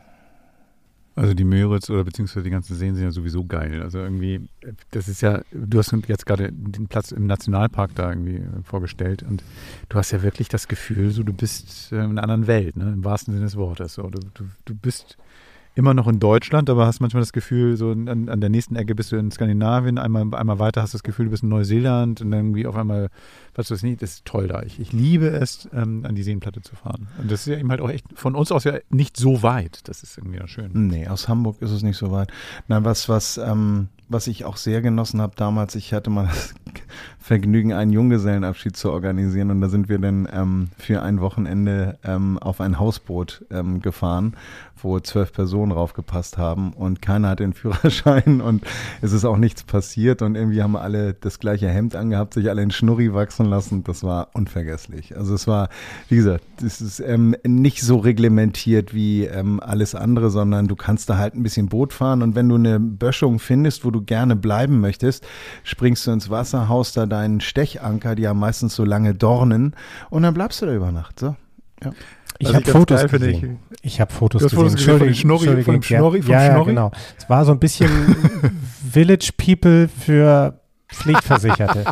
Also 1.15 1.35
die 1.35 1.45
Müritz 1.45 1.89
oder 1.89 2.03
beziehungsweise 2.03 2.43
die 2.43 2.51
ganzen 2.51 2.75
Seen 2.75 2.97
sind 2.97 3.05
ja 3.05 3.13
sowieso 3.13 3.45
geil. 3.45 3.81
Also 3.81 4.01
irgendwie, 4.01 4.49
das 4.91 5.07
ist 5.07 5.21
ja, 5.21 5.43
du 5.53 5.79
hast 5.79 5.95
jetzt 6.09 6.27
gerade 6.27 6.51
den 6.51 6.89
Platz 6.89 7.13
im 7.13 7.27
Nationalpark 7.27 7.95
da 7.95 8.11
irgendwie 8.11 8.39
äh, 8.39 8.63
vorgestellt 8.65 9.23
und 9.23 9.45
du 9.89 9.99
hast 9.99 10.11
ja 10.11 10.25
wirklich 10.25 10.49
das 10.49 10.67
Gefühl, 10.67 11.13
so 11.13 11.23
du 11.23 11.33
bist 11.33 11.93
äh, 11.93 11.99
in 11.99 12.19
einer 12.19 12.25
anderen 12.25 12.49
Welt, 12.49 12.77
ne? 12.77 12.93
im 12.93 13.05
wahrsten 13.05 13.35
Sinne 13.35 13.45
des 13.45 13.55
Wortes. 13.55 13.95
So, 13.95 14.11
du, 14.11 14.19
du, 14.35 14.49
du 14.65 14.75
bist 14.75 15.17
immer 15.75 15.93
noch 15.93 16.07
in 16.07 16.21
Deutschland, 16.21 16.71
aber 16.71 16.87
hast 16.87 17.01
manchmal 17.01 17.23
das 17.23 17.33
Gefühl, 17.33 17.77
so 17.77 17.91
an, 17.91 18.29
an 18.29 18.41
der 18.41 18.49
nächsten 18.49 18.77
Ecke 18.77 18.95
bist 18.95 19.11
du 19.11 19.17
in 19.17 19.31
Skandinavien, 19.31 19.99
einmal, 19.99 20.23
einmal 20.35 20.59
weiter 20.59 20.83
hast 20.83 20.95
du 20.95 20.99
das 20.99 21.03
Gefühl, 21.03 21.27
du 21.27 21.31
bist 21.33 21.43
in 21.43 21.49
Neuseeland 21.49 22.21
und 22.21 22.31
dann 22.31 22.41
irgendwie 22.41 22.67
auf 22.67 22.77
einmal, 22.77 23.11
weißt 23.55 23.71
du 23.71 23.75
das 23.75 23.83
nicht, 23.83 24.01
das 24.01 24.15
ist 24.15 24.25
toll 24.25 24.47
da. 24.47 24.63
Ich, 24.63 24.79
ich 24.79 24.93
liebe 24.93 25.27
es, 25.27 25.69
ähm, 25.73 26.05
an 26.07 26.15
die 26.15 26.23
Seenplatte 26.23 26.63
zu 26.63 26.77
fahren. 26.77 27.09
Und 27.19 27.31
das 27.31 27.41
ist 27.41 27.47
ja 27.47 27.59
eben 27.59 27.71
halt 27.71 27.81
auch 27.81 27.91
echt 27.91 28.07
von 28.15 28.37
uns 28.37 28.53
aus 28.53 28.65
ja 28.65 28.79
nicht 28.91 29.17
so 29.17 29.43
weit. 29.43 29.89
Das 29.89 30.05
ist 30.05 30.17
irgendwie 30.17 30.39
ja 30.39 30.47
schön. 30.47 30.71
Nee, 30.73 31.09
aus 31.09 31.29
Hamburg 31.29 31.61
ist 31.61 31.73
es 31.73 31.83
nicht 31.83 31.97
so 31.97 32.13
weit. 32.13 32.33
Nein, 32.69 32.85
was, 32.85 33.09
was, 33.09 33.37
ähm, 33.39 33.89
was 34.09 34.29
ich 34.29 34.45
auch 34.45 34.57
sehr 34.57 34.81
genossen 34.81 35.21
habe 35.21 35.35
damals, 35.35 35.75
ich 35.75 35.93
hatte 35.93 36.11
mal 36.11 36.27
das 36.27 36.55
Vergnügen, 37.19 37.73
einen 37.73 37.93
Junggesellenabschied 37.93 38.77
zu 38.77 38.93
organisieren 38.93 39.51
und 39.51 39.61
da 39.61 39.69
sind 39.69 39.89
wir 39.89 39.99
dann 39.99 40.29
ähm, 40.31 40.69
für 40.79 41.03
ein 41.03 41.21
Wochenende 41.21 41.99
ähm, 42.05 42.39
auf 42.39 42.61
ein 42.61 42.79
Hausboot 42.79 43.45
ähm, 43.51 43.81
gefahren, 43.81 44.35
wo 44.83 45.01
zwölf 45.01 45.33
Personen 45.33 45.73
raufgepasst 45.73 46.39
haben 46.39 46.73
und 46.73 47.01
keiner 47.01 47.31
hat 47.31 47.41
den 47.41 47.53
Führerschein 47.53 48.41
und 48.43 48.65
es 49.01 49.13
ist 49.13 49.25
auch 49.25 49.37
nichts 49.37 49.63
passiert 49.63 50.23
und 50.23 50.35
irgendwie 50.35 50.63
haben 50.63 50.77
alle 50.77 51.15
das 51.15 51.39
gleiche 51.39 51.69
Hemd 51.69 51.97
angehabt, 51.97 52.35
sich 52.35 52.49
alle 52.49 52.63
in 52.63 52.71
Schnurri 52.71 53.15
wachsen 53.15 53.47
lassen. 53.47 53.85
Das 53.85 54.03
war 54.03 54.29
unvergesslich. 54.35 55.17
Also 55.17 55.35
es 55.35 55.47
war, 55.47 55.69
wie 56.09 56.17
gesagt, 56.17 56.45
es 56.63 56.81
ist 56.81 57.01
ähm, 57.01 57.37
nicht 57.45 57.83
so 57.83 57.99
reglementiert 57.99 58.95
wie 58.95 59.25
ähm, 59.25 59.61
alles 59.61 59.95
andere, 59.95 60.31
sondern 60.31 60.69
du 60.69 60.77
kannst 60.77 61.09
da 61.09 61.19
halt 61.19 61.35
ein 61.35 61.43
bisschen 61.43 61.69
Boot 61.69 61.93
fahren 61.93 62.23
und 62.23 62.35
wenn 62.35 62.49
du 62.49 62.57
eine 62.57 62.81
Böschung 62.81 63.39
findest, 63.39 63.85
wo 63.85 63.91
du 63.91 64.03
gerne 64.03 64.37
bleiben 64.37 64.81
möchtest, 64.81 65.27
springst 65.63 66.07
du 66.07 66.11
ins 66.11 66.31
Wasser, 66.31 66.69
haust 66.69 66.97
da 66.97 67.07
deinen 67.07 67.41
Stechanker, 67.41 68.15
die 68.15 68.29
haben 68.29 68.39
meistens 68.39 68.75
so 68.75 68.85
lange 68.85 69.15
Dornen 69.15 69.75
und 70.11 70.23
dann 70.23 70.35
bleibst 70.35 70.61
du 70.63 70.67
da 70.67 70.75
über 70.75 70.93
Nacht. 70.93 71.21
So. 71.21 71.37
Ja. 71.83 71.93
Ich 72.47 72.49
Was 72.51 72.55
habe 72.57 72.65
ich 72.65 72.71
Fotos 72.71 73.01
geil 73.01 73.09
gesehen. 73.09 73.59
Ich, 73.83 74.01
habe 74.01 74.13
Fotos 74.13 74.43
gesehen. 74.43 74.57
Fotos 74.57 74.73
gesehen 74.75 74.89
von 74.91 74.99
den 75.01 75.09
Entschuldigung, 75.09 75.39
Schnorri- 75.39 75.63
von 75.63 75.75
dem 75.75 75.75
Entschuldigung, 75.75 75.83
Schnorri- 75.83 76.19
ja, 76.19 76.23
vom 76.23 76.33
ja, 76.33 76.45
ja, 76.45 76.53
Schnorri? 76.53 76.67
genau. 76.71 76.91
Es 77.19 77.29
war 77.31 77.45
so 77.45 77.53
ein 77.53 77.59
bisschen 77.59 77.89
Village 78.93 79.31
People 79.37 79.89
für 79.89 80.61
Pflichtversicherte. 80.93 81.85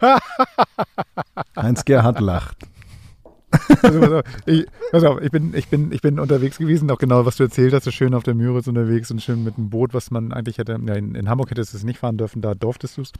Heinz-Gerhard 1.56 2.20
lacht. 2.20 2.56
Also, 3.82 4.00
pass, 4.00 4.12
auf, 4.12 4.22
ich, 4.46 4.66
pass 4.92 5.02
auf, 5.04 5.20
ich 5.22 5.30
bin, 5.32 5.52
ich, 5.54 5.66
bin, 5.68 5.90
ich 5.90 6.00
bin 6.00 6.20
unterwegs 6.20 6.58
gewesen, 6.58 6.88
auch 6.90 6.98
genau, 6.98 7.26
was 7.26 7.36
du 7.36 7.42
erzählt 7.42 7.72
hast, 7.74 7.82
so 7.84 7.90
schön 7.90 8.14
auf 8.14 8.22
der 8.22 8.34
Müritz 8.34 8.68
unterwegs 8.68 9.10
und 9.10 9.20
schön 9.20 9.42
mit 9.42 9.56
einem 9.58 9.70
Boot, 9.70 9.92
was 9.92 10.10
man 10.12 10.32
eigentlich 10.32 10.58
hätte, 10.58 10.78
ja, 10.86 10.94
in, 10.94 11.16
in 11.16 11.28
Hamburg 11.28 11.50
hättest 11.50 11.72
du 11.72 11.78
es 11.78 11.82
nicht 11.84 11.98
fahren 11.98 12.16
dürfen, 12.16 12.42
da 12.42 12.54
durftest 12.54 12.96
du 12.98 13.02
es. 13.02 13.12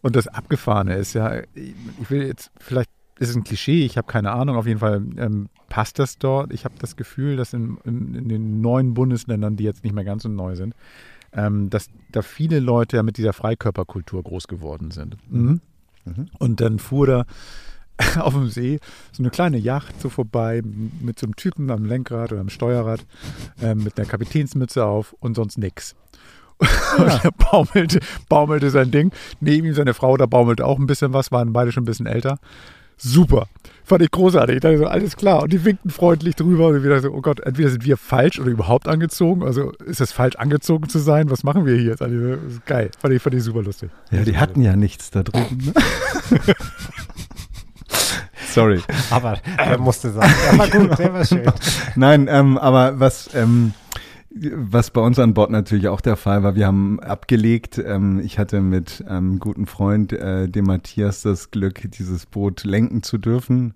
Und 0.00 0.16
das 0.16 0.26
Abgefahrene 0.26 0.96
ist 0.96 1.12
ja, 1.14 1.42
ich 1.54 2.10
will 2.10 2.26
jetzt, 2.26 2.50
vielleicht 2.58 2.90
ist 3.20 3.28
es 3.30 3.36
ein 3.36 3.44
Klischee, 3.44 3.84
ich 3.84 3.96
habe 3.96 4.08
keine 4.10 4.32
Ahnung, 4.32 4.56
auf 4.56 4.66
jeden 4.66 4.80
Fall 4.80 5.02
ähm, 5.18 5.48
passt 5.70 5.98
das 5.98 6.18
dort. 6.18 6.52
Ich 6.52 6.66
habe 6.66 6.74
das 6.78 6.96
Gefühl, 6.96 7.36
dass 7.36 7.54
in, 7.54 7.78
in, 7.84 8.14
in 8.14 8.28
den 8.28 8.60
neuen 8.60 8.92
Bundesländern, 8.92 9.56
die 9.56 9.64
jetzt 9.64 9.84
nicht 9.84 9.94
mehr 9.94 10.04
ganz 10.04 10.24
so 10.24 10.28
neu 10.28 10.56
sind, 10.56 10.74
ähm, 11.32 11.70
dass 11.70 11.88
da 12.12 12.20
viele 12.20 12.60
Leute 12.60 12.96
ja 12.96 13.02
mit 13.02 13.16
dieser 13.16 13.32
Freikörperkultur 13.32 14.22
groß 14.22 14.48
geworden 14.48 14.90
sind. 14.90 15.16
Mhm. 15.30 15.60
Und 16.38 16.60
dann 16.60 16.78
fuhr 16.78 17.06
da 17.06 17.24
auf 18.18 18.34
dem 18.34 18.48
See 18.48 18.80
so 19.12 19.22
eine 19.22 19.30
kleine 19.30 19.58
Yacht 19.58 20.00
so 20.00 20.08
vorbei 20.08 20.62
mit 21.00 21.18
so 21.18 21.26
einem 21.26 21.36
Typen 21.36 21.70
am 21.70 21.84
Lenkrad 21.84 22.32
oder 22.32 22.40
am 22.40 22.48
Steuerrad 22.48 23.06
äh, 23.62 23.74
mit 23.74 23.98
einer 23.98 24.08
Kapitänsmütze 24.08 24.84
auf 24.84 25.14
und 25.20 25.34
sonst 25.34 25.56
nix. 25.56 25.94
Und 26.98 27.24
er 27.24 27.30
baumelte, 27.32 28.00
baumelte 28.28 28.68
sein 28.68 28.90
Ding. 28.90 29.12
Neben 29.40 29.66
ihm 29.66 29.72
seine 29.72 29.94
Frau, 29.94 30.18
da 30.18 30.26
baumelte 30.26 30.66
auch 30.66 30.78
ein 30.78 30.86
bisschen 30.86 31.14
was, 31.14 31.32
waren 31.32 31.54
beide 31.54 31.72
schon 31.72 31.84
ein 31.84 31.86
bisschen 31.86 32.04
älter. 32.04 32.38
Super. 33.02 33.46
Fand 33.84 34.02
ich 34.02 34.10
großartig. 34.10 34.56
Ich 34.56 34.60
dachte 34.60 34.78
so, 34.78 34.86
alles 34.86 35.16
klar. 35.16 35.42
Und 35.42 35.52
die 35.52 35.64
winkten 35.64 35.90
freundlich 35.90 36.36
drüber. 36.36 36.68
Und 36.68 36.84
wieder 36.84 37.00
so, 37.00 37.10
oh 37.10 37.22
Gott, 37.22 37.40
entweder 37.40 37.70
sind 37.70 37.84
wir 37.84 37.96
falsch 37.96 38.38
oder 38.38 38.50
überhaupt 38.50 38.86
angezogen. 38.86 39.42
Also 39.42 39.72
ist 39.86 40.00
es 40.00 40.12
falsch, 40.12 40.36
angezogen 40.36 40.88
zu 40.88 40.98
sein? 40.98 41.30
Was 41.30 41.42
machen 41.42 41.66
wir 41.66 41.74
hier 41.74 41.90
jetzt? 41.90 42.02
Also, 42.02 42.36
geil. 42.66 42.90
Fand 43.00 43.14
ich, 43.14 43.22
fand 43.22 43.34
ich 43.34 43.42
super 43.42 43.62
lustig. 43.62 43.90
Ja, 44.10 44.22
die 44.22 44.36
hatten 44.36 44.60
ja 44.62 44.76
nichts 44.76 45.10
da 45.10 45.22
drüben. 45.22 45.72
Ne? 45.74 45.74
Sorry. 48.52 48.82
Aber 49.10 49.38
er 49.56 49.78
musste 49.78 50.10
sagen, 50.10 50.34
der 50.50 50.58
war 50.58 50.68
gut, 50.68 50.98
der 50.98 51.14
war 51.14 51.24
schön. 51.24 51.52
Nein, 51.96 52.28
ähm, 52.30 52.58
aber 52.58 53.00
was, 53.00 53.30
ähm, 53.34 53.72
was 54.32 54.90
bei 54.90 55.00
uns 55.00 55.18
an 55.18 55.34
Bord 55.34 55.50
natürlich 55.50 55.88
auch 55.88 56.00
der 56.00 56.16
Fall 56.16 56.42
war, 56.42 56.54
wir 56.54 56.66
haben 56.66 57.00
abgelegt. 57.00 57.78
Ähm, 57.78 58.20
ich 58.20 58.38
hatte 58.38 58.60
mit 58.60 59.04
einem 59.06 59.38
guten 59.38 59.66
Freund, 59.66 60.12
äh, 60.12 60.48
dem 60.48 60.66
Matthias, 60.66 61.22
das 61.22 61.50
Glück, 61.50 61.90
dieses 61.90 62.26
Boot 62.26 62.64
lenken 62.64 63.02
zu 63.02 63.18
dürfen. 63.18 63.74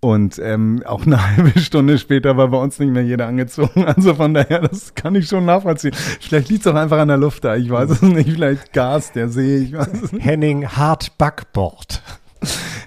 Und 0.00 0.38
ähm, 0.42 0.82
auch 0.86 1.04
eine 1.04 1.26
halbe 1.36 1.58
Stunde 1.60 1.98
später 1.98 2.38
war 2.38 2.48
bei 2.48 2.56
uns 2.56 2.78
nicht 2.78 2.90
mehr 2.90 3.04
jeder 3.04 3.26
angezogen. 3.26 3.84
Also 3.84 4.14
von 4.14 4.32
daher, 4.32 4.60
das 4.60 4.94
kann 4.94 5.14
ich 5.14 5.28
schon 5.28 5.44
nachvollziehen. 5.44 5.92
Vielleicht 6.20 6.48
liegt 6.48 6.64
es 6.64 6.72
auch 6.72 6.76
einfach 6.76 6.98
an 6.98 7.08
der 7.08 7.18
Luft 7.18 7.44
da. 7.44 7.56
Ich 7.56 7.68
weiß 7.68 7.90
es 7.90 8.02
nicht. 8.02 8.30
Vielleicht 8.30 8.72
Gas, 8.72 9.12
der 9.12 9.28
See. 9.28 9.58
Ich 9.58 9.72
weiß 9.74 10.02
es 10.02 10.12
nicht. 10.12 10.24
Henning 10.24 10.66
Hart 10.66 11.18
Backbord. 11.18 12.02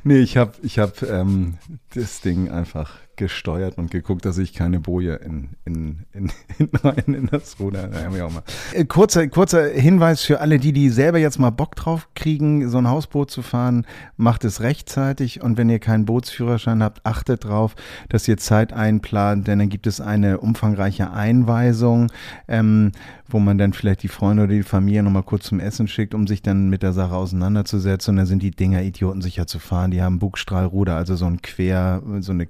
Nee, 0.03 0.19
ich 0.19 0.37
habe 0.37 0.53
ich 0.63 0.79
hab, 0.79 1.03
ähm, 1.03 1.59
das 1.93 2.21
Ding 2.21 2.49
einfach 2.49 3.02
gesteuert 3.17 3.77
und 3.77 3.91
geguckt, 3.91 4.25
dass 4.25 4.37
ich 4.37 4.53
keine 4.53 4.79
Boje 4.79 5.15
in, 5.15 5.49
in, 5.65 6.05
in, 6.13 6.31
in, 6.57 6.69
rein 6.83 7.13
in 7.13 7.27
das 7.27 7.59
Ruder. 7.59 7.89
Immer. 8.05 8.43
Äh, 8.73 8.85
Kurzer, 8.85 9.27
kurzer 9.27 9.69
Hinweis 9.69 10.23
für 10.23 10.41
alle, 10.41 10.59
die, 10.59 10.73
die 10.73 10.89
selber 10.89 11.17
jetzt 11.17 11.39
mal 11.39 11.49
Bock 11.49 11.75
drauf 11.75 12.09
kriegen, 12.15 12.69
so 12.69 12.77
ein 12.77 12.87
Hausboot 12.87 13.31
zu 13.31 13.41
fahren, 13.41 13.85
macht 14.17 14.43
es 14.45 14.61
rechtzeitig 14.61 15.41
und 15.41 15.57
wenn 15.57 15.69
ihr 15.69 15.79
keinen 15.79 16.05
Bootsführerschein 16.05 16.83
habt, 16.83 17.05
achtet 17.05 17.45
drauf, 17.45 17.75
dass 18.09 18.27
ihr 18.27 18.37
Zeit 18.37 18.73
einplant, 18.73 19.47
denn 19.47 19.59
dann 19.59 19.69
gibt 19.69 19.87
es 19.87 20.01
eine 20.01 20.39
umfangreiche 20.39 21.11
Einweisung, 21.11 22.11
ähm, 22.47 22.91
wo 23.27 23.39
man 23.39 23.57
dann 23.57 23.73
vielleicht 23.73 24.03
die 24.03 24.07
Freunde 24.07 24.43
oder 24.43 24.53
die 24.53 24.63
Familie 24.63 25.03
nochmal 25.03 25.23
kurz 25.23 25.45
zum 25.45 25.59
Essen 25.59 25.87
schickt, 25.87 26.13
um 26.13 26.27
sich 26.27 26.41
dann 26.41 26.69
mit 26.69 26.83
der 26.83 26.93
Sache 26.93 27.15
auseinanderzusetzen. 27.15 28.11
Und 28.11 28.17
dann 28.17 28.25
sind 28.25 28.43
die 28.43 28.51
Dinger 28.51 28.83
idiotensicher 28.83 29.47
zu 29.47 29.59
fahren. 29.59 29.91
Die 29.91 30.01
haben 30.01 30.19
Bugstrahlruder, 30.19 30.95
also 30.95 31.15
so 31.15 31.25
ein 31.25 31.41
Quer, 31.41 32.01
so 32.19 32.31
eine 32.31 32.45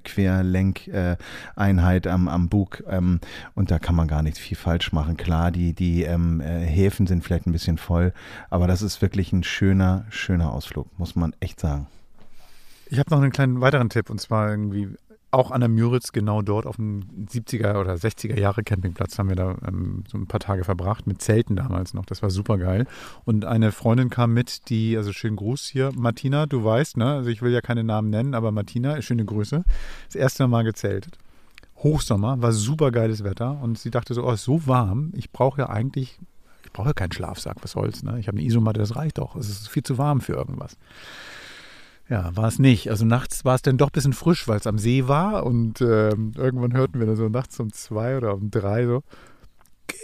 Querlenkeinheit 0.54 2.06
am, 2.06 2.28
am 2.28 2.48
Bug. 2.48 2.82
Ähm, 2.88 3.20
und 3.54 3.70
da 3.70 3.78
kann 3.78 3.94
man 3.94 4.08
gar 4.08 4.22
nicht 4.22 4.38
viel 4.38 4.56
falsch 4.56 4.92
machen. 4.92 5.16
Klar, 5.16 5.50
die, 5.50 5.72
die 5.72 6.02
ähm, 6.04 6.40
äh, 6.40 6.60
Häfen 6.60 7.06
sind 7.06 7.24
vielleicht 7.24 7.46
ein 7.46 7.52
bisschen 7.52 7.78
voll, 7.78 8.12
aber 8.50 8.66
das 8.66 8.82
ist 8.82 9.02
wirklich 9.02 9.32
ein 9.32 9.42
schöner, 9.42 10.04
schöner 10.10 10.52
Ausflug, 10.52 10.86
muss 10.98 11.16
man 11.16 11.34
echt 11.40 11.60
sagen. 11.60 11.86
Ich 12.86 12.98
habe 12.98 13.10
noch 13.10 13.20
einen 13.20 13.32
kleinen 13.32 13.60
weiteren 13.60 13.88
Tipp 13.88 14.10
und 14.10 14.20
zwar 14.20 14.50
irgendwie 14.50 14.88
auch 15.34 15.50
an 15.50 15.60
der 15.60 15.68
Müritz, 15.68 16.12
genau 16.12 16.42
dort 16.42 16.66
auf 16.66 16.76
dem 16.76 17.02
70er 17.26 17.78
oder 17.80 17.94
60er 17.94 18.38
Jahre 18.38 18.62
Campingplatz 18.62 19.18
haben 19.18 19.28
wir 19.28 19.36
da 19.36 19.56
ähm, 19.66 20.04
so 20.08 20.18
ein 20.18 20.26
paar 20.26 20.40
Tage 20.40 20.64
verbracht, 20.64 21.06
mit 21.06 21.20
Zelten 21.20 21.56
damals 21.56 21.94
noch. 21.94 22.06
Das 22.06 22.22
war 22.22 22.30
super 22.30 22.58
geil. 22.58 22.86
Und 23.24 23.44
eine 23.44 23.72
Freundin 23.72 24.10
kam 24.10 24.32
mit, 24.32 24.68
die, 24.70 24.96
also 24.96 25.12
schönen 25.12 25.36
Gruß 25.36 25.66
hier, 25.66 25.92
Martina, 25.94 26.46
du 26.46 26.64
weißt, 26.64 26.96
ne? 26.96 27.14
Also 27.14 27.30
ich 27.30 27.42
will 27.42 27.52
ja 27.52 27.60
keine 27.60 27.84
Namen 27.84 28.10
nennen, 28.10 28.34
aber 28.34 28.52
Martina, 28.52 29.00
schöne 29.02 29.24
Grüße. 29.24 29.64
Das 30.06 30.14
erste 30.14 30.46
Mal 30.48 30.64
gezeltet. 30.64 31.18
Hochsommer, 31.76 32.40
war 32.40 32.52
super 32.52 32.90
geiles 32.90 33.24
Wetter 33.24 33.60
und 33.62 33.78
sie 33.78 33.90
dachte 33.90 34.14
so, 34.14 34.24
oh, 34.24 34.32
ist 34.32 34.44
so 34.44 34.66
warm, 34.66 35.12
ich 35.14 35.30
brauche 35.30 35.60
ja 35.60 35.68
eigentlich, 35.68 36.18
ich 36.64 36.72
brauche 36.72 36.88
ja 36.88 36.94
keinen 36.94 37.12
Schlafsack, 37.12 37.56
was 37.60 37.72
soll's, 37.72 38.02
ne? 38.02 38.18
Ich 38.18 38.26
habe 38.26 38.38
eine 38.38 38.46
Isomatte, 38.46 38.80
das 38.80 38.96
reicht 38.96 39.18
doch. 39.18 39.36
Es 39.36 39.48
ist 39.48 39.68
viel 39.68 39.82
zu 39.82 39.98
warm 39.98 40.20
für 40.20 40.32
irgendwas. 40.32 40.76
Ja, 42.08 42.36
war 42.36 42.48
es 42.48 42.58
nicht. 42.58 42.90
Also 42.90 43.04
nachts 43.04 43.44
war 43.44 43.54
es 43.54 43.62
dann 43.62 43.78
doch 43.78 43.88
ein 43.88 43.92
bisschen 43.92 44.12
frisch, 44.12 44.46
weil 44.46 44.58
es 44.58 44.66
am 44.66 44.78
See 44.78 45.08
war 45.08 45.44
und 45.46 45.80
ähm, 45.80 46.32
irgendwann 46.36 46.74
hörten 46.74 46.98
wir 46.98 47.06
dann 47.06 47.16
so 47.16 47.28
nachts 47.28 47.58
um 47.60 47.72
zwei 47.72 48.16
oder 48.16 48.34
um 48.34 48.50
drei 48.50 48.86
so, 48.86 49.02
Gerd, 49.86 50.02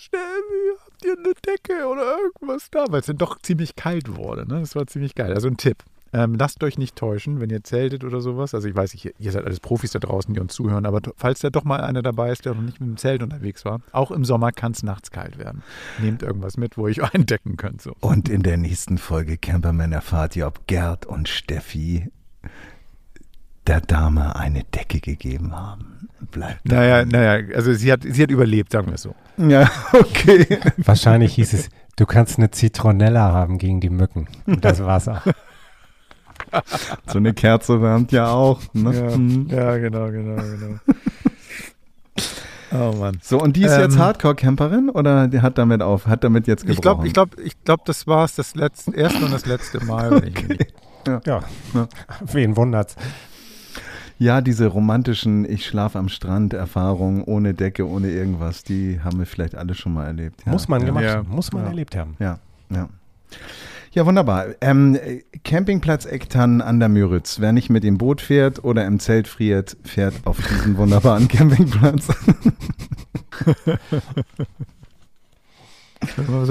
Steffi, 0.00 0.76
habt 0.84 1.04
ihr 1.04 1.16
eine 1.16 1.34
Decke 1.46 1.86
oder 1.86 2.18
irgendwas 2.18 2.70
da? 2.70 2.86
Weil 2.90 3.00
es 3.00 3.06
dann 3.06 3.18
doch 3.18 3.38
ziemlich 3.40 3.76
kalt 3.76 4.16
wurde. 4.16 4.46
Ne? 4.46 4.60
Das 4.60 4.74
war 4.74 4.86
ziemlich 4.86 5.14
geil. 5.14 5.32
Also 5.32 5.48
ein 5.48 5.56
Tipp. 5.56 5.84
Ähm, 6.14 6.34
lasst 6.34 6.62
euch 6.62 6.76
nicht 6.76 6.96
täuschen, 6.96 7.40
wenn 7.40 7.48
ihr 7.48 7.64
zeltet 7.64 8.04
oder 8.04 8.20
sowas. 8.20 8.54
Also 8.54 8.68
ich 8.68 8.74
weiß 8.74 8.92
nicht, 8.92 9.14
ihr 9.18 9.32
seid 9.32 9.44
alles 9.44 9.60
Profis 9.60 9.92
da 9.92 9.98
draußen, 9.98 10.34
die 10.34 10.40
uns 10.40 10.52
zuhören, 10.52 10.84
aber 10.84 11.00
falls 11.16 11.40
da 11.40 11.50
doch 11.50 11.64
mal 11.64 11.80
einer 11.80 12.02
dabei 12.02 12.30
ist, 12.30 12.44
der 12.44 12.54
noch 12.54 12.62
nicht 12.62 12.80
mit 12.80 12.88
dem 12.88 12.96
Zelt 12.98 13.22
unterwegs 13.22 13.64
war, 13.64 13.80
auch 13.92 14.10
im 14.10 14.24
Sommer 14.24 14.52
kann 14.52 14.72
es 14.72 14.82
nachts 14.82 15.10
kalt 15.10 15.38
werden. 15.38 15.62
Nehmt 16.00 16.22
irgendwas 16.22 16.56
mit, 16.56 16.76
wo 16.76 16.86
ihr 16.86 17.02
euch 17.02 17.14
eindecken 17.14 17.56
könnt. 17.56 17.80
So. 17.80 17.94
Und 18.00 18.28
in 18.28 18.42
der 18.42 18.58
nächsten 18.58 18.98
Folge 18.98 19.38
Camperman 19.38 19.92
erfahrt 19.92 20.36
ihr, 20.36 20.46
ob 20.46 20.66
Gerd 20.66 21.06
und 21.06 21.28
Steffi 21.28 22.10
der 23.66 23.80
Dame 23.80 24.36
eine 24.36 24.64
Decke 24.64 25.00
gegeben 25.00 25.54
haben. 25.54 26.08
Bleibt 26.30 26.66
Naja, 26.66 27.04
naja, 27.04 27.54
also 27.54 27.72
sie 27.72 27.90
hat, 27.90 28.02
sie 28.02 28.22
hat 28.22 28.30
überlebt, 28.30 28.72
sagen 28.72 28.88
wir 28.88 28.94
es 28.94 29.02
so. 29.02 29.14
Ja, 29.38 29.70
okay. 29.92 30.58
Wahrscheinlich 30.76 31.34
hieß 31.34 31.52
es, 31.54 31.68
du 31.96 32.06
kannst 32.06 32.38
eine 32.38 32.50
Zitronella 32.50 33.32
haben 33.32 33.58
gegen 33.58 33.80
die 33.80 33.90
Mücken. 33.90 34.28
Und 34.46 34.64
das 34.64 34.80
war's 34.80 35.08
auch. 35.08 35.22
So 37.06 37.18
eine 37.18 37.32
Kerze 37.34 37.80
wärmt 37.82 38.12
ja 38.12 38.28
auch. 38.30 38.60
Ne? 38.72 38.94
Ja, 39.10 39.16
Mhm. 39.16 39.46
ja 39.50 39.76
genau, 39.78 40.10
genau, 40.10 40.36
genau. 40.36 40.78
oh 42.72 42.96
Mann. 42.96 43.18
So, 43.22 43.40
und 43.40 43.56
die 43.56 43.64
ist 43.64 43.72
Ähm, 43.72 43.80
jetzt 43.82 43.98
Hardcore-Camperin 43.98 44.90
oder 44.90 45.28
die 45.28 45.40
hat 45.40 45.58
damit 45.58 45.82
auf, 45.82 46.06
hat 46.06 46.24
damit 46.24 46.46
jetzt 46.46 46.66
gebrochen? 46.66 46.76
Ich 46.76 46.82
glaube, 46.82 47.06
ich 47.06 47.12
glaube, 47.12 47.42
ich 47.42 47.64
glaube, 47.64 47.82
das 47.86 48.06
war 48.06 48.24
es 48.24 48.34
das 48.34 48.54
letzte, 48.54 48.94
erste 48.94 49.24
und 49.24 49.32
das 49.32 49.46
letzte 49.46 49.84
Mal. 49.84 50.10
mich 50.20 50.48
nicht- 50.48 50.74
Ja, 51.06 51.20
Ja. 51.26 51.40
wen 52.32 52.56
wundert's? 52.56 52.96
Ja, 54.18 54.40
diese 54.40 54.68
romantischen 54.68 55.44
Ich 55.50 55.66
schlaf 55.66 55.96
am 55.96 56.08
Strand 56.08 56.52
Erfahrungen 56.54 57.24
ohne 57.24 57.54
Decke, 57.54 57.88
ohne 57.88 58.08
irgendwas, 58.08 58.62
die 58.62 59.00
haben 59.02 59.18
wir 59.18 59.26
vielleicht 59.26 59.56
alle 59.56 59.74
schon 59.74 59.94
mal 59.94 60.06
erlebt. 60.06 60.42
Ja. 60.46 60.52
Muss 60.52 60.68
man 60.68 60.80
ja. 60.80 60.86
gemacht 60.86 61.04
Ja. 61.04 61.14
haben, 61.16 61.28
muss 61.28 61.52
man 61.52 61.62
Ja. 61.64 61.68
erlebt 61.70 61.96
haben. 61.96 62.14
Ja, 62.20 62.38
ja. 62.70 62.88
Ja, 63.94 64.06
wunderbar. 64.06 64.46
Ähm, 64.62 64.94
äh, 64.94 65.22
Campingplatz 65.44 66.06
Ecktannen 66.06 66.62
an 66.62 66.80
der 66.80 66.88
Müritz. 66.88 67.40
Wer 67.40 67.52
nicht 67.52 67.68
mit 67.68 67.84
dem 67.84 67.98
Boot 67.98 68.22
fährt 68.22 68.64
oder 68.64 68.86
im 68.86 68.98
Zelt 68.98 69.28
friert, 69.28 69.76
fährt 69.84 70.14
auf 70.24 70.38
diesen 70.38 70.78
wunderbaren 70.78 71.28
Campingplatz. 71.28 72.08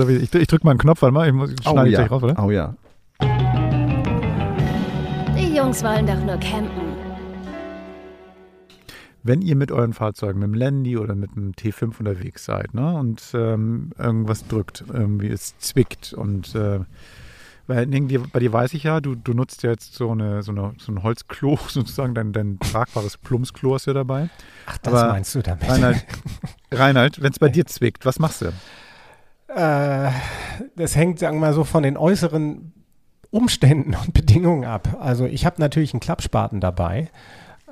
Ich, 0.08 0.34
ich 0.34 0.48
drücke 0.48 0.64
mal 0.64 0.72
einen 0.72 0.80
Knopf, 0.80 1.02
warte 1.02 1.14
mal, 1.14 1.28
ich 1.28 1.34
muss 1.34 1.52
ich 1.52 1.64
schneide 1.64 1.90
ich 1.90 1.94
ja. 1.94 2.00
gleich 2.00 2.12
raus, 2.12 2.24
oder? 2.24 2.44
Oh 2.44 2.52
ja. 2.52 2.76
Die 5.36 5.56
Jungs 5.56 5.84
wollen 5.84 6.06
doch 6.06 6.24
nur 6.24 6.38
campen. 6.38 6.92
Wenn 9.24 9.42
ihr 9.42 9.56
mit 9.56 9.72
euren 9.72 9.94
Fahrzeugen, 9.94 10.40
mit 10.40 10.48
dem 10.48 10.54
Landy 10.54 10.98
oder 10.98 11.16
mit 11.16 11.36
dem 11.36 11.54
T5 11.54 12.00
unterwegs 12.00 12.46
seid 12.46 12.74
ne, 12.76 12.94
und 12.94 13.24
ähm, 13.34 13.92
irgendwas 13.98 14.48
drückt, 14.48 14.84
irgendwie 14.94 15.30
es 15.30 15.58
zwickt 15.58 16.14
und 16.14 16.56
äh, 16.56 16.82
weil 17.68 17.94
irgendwie 17.94 18.18
bei 18.18 18.40
dir 18.40 18.52
weiß 18.52 18.74
ich 18.74 18.84
ja, 18.84 19.02
du, 19.02 19.16
du 19.16 19.34
nutzt 19.34 19.64
ja 19.64 19.72
jetzt 19.72 19.94
so, 19.94 20.12
eine, 20.12 20.44
so, 20.44 20.52
eine, 20.52 20.74
so 20.78 20.92
ein 20.92 21.04
Holzklo, 21.04 21.58
sozusagen, 21.68 22.16
dein, 22.16 22.34
dein 22.34 22.60
tragbares 22.60 23.18
Plumpsklo 23.18 23.76
hast 23.76 23.88
du 23.88 23.94
dabei. 23.94 24.30
Ach, 24.66 24.78
das 24.80 24.94
Aber 24.94 25.12
meinst 25.14 25.36
du 25.36 25.42
damit? 25.42 25.70
Reinhard, 25.70 26.06
Reinhard 26.72 27.22
wenn 27.22 27.32
es 27.32 27.40
bei 27.40 27.50
dir 27.50 27.66
zwickt, 27.66 28.06
was 28.06 28.20
machst 28.20 28.42
du? 28.42 28.48
Äh, 29.56 30.12
das 30.76 30.96
hängt, 30.96 31.20
sagen 31.20 31.38
wir 31.38 31.48
mal 31.48 31.54
so, 31.54 31.64
von 31.64 31.84
den 31.84 31.98
äußeren 31.98 32.74
Umständen 33.32 33.96
und 33.96 34.14
Bedingungen 34.14 34.66
ab. 34.66 34.98
Also 35.00 35.26
ich 35.26 35.46
habe 35.46 35.60
natürlich 35.60 35.94
einen 35.94 36.02
Klappspaten 36.02 36.60
dabei. 36.62 37.10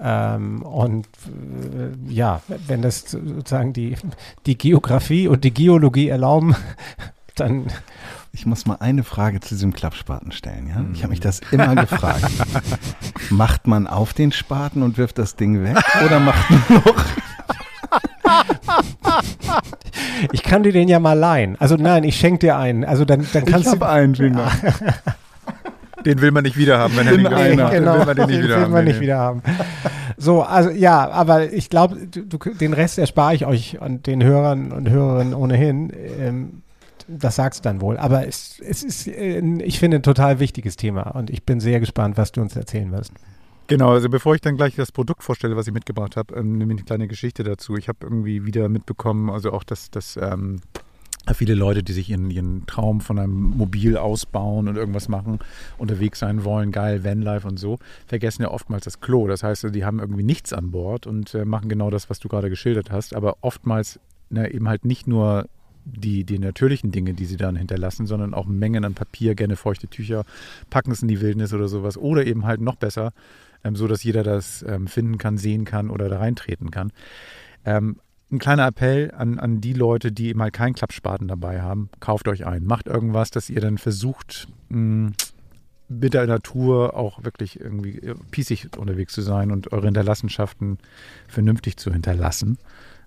Ähm, 0.01 0.61
und 0.63 1.07
äh, 1.27 2.11
ja, 2.11 2.41
wenn 2.67 2.81
das 2.81 3.01
sozusagen 3.11 3.73
die, 3.73 3.97
die 4.45 4.57
Geografie 4.57 5.27
und 5.27 5.43
die 5.43 5.53
Geologie 5.53 6.07
erlauben, 6.07 6.55
dann 7.35 7.67
Ich 8.31 8.45
muss 8.45 8.65
mal 8.65 8.77
eine 8.79 9.03
Frage 9.03 9.39
zu 9.39 9.55
diesem 9.55 9.73
Klappspaten 9.73 10.31
stellen. 10.31 10.67
Ja? 10.67 10.85
Ich 10.93 11.01
habe 11.03 11.11
mich 11.11 11.19
das 11.19 11.41
immer 11.51 11.75
gefragt. 11.75 12.23
macht 13.29 13.67
man 13.67 13.87
auf 13.87 14.13
den 14.13 14.31
Spaten 14.31 14.83
und 14.83 14.97
wirft 14.97 15.17
das 15.17 15.35
Ding 15.35 15.63
weg 15.63 15.77
oder 16.05 16.19
macht 16.19 16.49
man 16.49 16.61
noch? 16.85 17.05
ich 20.31 20.43
kann 20.43 20.63
dir 20.63 20.71
den 20.71 20.87
ja 20.87 20.99
mal 20.99 21.17
leihen. 21.17 21.55
Also 21.59 21.75
nein, 21.75 22.03
ich 22.03 22.17
schenke 22.17 22.39
dir 22.39 22.57
einen. 22.57 22.85
Also 22.85 23.03
dann, 23.03 23.25
dann 23.33 23.43
Ich 23.43 23.51
kannst 23.51 23.67
du 23.67 23.71
habe 23.71 23.89
einen, 23.89 24.13
Dank. 24.13 24.39
Den 26.05 26.21
will 26.21 26.31
man 26.31 26.43
nicht 26.43 26.55
wieder 26.55 26.79
haben, 26.79 26.95
wenn 26.95 27.07
er 27.07 27.13
Den 27.13 27.23
nicht 27.23 27.33
einer. 27.33 27.69
Den 27.71 27.79
genau, 27.83 27.99
will 27.99 28.05
man 28.05 28.15
den 28.15 28.27
nicht 28.27 28.41
wieder 28.41 28.55
will 28.55 28.63
haben. 28.63 28.71
man 28.71 28.85
nicht 28.85 28.99
wieder 29.01 29.17
haben. 29.17 29.41
So, 30.15 30.43
also 30.43 30.69
ja, 30.69 31.09
aber 31.09 31.51
ich 31.51 31.69
glaube, 31.69 31.97
den 31.97 32.71
Rest 32.71 32.99
erspare 32.99 33.35
ich 33.35 33.45
euch 33.45 33.81
und 33.81 34.07
den 34.07 34.23
Hörern 34.23 34.71
und 34.71 34.89
Hörerinnen 34.89 35.33
ohnehin. 35.33 35.91
Ähm, 36.19 36.61
das 37.09 37.35
sagst 37.35 37.59
du 37.59 37.63
dann 37.63 37.81
wohl. 37.81 37.97
Aber 37.97 38.27
es, 38.27 38.59
es 38.59 38.83
ist, 38.83 39.07
äh, 39.07 39.39
ich 39.63 39.79
finde, 39.79 39.97
ein 39.97 40.03
total 40.03 40.39
wichtiges 40.39 40.75
Thema 40.75 41.15
und 41.15 41.29
ich 41.29 41.43
bin 41.43 41.59
sehr 41.59 41.79
gespannt, 41.79 42.17
was 42.17 42.31
du 42.31 42.41
uns 42.41 42.55
erzählen 42.55 42.91
wirst. 42.91 43.13
Genau, 43.67 43.91
also 43.91 44.09
bevor 44.09 44.33
ich 44.33 44.41
dann 44.41 44.57
gleich 44.57 44.75
das 44.75 44.91
Produkt 44.91 45.23
vorstelle, 45.23 45.55
was 45.55 45.67
ich 45.67 45.73
mitgebracht 45.73 46.17
habe, 46.17 46.35
ähm, 46.35 46.57
nehme 46.57 46.73
ich 46.73 46.79
eine 46.79 46.85
kleine 46.85 47.07
Geschichte 47.07 47.43
dazu. 47.43 47.75
Ich 47.77 47.87
habe 47.87 47.99
irgendwie 48.01 48.45
wieder 48.45 48.67
mitbekommen, 48.67 49.29
also 49.29 49.51
auch, 49.53 49.63
dass, 49.63 49.91
dass 49.91 50.17
ähm, 50.17 50.61
viele 51.35 51.53
Leute, 51.53 51.83
die 51.83 51.93
sich 51.93 52.09
ihren, 52.09 52.31
ihren 52.31 52.65
Traum 52.65 52.99
von 52.99 53.19
einem 53.19 53.33
Mobil 53.33 53.95
ausbauen 53.95 54.67
und 54.67 54.75
irgendwas 54.75 55.07
machen, 55.07 55.37
unterwegs 55.77 56.17
sein 56.17 56.43
wollen, 56.43 56.71
geil, 56.71 57.03
Vanlife 57.03 57.47
und 57.47 57.57
so, 57.57 57.77
vergessen 58.07 58.41
ja 58.41 58.49
oftmals 58.49 58.85
das 58.85 59.01
Klo. 59.01 59.27
Das 59.27 59.43
heißt, 59.43 59.67
die 59.73 59.85
haben 59.85 59.99
irgendwie 59.99 60.23
nichts 60.23 60.51
an 60.51 60.71
Bord 60.71 61.05
und 61.05 61.35
äh, 61.35 61.45
machen 61.45 61.69
genau 61.69 61.91
das, 61.91 62.09
was 62.09 62.19
du 62.19 62.27
gerade 62.27 62.49
geschildert 62.49 62.89
hast, 62.89 63.13
aber 63.13 63.37
oftmals 63.41 63.99
ne, 64.31 64.51
eben 64.51 64.67
halt 64.67 64.83
nicht 64.83 65.05
nur 65.05 65.47
die, 65.95 66.23
die 66.23 66.39
natürlichen 66.39 66.91
Dinge, 66.91 67.13
die 67.13 67.25
sie 67.25 67.37
dann 67.37 67.55
hinterlassen, 67.55 68.05
sondern 68.05 68.33
auch 68.33 68.45
Mengen 68.45 68.85
an 68.85 68.93
Papier, 68.93 69.35
gerne 69.35 69.55
feuchte 69.55 69.87
Tücher, 69.87 70.25
packen 70.69 70.91
es 70.91 71.01
in 71.01 71.07
die 71.07 71.21
Wildnis 71.21 71.53
oder 71.53 71.67
sowas. 71.67 71.97
Oder 71.97 72.25
eben 72.25 72.45
halt 72.45 72.61
noch 72.61 72.75
besser, 72.75 73.13
ähm, 73.63 73.75
so 73.75 73.87
dass 73.87 74.03
jeder 74.03 74.23
das 74.23 74.63
ähm, 74.67 74.87
finden 74.87 75.17
kann, 75.17 75.37
sehen 75.37 75.65
kann 75.65 75.89
oder 75.89 76.09
da 76.09 76.19
reintreten 76.19 76.71
kann. 76.71 76.91
Ähm, 77.65 77.97
ein 78.31 78.39
kleiner 78.39 78.67
Appell 78.67 79.11
an, 79.17 79.39
an 79.39 79.59
die 79.59 79.73
Leute, 79.73 80.11
die 80.11 80.27
eben 80.27 80.41
halt 80.41 80.53
keinen 80.53 80.75
Klappspaten 80.75 81.27
dabei 81.27 81.61
haben, 81.61 81.89
kauft 81.99 82.27
euch 82.27 82.45
ein. 82.45 82.63
Macht 82.63 82.87
irgendwas, 82.87 83.31
dass 83.31 83.49
ihr 83.49 83.59
dann 83.59 83.79
versucht, 83.79 84.47
mh, 84.69 85.13
mit 85.89 86.13
der 86.13 86.27
Natur 86.27 86.95
auch 86.95 87.23
wirklich 87.23 87.59
irgendwie 87.59 87.97
äh, 87.97 88.15
pießig 88.31 88.77
unterwegs 88.77 89.13
zu 89.13 89.21
sein 89.21 89.51
und 89.51 89.73
eure 89.73 89.85
Hinterlassenschaften 89.85 90.77
vernünftig 91.27 91.77
zu 91.77 91.91
hinterlassen. 91.91 92.59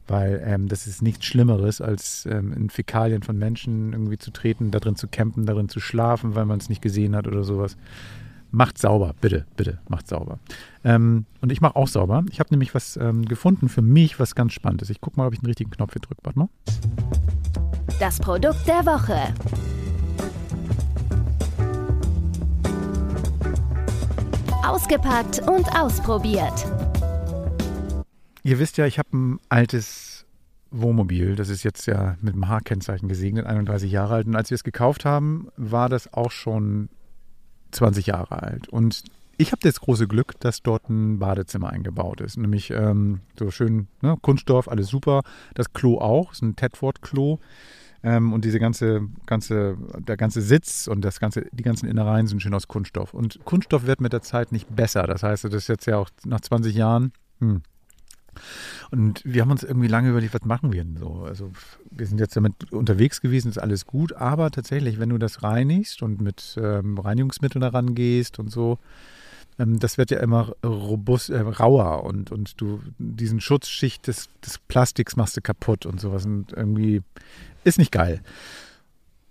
Weil 0.08 0.42
ähm, 0.44 0.68
das 0.68 0.86
ist 0.86 1.00
nichts 1.02 1.26
Schlimmeres, 1.26 1.80
als 1.80 2.26
ähm, 2.26 2.52
in 2.52 2.70
Fäkalien 2.70 3.22
von 3.22 3.38
Menschen 3.38 3.92
irgendwie 3.92 4.18
zu 4.18 4.30
treten, 4.30 4.70
darin 4.70 4.96
zu 4.96 5.06
campen, 5.08 5.46
darin 5.46 5.68
zu 5.68 5.80
schlafen, 5.80 6.34
weil 6.34 6.44
man 6.44 6.58
es 6.58 6.68
nicht 6.68 6.82
gesehen 6.82 7.14
hat 7.14 7.26
oder 7.26 7.44
sowas. 7.44 7.76
Macht 8.50 8.76
sauber, 8.76 9.14
bitte, 9.20 9.46
bitte, 9.56 9.78
macht 9.88 10.08
sauber. 10.08 10.38
Ähm, 10.84 11.24
und 11.40 11.50
ich 11.50 11.62
mache 11.62 11.76
auch 11.76 11.88
sauber. 11.88 12.22
Ich 12.30 12.38
habe 12.38 12.50
nämlich 12.50 12.74
was 12.74 12.98
ähm, 12.98 13.24
gefunden 13.24 13.70
für 13.70 13.80
mich, 13.80 14.20
was 14.20 14.34
ganz 14.34 14.52
spannend 14.52 14.82
ist. 14.82 14.90
Ich 14.90 15.00
gucke 15.00 15.16
mal, 15.16 15.26
ob 15.26 15.32
ich 15.32 15.40
den 15.40 15.46
richtigen 15.46 15.70
Knopf 15.70 15.94
hier 15.94 16.02
drücke. 16.02 16.20
Warte 16.22 16.38
mal. 16.38 16.48
Das 17.98 18.18
Produkt 18.18 18.66
der 18.66 18.84
Woche. 18.84 19.32
Ausgepackt 24.62 25.40
und 25.48 25.66
ausprobiert. 25.74 26.66
Ihr 28.42 28.58
wisst 28.58 28.76
ja, 28.76 28.86
ich 28.86 28.98
habe 28.98 29.16
ein 29.16 29.40
altes 29.48 30.26
Wohnmobil. 30.70 31.36
Das 31.36 31.48
ist 31.48 31.62
jetzt 31.62 31.86
ja 31.86 32.16
mit 32.20 32.34
dem 32.34 32.48
H-Kennzeichen 32.48 33.08
gesegnet, 33.08 33.46
31 33.46 33.92
Jahre 33.92 34.14
alt. 34.14 34.26
Und 34.26 34.36
als 34.36 34.50
wir 34.50 34.56
es 34.56 34.64
gekauft 34.64 35.04
haben, 35.04 35.48
war 35.56 35.88
das 35.88 36.12
auch 36.12 36.30
schon 36.30 36.88
20 37.72 38.06
Jahre 38.06 38.42
alt. 38.42 38.68
Und 38.68 39.04
ich 39.36 39.52
habe 39.52 39.60
das 39.62 39.80
große 39.80 40.08
Glück, 40.08 40.38
dass 40.40 40.62
dort 40.62 40.88
ein 40.88 41.18
Badezimmer 41.18 41.70
eingebaut 41.70 42.20
ist. 42.20 42.36
Nämlich 42.36 42.70
ähm, 42.70 43.20
so 43.38 43.50
schön 43.50 43.88
ne, 44.00 44.16
Kunststoff, 44.20 44.68
alles 44.68 44.88
super. 44.88 45.22
Das 45.54 45.72
Klo 45.72 45.98
auch, 45.98 46.32
ist 46.32 46.42
ein 46.42 46.56
Tedford-Klo. 46.56 47.38
Ähm, 48.04 48.32
und 48.32 48.44
diese 48.44 48.58
ganze, 48.58 49.08
ganze, 49.26 49.76
der 49.98 50.16
ganze 50.16 50.42
Sitz 50.42 50.88
und 50.88 51.02
das 51.02 51.20
ganze, 51.20 51.46
die 51.52 51.62
ganzen 51.62 51.88
Innereien 51.88 52.26
sind 52.26 52.42
schön 52.42 52.54
aus 52.54 52.66
Kunststoff. 52.66 53.14
Und 53.14 53.44
Kunststoff 53.44 53.86
wird 53.86 54.00
mit 54.00 54.12
der 54.12 54.22
Zeit 54.22 54.52
nicht 54.52 54.74
besser. 54.74 55.04
Das 55.04 55.22
heißt, 55.22 55.44
das 55.44 55.54
ist 55.54 55.68
jetzt 55.68 55.86
ja 55.86 55.98
auch 55.98 56.08
nach 56.24 56.40
20 56.40 56.74
Jahren. 56.74 57.12
Hm. 57.40 57.62
Und 58.90 59.22
wir 59.24 59.42
haben 59.42 59.50
uns 59.50 59.62
irgendwie 59.62 59.88
lange 59.88 60.10
überlegt, 60.10 60.34
was 60.34 60.44
machen 60.44 60.72
wir 60.72 60.84
denn 60.84 60.96
so? 60.96 61.24
Also 61.24 61.50
wir 61.90 62.06
sind 62.06 62.18
jetzt 62.20 62.36
damit 62.36 62.72
unterwegs 62.72 63.20
gewesen, 63.20 63.48
ist 63.48 63.58
alles 63.58 63.86
gut, 63.86 64.12
aber 64.14 64.50
tatsächlich, 64.50 64.98
wenn 64.98 65.10
du 65.10 65.18
das 65.18 65.42
reinigst 65.42 66.02
und 66.02 66.20
mit 66.20 66.58
ähm, 66.60 66.98
Reinigungsmitteln 66.98 67.60
daran 67.60 67.94
gehst 67.94 68.38
und 68.38 68.50
so, 68.50 68.78
ähm, 69.58 69.78
das 69.78 69.98
wird 69.98 70.10
ja 70.10 70.20
immer 70.20 70.54
robust, 70.64 71.30
äh, 71.30 71.40
rauer 71.40 72.04
und, 72.04 72.32
und 72.32 72.60
du 72.60 72.80
diesen 72.98 73.40
Schutzschicht 73.40 74.06
des, 74.06 74.28
des 74.44 74.58
Plastiks 74.58 75.16
machst 75.16 75.36
du 75.36 75.40
kaputt 75.40 75.86
und 75.86 76.00
sowas 76.00 76.24
und 76.24 76.52
irgendwie 76.52 77.02
ist 77.64 77.78
nicht 77.78 77.92
geil. 77.92 78.22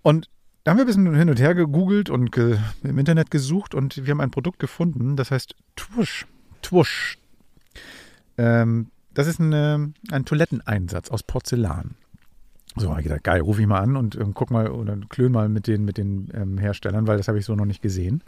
Und 0.02 0.30
da 0.64 0.72
haben 0.72 0.78
wir 0.78 0.84
ein 0.84 0.88
bisschen 0.88 1.16
hin 1.16 1.30
und 1.30 1.40
her 1.40 1.56
gegoogelt 1.56 2.10
und 2.10 2.32
ge 2.32 2.60
im 2.84 3.00
Internet 3.00 3.32
gesucht 3.32 3.74
und 3.74 4.06
wir 4.06 4.12
haben 4.12 4.22
ein 4.22 4.32
Produkt 4.32 4.60
gefunden, 4.60 5.16
das 5.16 5.32
heißt 5.32 5.56
Twush. 5.76 6.28
Twush. 6.62 7.18
Ähm, 8.38 8.91
das 9.14 9.28
ist 9.28 9.40
eine, 9.40 9.94
ein 10.12 10.26
Toiletteneinsatz 10.26 11.10
aus 11.10 11.24
Porzellan. 11.24 11.96
So, 12.76 12.90
habe 12.90 13.02
ich 13.02 13.04
gedacht, 13.04 13.24
geil, 13.24 13.42
rufe 13.42 13.62
ich 13.62 13.68
mal 13.68 13.82
an 13.82 13.98
und 13.98 14.16
ähm, 14.16 14.34
guck 14.34 14.50
mal 14.50 14.70
oder 14.70 14.98
klön 15.10 15.32
mal 15.32 15.50
mit 15.50 15.68
den, 15.68 15.84
mit 15.84 15.98
den 15.98 16.30
ähm, 16.34 16.58
Herstellern, 16.58 17.06
weil 17.06 17.18
das 17.18 17.28
habe 17.28 17.38
ich 17.38 17.46
so 17.46 17.56
noch 17.56 17.66
nicht 17.66 17.82
gesehen. 17.82 18.24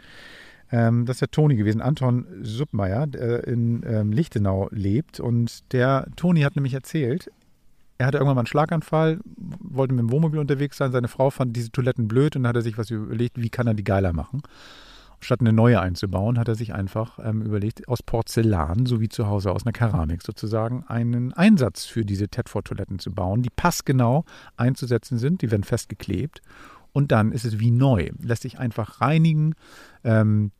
Ähm, 0.70 1.06
das 1.06 1.16
ist 1.16 1.20
der 1.22 1.30
Toni 1.30 1.56
gewesen, 1.56 1.80
Anton 1.80 2.26
Suppmeier, 2.42 3.06
der 3.06 3.46
in 3.46 3.82
ähm, 3.86 4.12
Lichtenau 4.12 4.68
lebt. 4.70 5.18
Und 5.18 5.72
der 5.72 6.08
Toni 6.16 6.42
hat 6.42 6.56
nämlich 6.56 6.74
erzählt, 6.74 7.30
er 7.96 8.06
hatte 8.06 8.18
irgendwann 8.18 8.34
mal 8.34 8.40
einen 8.40 8.48
Schlaganfall, 8.48 9.20
wollte 9.60 9.94
mit 9.94 10.02
dem 10.02 10.10
Wohnmobil 10.10 10.40
unterwegs 10.40 10.76
sein. 10.76 10.92
Seine 10.92 11.08
Frau 11.08 11.30
fand 11.30 11.56
diese 11.56 11.70
Toiletten 11.70 12.08
blöd 12.08 12.36
und 12.36 12.42
dann 12.42 12.50
hat 12.50 12.56
er 12.56 12.62
sich 12.62 12.76
was 12.76 12.90
überlegt, 12.90 13.40
wie 13.40 13.50
kann 13.50 13.66
er 13.66 13.74
die 13.74 13.84
geiler 13.84 14.12
machen. 14.12 14.42
Statt 15.24 15.40
eine 15.40 15.52
neue 15.52 15.80
einzubauen, 15.80 16.38
hat 16.38 16.48
er 16.48 16.54
sich 16.54 16.74
einfach 16.74 17.18
ähm, 17.18 17.40
überlegt, 17.40 17.88
aus 17.88 18.02
Porzellan, 18.02 18.84
so 18.84 19.00
wie 19.00 19.08
zu 19.08 19.26
Hause 19.26 19.52
aus 19.52 19.64
einer 19.64 19.72
Keramik 19.72 20.22
sozusagen, 20.22 20.84
einen 20.86 21.32
Einsatz 21.32 21.86
für 21.86 22.04
diese 22.04 22.28
Tedford-Toiletten 22.28 22.98
zu 22.98 23.10
bauen, 23.10 23.42
die 23.42 23.50
passgenau 23.50 24.24
einzusetzen 24.56 25.16
sind. 25.16 25.40
Die 25.40 25.50
werden 25.50 25.64
festgeklebt 25.64 26.42
und 26.92 27.10
dann 27.10 27.32
ist 27.32 27.44
es 27.44 27.58
wie 27.58 27.70
neu. 27.70 28.10
Lässt 28.20 28.42
sich 28.42 28.58
einfach 28.58 29.00
reinigen. 29.00 29.54
Ähm, 30.04 30.52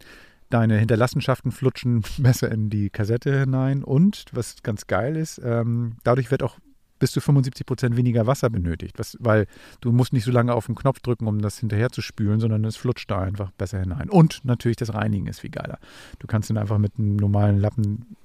deine 0.49 0.79
Hinterlassenschaften 0.79 1.53
flutschen 1.53 2.03
besser 2.19 2.51
in 2.51 2.71
die 2.71 2.89
Kassette 2.89 3.41
hinein 3.41 3.85
und 3.85 4.25
was 4.33 4.63
ganz 4.63 4.87
geil 4.87 5.17
ist, 5.17 5.41
ähm, 5.45 5.97
dadurch 6.05 6.31
wird 6.31 6.43
auch 6.43 6.59
bis 7.05 7.13
zu 7.13 7.21
75 7.21 7.67
Prozent 7.67 7.99
weniger 7.99 8.27
Wasser 8.27 8.49
benötigt, 8.49 8.99
was, 8.99 9.19
weil 9.21 9.47
du 9.83 9.93
musst 9.93 10.15
nicht 10.15 10.25
so 10.25 10.31
lange 10.31 10.55
auf 10.55 10.65
den 10.65 10.75
Knopf 10.75 11.01
drücken, 11.01 11.27
um 11.27 11.43
das 11.43 11.59
hinterher 11.59 11.91
zu 11.91 12.01
spülen, 12.01 12.41
sondern 12.41 12.65
es 12.65 12.77
flutscht 12.77 13.11
da 13.11 13.21
einfach 13.21 13.51
besser 13.51 13.79
hinein. 13.79 14.09
Und 14.09 14.43
natürlich 14.47 14.79
das 14.79 14.95
Reinigen 14.95 15.27
ist 15.27 15.41
viel 15.41 15.51
geiler. 15.51 15.79
Du 16.19 16.27
kannst 16.27 16.49
dann 16.49 16.57
einfach 16.57 16.79
mit 16.79 16.93
einem 16.99 17.17
normalen 17.17 17.59
Lappen, 17.59 18.17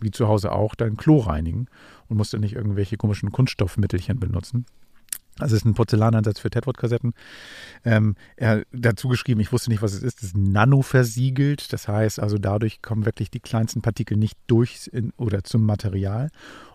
wie 0.00 0.12
zu 0.12 0.28
Hause 0.28 0.52
auch, 0.52 0.76
dein 0.76 0.96
Klo 0.96 1.18
reinigen 1.18 1.66
und 2.06 2.18
musst 2.18 2.32
dann 2.32 2.42
nicht 2.42 2.54
irgendwelche 2.54 2.96
komischen 2.96 3.32
Kunststoffmittelchen 3.32 4.20
benutzen. 4.20 4.64
Also 5.38 5.54
es 5.54 5.62
ist 5.62 5.66
ein 5.66 5.74
Porzellanansatz 5.74 6.40
für 6.40 6.50
Tedward-Kassetten. 6.50 7.14
Ähm, 7.84 8.16
er 8.36 8.64
dazu 8.72 9.08
geschrieben, 9.08 9.40
ich 9.40 9.52
wusste 9.52 9.70
nicht, 9.70 9.82
was 9.82 9.94
es 9.94 10.02
ist, 10.02 10.18
das 10.18 10.30
ist 10.30 10.36
nanoversiegelt. 10.36 11.72
Das 11.72 11.88
heißt 11.88 12.20
also, 12.20 12.38
dadurch 12.38 12.82
kommen 12.82 13.04
wirklich 13.04 13.30
die 13.30 13.40
kleinsten 13.40 13.82
Partikel 13.82 14.16
nicht 14.16 14.38
durch 14.46 14.88
in, 14.92 15.12
oder 15.16 15.44
zum 15.44 15.64
Material. 15.64 16.30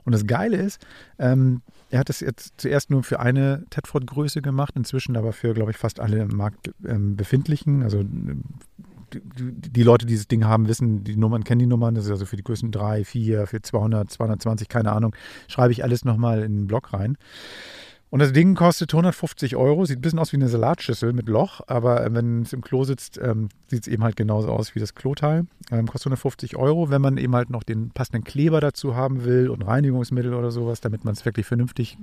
Und 0.05 0.13
das 0.13 0.25
Geile 0.25 0.57
ist, 0.57 0.85
ähm, 1.19 1.61
er 1.89 1.99
hat 1.99 2.09
es 2.09 2.19
jetzt 2.19 2.53
zuerst 2.57 2.89
nur 2.89 3.03
für 3.03 3.19
eine 3.19 3.65
Tedford-Größe 3.69 4.41
gemacht, 4.41 4.73
inzwischen 4.75 5.15
aber 5.15 5.33
für, 5.33 5.53
glaube 5.53 5.71
ich, 5.71 5.77
fast 5.77 5.99
alle 5.99 6.19
im 6.19 6.35
Markt 6.35 6.71
ähm, 6.85 7.15
befindlichen. 7.15 7.83
Also 7.83 8.03
die, 9.13 9.83
Leute, 9.83 10.05
die 10.05 10.13
dieses 10.13 10.27
Ding 10.27 10.45
haben, 10.45 10.67
wissen, 10.67 11.03
die 11.03 11.15
Nummern 11.15 11.43
kennen 11.43 11.59
die 11.59 11.67
Nummern. 11.67 11.95
Das 11.95 12.05
ist 12.05 12.11
also 12.11 12.25
für 12.25 12.35
die 12.35 12.43
Größen 12.43 12.71
3, 12.71 13.03
4, 13.03 13.47
für 13.47 13.61
200, 13.61 14.09
220, 14.09 14.67
keine 14.67 14.91
Ahnung. 14.91 15.15
Schreibe 15.47 15.71
ich 15.71 15.83
alles 15.83 16.05
nochmal 16.05 16.43
in 16.43 16.61
den 16.61 16.67
Blog 16.67 16.93
rein. 16.93 17.17
Und 18.13 18.19
das 18.19 18.31
Ding 18.31 18.53
kostet 18.53 18.93
150 18.93 19.55
Euro, 19.55 19.85
sieht 19.85 19.97
ein 19.97 20.01
bisschen 20.01 20.19
aus 20.19 20.33
wie 20.33 20.37
eine 20.37 20.47
Salatschüssel 20.47 21.13
mit 21.13 21.27
Loch, 21.27 21.61
aber 21.65 22.05
äh, 22.05 22.13
wenn 22.13 22.43
es 22.43 22.53
im 22.53 22.61
Klo 22.61 22.83
sitzt, 22.83 23.17
ähm, 23.17 23.49
sieht 23.65 23.81
es 23.81 23.87
eben 23.87 24.03
halt 24.03 24.15
genauso 24.15 24.49
aus 24.49 24.75
wie 24.75 24.79
das 24.79 24.93
Kloteil. 24.93 25.47
Ähm, 25.71 25.87
kostet 25.87 26.11
150 26.11 26.55
Euro, 26.55 26.91
wenn 26.91 27.01
man 27.01 27.17
eben 27.17 27.33
halt 27.33 27.49
noch 27.49 27.63
den 27.63 27.89
passenden 27.89 28.23
Kleber 28.23 28.61
dazu 28.61 28.95
haben 28.95 29.25
will 29.25 29.49
und 29.49 29.63
Reinigungsmittel 29.63 30.35
oder 30.35 30.51
sowas, 30.51 30.79
damit 30.79 31.05
man 31.05 31.15
es 31.15 31.25
wirklich 31.25 31.47
vernünftig 31.47 31.97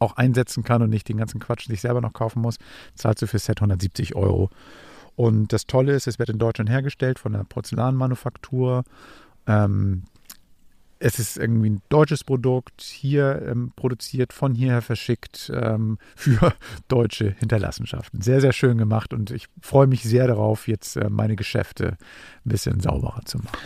auch 0.00 0.16
einsetzen 0.16 0.64
kann 0.64 0.82
und 0.82 0.90
nicht 0.90 1.08
den 1.08 1.18
ganzen 1.18 1.38
Quatsch 1.38 1.68
sich 1.68 1.80
selber 1.80 2.00
noch 2.00 2.12
kaufen 2.12 2.42
muss, 2.42 2.56
zahlst 2.96 3.22
du 3.22 3.28
für 3.28 3.38
Set 3.38 3.58
170 3.58 4.16
Euro. 4.16 4.50
Und 5.14 5.52
das 5.52 5.68
Tolle 5.68 5.92
ist, 5.92 6.08
es 6.08 6.18
wird 6.18 6.30
in 6.30 6.40
Deutschland 6.40 6.70
hergestellt 6.70 7.20
von 7.20 7.36
einer 7.36 7.44
Porzellanmanufaktur. 7.44 8.82
Ähm, 9.46 10.02
es 11.02 11.18
ist 11.18 11.36
irgendwie 11.36 11.70
ein 11.70 11.82
deutsches 11.88 12.22
Produkt, 12.22 12.80
hier 12.80 13.42
ähm, 13.46 13.72
produziert, 13.74 14.32
von 14.32 14.54
hierher 14.54 14.82
verschickt 14.82 15.50
ähm, 15.54 15.98
für 16.16 16.54
deutsche 16.88 17.34
Hinterlassenschaften. 17.38 18.20
Sehr, 18.22 18.40
sehr 18.40 18.52
schön 18.52 18.78
gemacht 18.78 19.12
und 19.12 19.30
ich 19.30 19.46
freue 19.60 19.86
mich 19.86 20.02
sehr 20.02 20.28
darauf, 20.28 20.68
jetzt 20.68 20.96
äh, 20.96 21.10
meine 21.10 21.36
Geschäfte 21.36 21.96
ein 22.44 22.48
bisschen 22.48 22.80
sauberer 22.80 23.22
zu 23.24 23.38
machen. 23.38 23.58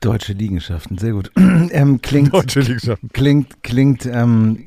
Deutsche 0.00 0.32
Liegenschaften, 0.32 0.96
sehr 0.96 1.12
gut. 1.12 1.30
ähm, 1.36 2.00
klingt, 2.00 2.32
Deutsche 2.32 2.60
Liegenschaften. 2.60 3.10
Klingt, 3.12 3.62
klingt 3.62 4.06
ähm, 4.06 4.64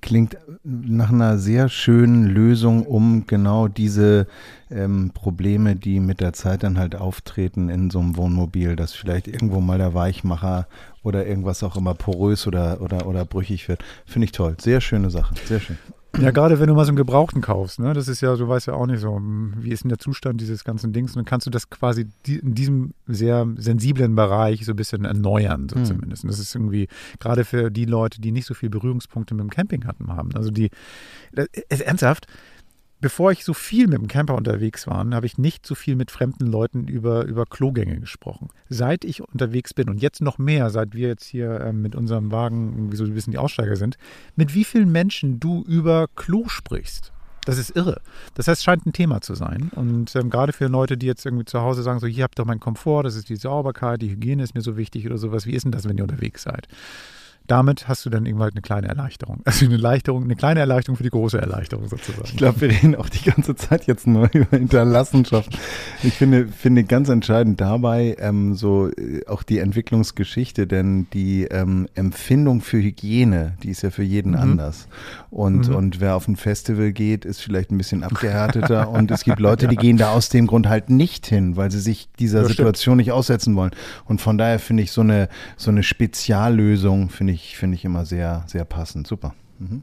klingt 0.00 0.38
nach 0.62 1.10
einer 1.10 1.38
sehr 1.38 1.68
schönen 1.68 2.24
Lösung, 2.24 2.86
um 2.86 3.26
genau 3.26 3.68
diese 3.68 4.26
ähm, 4.74 5.10
Probleme, 5.14 5.76
die 5.76 6.00
mit 6.00 6.20
der 6.20 6.32
Zeit 6.32 6.62
dann 6.62 6.78
halt 6.78 6.96
auftreten 6.96 7.68
in 7.68 7.90
so 7.90 8.00
einem 8.00 8.16
Wohnmobil, 8.16 8.76
dass 8.76 8.92
vielleicht 8.92 9.28
irgendwo 9.28 9.60
mal 9.60 9.78
der 9.78 9.94
Weichmacher 9.94 10.66
oder 11.02 11.26
irgendwas 11.26 11.62
auch 11.62 11.76
immer 11.76 11.94
porös 11.94 12.46
oder, 12.46 12.80
oder, 12.80 13.06
oder 13.06 13.24
brüchig 13.24 13.68
wird. 13.68 13.84
Finde 14.06 14.24
ich 14.24 14.32
toll. 14.32 14.56
Sehr 14.60 14.80
schöne 14.80 15.10
Sache. 15.10 15.34
Sehr 15.46 15.60
schön. 15.60 15.78
Ja, 16.20 16.30
gerade 16.30 16.60
wenn 16.60 16.68
du 16.68 16.74
mal 16.74 16.84
so 16.84 16.90
einen 16.90 16.96
Gebrauchten 16.96 17.40
kaufst, 17.40 17.80
ne? 17.80 17.92
Das 17.92 18.08
ist 18.08 18.20
ja, 18.20 18.36
du 18.36 18.48
weißt 18.48 18.68
ja 18.68 18.74
auch 18.74 18.86
nicht 18.86 19.00
so, 19.00 19.16
hm, 19.16 19.54
wie 19.58 19.70
ist 19.70 19.84
denn 19.84 19.88
der 19.88 19.98
Zustand 19.98 20.40
dieses 20.40 20.64
ganzen 20.64 20.92
Dings? 20.92 21.12
Und 21.12 21.16
dann 21.16 21.24
kannst 21.24 21.46
du 21.46 21.50
das 21.50 21.70
quasi 21.70 22.06
in 22.26 22.54
diesem 22.54 22.94
sehr 23.06 23.46
sensiblen 23.56 24.14
Bereich 24.14 24.64
so 24.64 24.72
ein 24.72 24.76
bisschen 24.76 25.04
erneuern, 25.04 25.68
so 25.68 25.76
hm. 25.76 25.84
zumindest. 25.84 26.24
Und 26.24 26.30
das 26.30 26.38
ist 26.38 26.54
irgendwie, 26.54 26.88
gerade 27.18 27.44
für 27.44 27.70
die 27.70 27.84
Leute, 27.84 28.20
die 28.20 28.30
nicht 28.30 28.46
so 28.46 28.54
viele 28.54 28.70
Berührungspunkte 28.70 29.34
mit 29.34 29.42
dem 29.42 29.50
Camping 29.50 29.86
hatten, 29.86 30.12
haben. 30.12 30.30
Also 30.36 30.50
die, 30.50 30.70
ist 31.68 31.82
ernsthaft, 31.82 32.26
bevor 33.04 33.32
ich 33.32 33.44
so 33.44 33.52
viel 33.52 33.86
mit 33.86 33.98
dem 33.98 34.08
Camper 34.08 34.34
unterwegs 34.34 34.86
war, 34.86 35.06
habe 35.10 35.26
ich 35.26 35.36
nicht 35.36 35.66
so 35.66 35.74
viel 35.74 35.94
mit 35.94 36.10
fremden 36.10 36.46
Leuten 36.46 36.88
über, 36.88 37.26
über 37.26 37.44
Klogänge 37.44 38.00
gesprochen. 38.00 38.48
Seit 38.70 39.04
ich 39.04 39.20
unterwegs 39.20 39.74
bin 39.74 39.90
und 39.90 40.00
jetzt 40.00 40.22
noch 40.22 40.38
mehr, 40.38 40.70
seit 40.70 40.94
wir 40.94 41.08
jetzt 41.08 41.26
hier 41.26 41.60
äh, 41.60 41.74
mit 41.74 41.94
unserem 41.96 42.32
Wagen 42.32 42.72
irgendwie 42.72 42.96
so 42.96 43.04
ein 43.04 43.12
bisschen 43.12 43.32
die 43.32 43.38
Aussteiger 43.38 43.76
sind, 43.76 43.98
mit 44.36 44.54
wie 44.54 44.64
vielen 44.64 44.90
Menschen 44.90 45.38
du 45.38 45.62
über 45.68 46.08
Klo 46.16 46.48
sprichst. 46.48 47.12
Das 47.44 47.58
ist 47.58 47.76
irre. 47.76 48.00
Das 48.36 48.48
heißt, 48.48 48.64
scheint 48.64 48.86
ein 48.86 48.94
Thema 48.94 49.20
zu 49.20 49.34
sein. 49.34 49.70
Und 49.76 50.16
ähm, 50.16 50.30
gerade 50.30 50.54
für 50.54 50.68
Leute, 50.68 50.96
die 50.96 51.04
jetzt 51.04 51.26
irgendwie 51.26 51.44
zu 51.44 51.60
Hause 51.60 51.82
sagen, 51.82 52.00
so, 52.00 52.06
hier 52.06 52.24
habt 52.24 52.40
ihr 52.40 52.46
meinen 52.46 52.60
Komfort, 52.60 53.02
das 53.02 53.16
ist 53.16 53.28
die 53.28 53.36
Sauberkeit, 53.36 54.00
die 54.00 54.08
Hygiene 54.08 54.42
ist 54.42 54.54
mir 54.54 54.62
so 54.62 54.78
wichtig 54.78 55.04
oder 55.04 55.18
sowas. 55.18 55.44
Wie 55.44 55.52
ist 55.52 55.64
denn 55.64 55.72
das, 55.72 55.86
wenn 55.86 55.98
ihr 55.98 56.04
unterwegs 56.04 56.44
seid? 56.44 56.68
Damit 57.46 57.88
hast 57.88 58.06
du 58.06 58.10
dann 58.10 58.24
irgendwann 58.24 58.50
eine 58.50 58.62
kleine 58.62 58.88
Erleichterung. 58.88 59.40
Also 59.44 59.66
eine 59.66 59.74
Erleichterung, 59.74 60.24
eine 60.24 60.36
kleine 60.36 60.60
Erleichterung 60.60 60.96
für 60.96 61.02
die 61.02 61.10
große 61.10 61.38
Erleichterung 61.38 61.88
sozusagen. 61.88 62.24
Ich 62.24 62.36
glaube, 62.36 62.62
wir 62.62 62.70
reden 62.70 62.96
auch 62.96 63.08
die 63.08 63.22
ganze 63.22 63.54
Zeit 63.54 63.86
jetzt 63.86 64.06
nur 64.06 64.30
über 64.32 64.56
Hinterlassenschaft. 64.56 65.58
Ich 66.02 66.14
finde, 66.14 66.48
finde 66.48 66.84
ganz 66.84 67.10
entscheidend 67.10 67.60
dabei 67.60 68.16
ähm, 68.18 68.54
so 68.54 68.88
äh, 68.88 69.26
auch 69.26 69.42
die 69.42 69.58
Entwicklungsgeschichte, 69.58 70.66
denn 70.66 71.06
die 71.12 71.44
ähm, 71.44 71.86
Empfindung 71.94 72.62
für 72.62 72.78
Hygiene, 72.78 73.58
die 73.62 73.70
ist 73.70 73.82
ja 73.82 73.90
für 73.90 74.02
jeden 74.02 74.32
mhm. 74.32 74.38
anders. 74.38 74.88
Und, 75.30 75.68
mhm. 75.68 75.74
und 75.74 76.00
wer 76.00 76.16
auf 76.16 76.28
ein 76.28 76.36
Festival 76.36 76.92
geht, 76.92 77.26
ist 77.26 77.40
vielleicht 77.40 77.70
ein 77.70 77.78
bisschen 77.78 78.04
abgehärteter. 78.04 78.88
und 78.90 79.10
es 79.10 79.24
gibt 79.24 79.38
Leute, 79.38 79.68
die 79.68 79.76
gehen 79.76 79.98
da 79.98 80.12
aus 80.12 80.30
dem 80.30 80.46
Grund 80.46 80.68
halt 80.68 80.88
nicht 80.88 81.26
hin, 81.26 81.56
weil 81.56 81.70
sie 81.70 81.80
sich 81.80 82.08
dieser 82.18 82.42
ja, 82.42 82.48
Situation 82.48 82.94
stimmt. 82.94 83.06
nicht 83.06 83.12
aussetzen 83.12 83.54
wollen. 83.54 83.72
Und 84.06 84.22
von 84.22 84.38
daher 84.38 84.58
finde 84.58 84.82
ich 84.82 84.92
so 84.92 85.02
eine, 85.02 85.28
so 85.56 85.70
eine 85.70 85.82
Speziallösung, 85.82 87.10
finde 87.10 87.33
ich, 87.33 87.33
finde 87.36 87.76
ich 87.76 87.84
immer 87.84 88.04
sehr, 88.04 88.44
sehr 88.46 88.64
passend. 88.64 89.06
Super. 89.06 89.34
Mhm. 89.58 89.82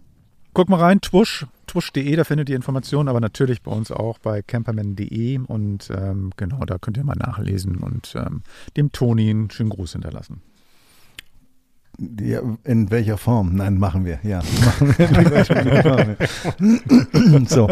Guck 0.53 0.67
mal 0.67 0.79
rein, 0.79 0.99
Twush, 0.99 1.45
twush.de, 1.67 2.13
da 2.15 2.25
findet 2.25 2.49
ihr 2.49 2.57
Informationen, 2.57 3.07
aber 3.07 3.21
natürlich 3.21 3.61
bei 3.61 3.71
uns 3.71 3.89
auch 3.89 4.17
bei 4.19 4.41
camperman.de 4.41 5.37
und 5.37 5.89
ähm, 5.95 6.31
genau, 6.35 6.65
da 6.65 6.77
könnt 6.77 6.97
ihr 6.97 7.05
mal 7.05 7.15
nachlesen 7.15 7.77
und 7.77 8.13
ähm, 8.17 8.41
dem 8.75 8.91
Toni 8.91 9.29
einen 9.29 9.49
schönen 9.49 9.69
Gruß 9.69 9.93
hinterlassen. 9.93 10.41
Ja, 12.19 12.41
in 12.65 12.91
welcher 12.91 13.17
Form? 13.17 13.55
Nein, 13.55 13.77
machen 13.77 14.03
wir, 14.03 14.19
ja. 14.23 14.39
Machen 14.79 16.17
wir. 16.59 17.45
so. 17.47 17.69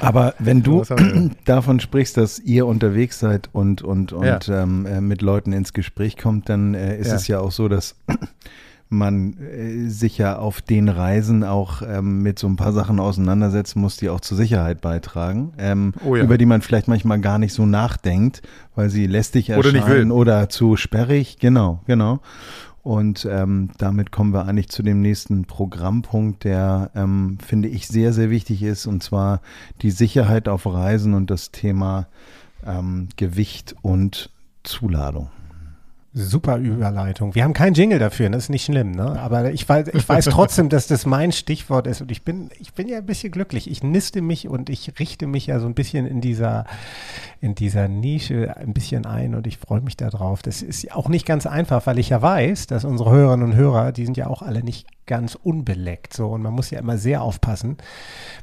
Aber 0.00 0.34
wenn 0.38 0.62
du 0.62 0.82
davon 1.44 1.80
sprichst, 1.80 2.16
dass 2.16 2.38
ihr 2.38 2.66
unterwegs 2.66 3.18
seid 3.18 3.48
und, 3.52 3.82
und, 3.82 4.12
und 4.12 4.46
ja. 4.46 4.62
ähm, 4.62 4.86
äh, 4.86 5.00
mit 5.00 5.22
Leuten 5.22 5.52
ins 5.52 5.72
Gespräch 5.72 6.16
kommt, 6.16 6.48
dann 6.48 6.74
äh, 6.74 6.96
ist 6.98 7.08
ja. 7.08 7.14
es 7.14 7.28
ja 7.28 7.40
auch 7.40 7.52
so, 7.52 7.68
dass 7.68 7.96
man 8.88 9.36
äh, 9.38 9.88
sich 9.88 10.18
ja 10.18 10.38
auf 10.38 10.62
den 10.62 10.88
Reisen 10.88 11.44
auch 11.44 11.82
ähm, 11.82 12.22
mit 12.22 12.38
so 12.38 12.46
ein 12.46 12.56
paar 12.56 12.72
Sachen 12.72 13.00
auseinandersetzen 13.00 13.80
muss, 13.80 13.96
die 13.96 14.08
auch 14.08 14.20
zur 14.20 14.36
Sicherheit 14.36 14.80
beitragen, 14.80 15.52
ähm, 15.58 15.92
oh 16.04 16.16
ja. 16.16 16.24
über 16.24 16.38
die 16.38 16.46
man 16.46 16.62
vielleicht 16.62 16.88
manchmal 16.88 17.20
gar 17.20 17.38
nicht 17.38 17.52
so 17.52 17.66
nachdenkt, 17.66 18.42
weil 18.74 18.88
sie 18.90 19.06
lästig 19.06 19.50
erscheinen 19.50 20.10
oder, 20.10 20.40
oder 20.40 20.48
zu 20.48 20.76
sperrig. 20.76 21.38
Genau, 21.38 21.80
genau. 21.86 22.20
Und 22.88 23.28
ähm, 23.30 23.68
damit 23.76 24.12
kommen 24.12 24.32
wir 24.32 24.46
eigentlich 24.46 24.70
zu 24.70 24.82
dem 24.82 25.02
nächsten 25.02 25.44
Programmpunkt, 25.44 26.44
der, 26.44 26.90
ähm, 26.94 27.36
finde 27.46 27.68
ich, 27.68 27.86
sehr, 27.86 28.14
sehr 28.14 28.30
wichtig 28.30 28.62
ist, 28.62 28.86
und 28.86 29.02
zwar 29.02 29.42
die 29.82 29.90
Sicherheit 29.90 30.48
auf 30.48 30.64
Reisen 30.64 31.12
und 31.12 31.30
das 31.30 31.50
Thema 31.50 32.06
ähm, 32.64 33.08
Gewicht 33.16 33.76
und 33.82 34.30
Zuladung. 34.62 35.28
Super 36.14 36.56
Überleitung. 36.56 37.34
Wir 37.34 37.44
haben 37.44 37.52
keinen 37.52 37.74
Jingle 37.74 37.98
dafür, 37.98 38.30
das 38.30 38.44
ist 38.44 38.48
nicht 38.48 38.64
schlimm, 38.64 38.92
ne? 38.92 39.20
Aber 39.20 39.52
ich 39.52 39.68
weiß, 39.68 39.88
ich 39.88 40.08
weiß 40.08 40.24
trotzdem, 40.30 40.70
dass 40.70 40.86
das 40.86 41.04
mein 41.04 41.32
Stichwort 41.32 41.86
ist 41.86 42.00
und 42.00 42.10
ich 42.10 42.22
bin, 42.22 42.48
ich 42.58 42.72
bin 42.72 42.88
ja 42.88 42.96
ein 42.96 43.04
bisschen 43.04 43.30
glücklich. 43.30 43.70
Ich 43.70 43.82
niste 43.82 44.22
mich 44.22 44.48
und 44.48 44.70
ich 44.70 44.98
richte 44.98 45.26
mich 45.26 45.46
ja 45.46 45.60
so 45.60 45.66
ein 45.66 45.74
bisschen 45.74 46.06
in 46.06 46.22
dieser, 46.22 46.64
in 47.42 47.54
dieser 47.54 47.88
Nische 47.88 48.56
ein 48.56 48.72
bisschen 48.72 49.04
ein 49.04 49.34
und 49.34 49.46
ich 49.46 49.58
freue 49.58 49.82
mich 49.82 49.98
darauf. 49.98 50.40
Das 50.40 50.62
ist 50.62 50.90
auch 50.92 51.10
nicht 51.10 51.26
ganz 51.26 51.44
einfach, 51.44 51.86
weil 51.86 51.98
ich 51.98 52.08
ja 52.08 52.22
weiß, 52.22 52.68
dass 52.68 52.86
unsere 52.86 53.10
Hörerinnen 53.10 53.50
und 53.50 53.56
Hörer, 53.56 53.92
die 53.92 54.06
sind 54.06 54.16
ja 54.16 54.28
auch 54.28 54.40
alle 54.40 54.62
nicht 54.62 54.86
ganz 55.04 55.34
unbeleckt, 55.34 56.14
so 56.14 56.28
und 56.28 56.42
man 56.42 56.54
muss 56.54 56.70
ja 56.70 56.78
immer 56.78 56.96
sehr 56.96 57.20
aufpassen, 57.22 57.76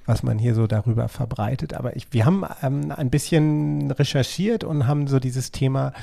was 0.06 0.22
man 0.22 0.38
hier 0.38 0.54
so 0.54 0.68
darüber 0.68 1.08
verbreitet. 1.08 1.74
Aber 1.74 1.96
ich, 1.96 2.14
wir 2.14 2.26
haben 2.26 2.44
ähm, 2.62 2.92
ein 2.96 3.10
bisschen 3.10 3.90
recherchiert 3.90 4.64
und 4.64 4.86
haben 4.86 5.08
so 5.08 5.20
dieses 5.20 5.52
Thema 5.52 5.94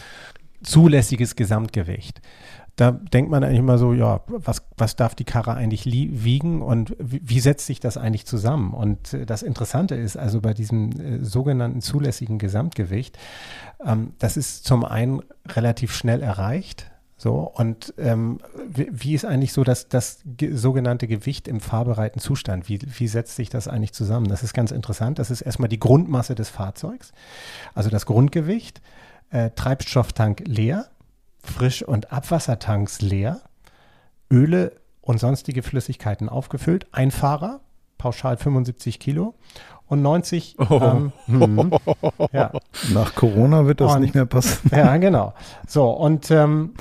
zulässiges 0.63 1.37
Gesamtgewicht. 1.37 2.21
Da 2.77 2.91
denkt 2.91 3.31
man 3.31 3.45
eigentlich 3.45 3.59
immer 3.59 3.77
so, 3.77 3.93
ja, 3.93 4.23
was, 4.29 4.63
was 4.79 4.97
darf 4.97 5.15
die 5.15 5.25
Karre 5.25 5.53
eigentlich 5.53 5.85
wiegen 5.85 6.63
und 6.63 6.97
wie, 6.99 7.41
setzt 7.41 7.67
sich 7.67 7.81
das 7.81 7.99
eigentlich 7.99 8.25
zusammen? 8.25 8.73
Und 8.73 9.13
äh, 9.13 9.27
das 9.27 9.43
Interessante 9.43 9.95
ist 9.95 10.17
also 10.17 10.41
bei 10.41 10.55
diesem 10.55 10.91
äh, 10.93 11.25
sogenannten 11.25 11.83
zulässigen 11.83 12.39
Gesamtgewicht, 12.39 13.19
ähm, 13.85 14.15
das 14.19 14.39
ist 14.39 14.65
zum 14.65 14.87
einen 14.87 15.21
relativ 15.47 15.95
schnell 15.95 16.23
erreicht. 16.23 16.91
So, 17.19 17.35
und 17.55 17.95
ähm, 17.99 18.41
wie, 18.69 18.89
wie, 18.91 19.15
ist 19.15 19.27
eigentlich 19.27 19.53
so 19.53 19.63
das, 19.63 19.89
das 19.89 20.23
ge 20.25 20.57
sogenannte 20.57 21.07
Gewicht 21.07 21.47
im 21.47 21.61
fahrbereiten 21.61 22.21
Zustand? 22.21 22.69
Wie, 22.69 22.81
wie 22.85 23.07
setzt 23.07 23.37
sich 23.37 23.49
das 23.49 23.69
eigentlich 23.69 23.93
zusammen? 23.93 24.27
Das 24.27 24.43
ist 24.43 24.55
ganz 24.55 24.73
interessant. 24.73 25.21
Das 25.21 25.31
ist 25.31 25.43
erstmal 25.43 25.69
die 25.69 25.79
Grundmasse 25.79 26.35
des 26.35 26.49
Fahrzeugs, 26.49 27.13
also 27.75 27.91
das 27.91 28.07
Grundgewicht 28.07 28.81
äh, 29.33 29.51
Treibstofftank 29.51 30.45
leer, 30.47 30.87
Frisch- 31.43 31.83
und 31.83 32.13
Abwassertanks 32.13 33.01
leer, 33.01 33.41
Öle 34.31 34.73
und 35.01 35.19
sonstige 35.19 35.63
Flüssigkeiten 35.63 36.29
aufgefüllt, 36.29 36.87
ein 36.93 37.11
Fahrer, 37.11 37.61
pauschal 37.99 38.37
75 38.37 39.01
Kilo 39.01 39.35
und 39.87 40.03
90. 40.03 40.57
Oh. 40.59 40.81
Ähm, 40.81 41.13
hm, 41.27 41.73
ja. 42.33 42.53
Nach 42.93 43.15
Corona 43.15 43.67
wird 43.67 43.81
das 43.81 43.95
und, 43.95 44.03
nicht 44.03 44.15
mehr 44.15 44.27
passen. 44.27 44.71
Ja, 44.77 44.97
genau. 44.97 45.35
So, 45.67 45.91
und 45.91 46.31
ähm, 46.31 46.75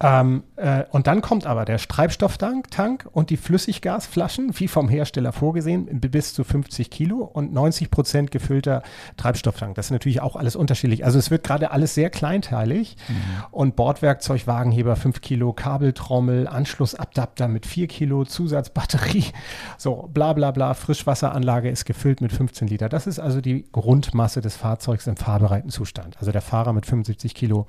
ähm, 0.00 0.42
äh, 0.56 0.84
und 0.90 1.06
dann 1.06 1.20
kommt 1.20 1.46
aber 1.46 1.64
der 1.64 1.78
Treibstofftank 1.78 2.70
Tank 2.70 3.08
und 3.12 3.30
die 3.30 3.36
Flüssiggasflaschen, 3.36 4.50
wie 4.58 4.66
vom 4.66 4.88
Hersteller 4.88 5.32
vorgesehen, 5.32 5.86
bis 6.00 6.34
zu 6.34 6.42
50 6.42 6.90
Kilo 6.90 7.18
und 7.18 7.52
90 7.52 7.90
Prozent 7.90 8.30
gefüllter 8.32 8.82
Treibstofftank. 9.16 9.76
Das 9.76 9.86
ist 9.86 9.90
natürlich 9.92 10.20
auch 10.20 10.34
alles 10.34 10.56
unterschiedlich. 10.56 11.04
Also 11.04 11.18
es 11.18 11.30
wird 11.30 11.44
gerade 11.44 11.70
alles 11.70 11.94
sehr 11.94 12.10
kleinteilig 12.10 12.96
mhm. 13.08 13.14
und 13.52 13.76
Bordwerkzeug, 13.76 14.48
Wagenheber 14.48 14.96
5 14.96 15.20
Kilo, 15.20 15.52
Kabeltrommel, 15.52 16.48
Anschlussadapter 16.48 17.46
mit 17.46 17.64
4 17.64 17.86
Kilo, 17.86 18.24
Zusatzbatterie, 18.24 19.26
so 19.78 20.10
bla 20.12 20.32
bla 20.32 20.50
bla, 20.50 20.74
Frischwasseranlage 20.74 21.70
ist 21.70 21.84
gefüllt 21.84 22.20
mit 22.20 22.32
15 22.32 22.66
Liter. 22.66 22.88
Das 22.88 23.06
ist 23.06 23.20
also 23.20 23.40
die 23.40 23.64
Grundmasse 23.70 24.40
des 24.40 24.56
Fahrzeugs 24.56 25.06
im 25.06 25.16
fahrbereiten 25.16 25.70
Zustand. 25.70 26.16
Also 26.18 26.32
der 26.32 26.42
Fahrer 26.42 26.72
mit 26.72 26.84
75 26.84 27.34
Kilo 27.34 27.68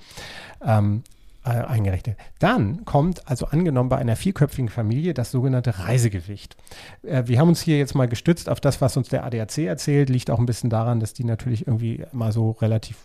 ähm, 0.66 1.04
äh, 1.46 1.50
eingerechnet. 1.50 2.18
Dann 2.40 2.86
kommt 2.86 3.28
also 3.30 3.46
angenommen 3.46 3.90
bei 3.90 3.98
einer 3.98 4.16
vierköpfigen 4.16 4.70
Familie 4.70 5.14
das 5.14 5.32
sogenannte 5.32 5.80
Reisegewicht. 5.80 6.58
Äh, 7.04 7.24
wir 7.28 7.40
haben 7.40 7.50
uns 7.50 7.62
hier 7.62 7.78
jetzt 7.78 7.96
mal 7.96 8.08
gestützt 8.08 8.50
auf 8.50 8.60
das, 8.60 8.82
was 8.82 8.98
uns 8.98 9.10
der 9.10 9.24
ADAC 9.24 9.60
erzählt. 9.60 10.10
Liegt 10.10 10.32
auch 10.32 10.40
ein 10.40 10.46
bisschen 10.46 10.70
daran, 10.70 11.00
dass 11.00 11.14
die 11.14 11.24
natürlich 11.24 11.68
irgendwie 11.68 12.04
mal 12.12 12.32
so 12.32 12.52
relativ 12.52 12.98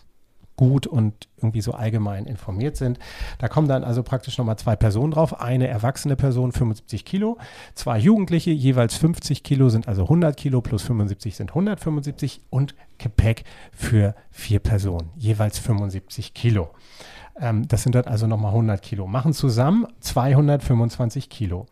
gut 0.57 0.87
und 0.87 1.29
irgendwie 1.39 1.63
so 1.63 1.73
allgemein 1.73 2.27
informiert 2.27 2.77
sind. 2.77 2.99
Da 3.39 3.49
kommen 3.49 3.67
dann 3.67 3.83
also 3.83 4.03
praktisch 4.03 4.37
nochmal 4.37 4.59
zwei 4.59 4.77
Personen 4.77 5.13
drauf. 5.13 5.41
Eine 5.41 5.69
erwachsene 5.69 6.17
Person 6.17 6.53
75 6.53 7.07
Kilo, 7.07 7.39
zwei 7.75 7.99
Jugendliche 7.99 8.51
jeweils 8.51 8.95
50 8.97 9.43
Kilo 9.43 9.71
sind 9.71 9.89
also 9.89 10.03
100 10.03 10.37
Kilo 10.37 10.61
plus 10.61 10.83
75 10.83 11.37
sind 11.37 11.51
175 11.53 12.43
und 12.51 12.75
Gepäck 12.99 13.45
für 13.73 14.15
vier 14.31 14.61
Personen 14.61 15.09
jeweils 15.17 15.59
75 15.59 16.35
Kilo. 16.35 16.69
Ähm, 17.41 17.67
das 17.67 17.83
sind 17.83 17.95
dann 17.95 18.05
also 18.05 18.27
nochmal 18.27 18.51
100 18.51 18.83
Kilo. 18.83 19.07
Machen 19.07 19.33
zusammen 19.33 19.87
225 20.01 21.29
Kilo. 21.31 21.67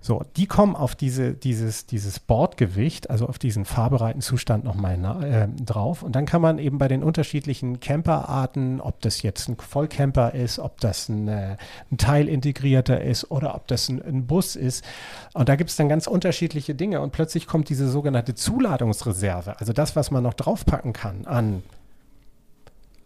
So, 0.00 0.22
die 0.36 0.46
kommen 0.46 0.76
auf 0.76 0.94
diese, 0.94 1.32
dieses, 1.32 1.86
dieses 1.86 2.20
Bordgewicht, 2.20 3.10
also 3.10 3.26
auf 3.26 3.38
diesen 3.38 3.64
fahrbereiten 3.64 4.20
Zustand 4.20 4.64
nochmal 4.64 5.22
äh, 5.24 5.48
drauf. 5.64 6.02
Und 6.02 6.14
dann 6.14 6.26
kann 6.26 6.42
man 6.42 6.58
eben 6.58 6.78
bei 6.78 6.88
den 6.88 7.02
unterschiedlichen 7.02 7.80
Camperarten, 7.80 8.80
ob 8.80 9.00
das 9.00 9.22
jetzt 9.22 9.48
ein 9.48 9.56
Vollcamper 9.56 10.34
ist, 10.34 10.58
ob 10.58 10.80
das 10.80 11.08
ein, 11.08 11.28
äh, 11.28 11.56
ein 11.90 11.96
Teilintegrierter 11.96 13.00
ist 13.00 13.30
oder 13.30 13.54
ob 13.54 13.66
das 13.66 13.88
ein, 13.88 14.02
ein 14.02 14.26
Bus 14.26 14.54
ist. 14.54 14.84
Und 15.34 15.48
da 15.48 15.56
gibt 15.56 15.70
es 15.70 15.76
dann 15.76 15.88
ganz 15.88 16.06
unterschiedliche 16.06 16.74
Dinge. 16.74 17.00
Und 17.00 17.12
plötzlich 17.12 17.46
kommt 17.46 17.68
diese 17.68 17.88
sogenannte 17.88 18.34
Zuladungsreserve, 18.34 19.58
also 19.58 19.72
das, 19.72 19.96
was 19.96 20.10
man 20.10 20.22
noch 20.22 20.34
draufpacken 20.34 20.92
kann 20.92 21.26
an 21.26 21.62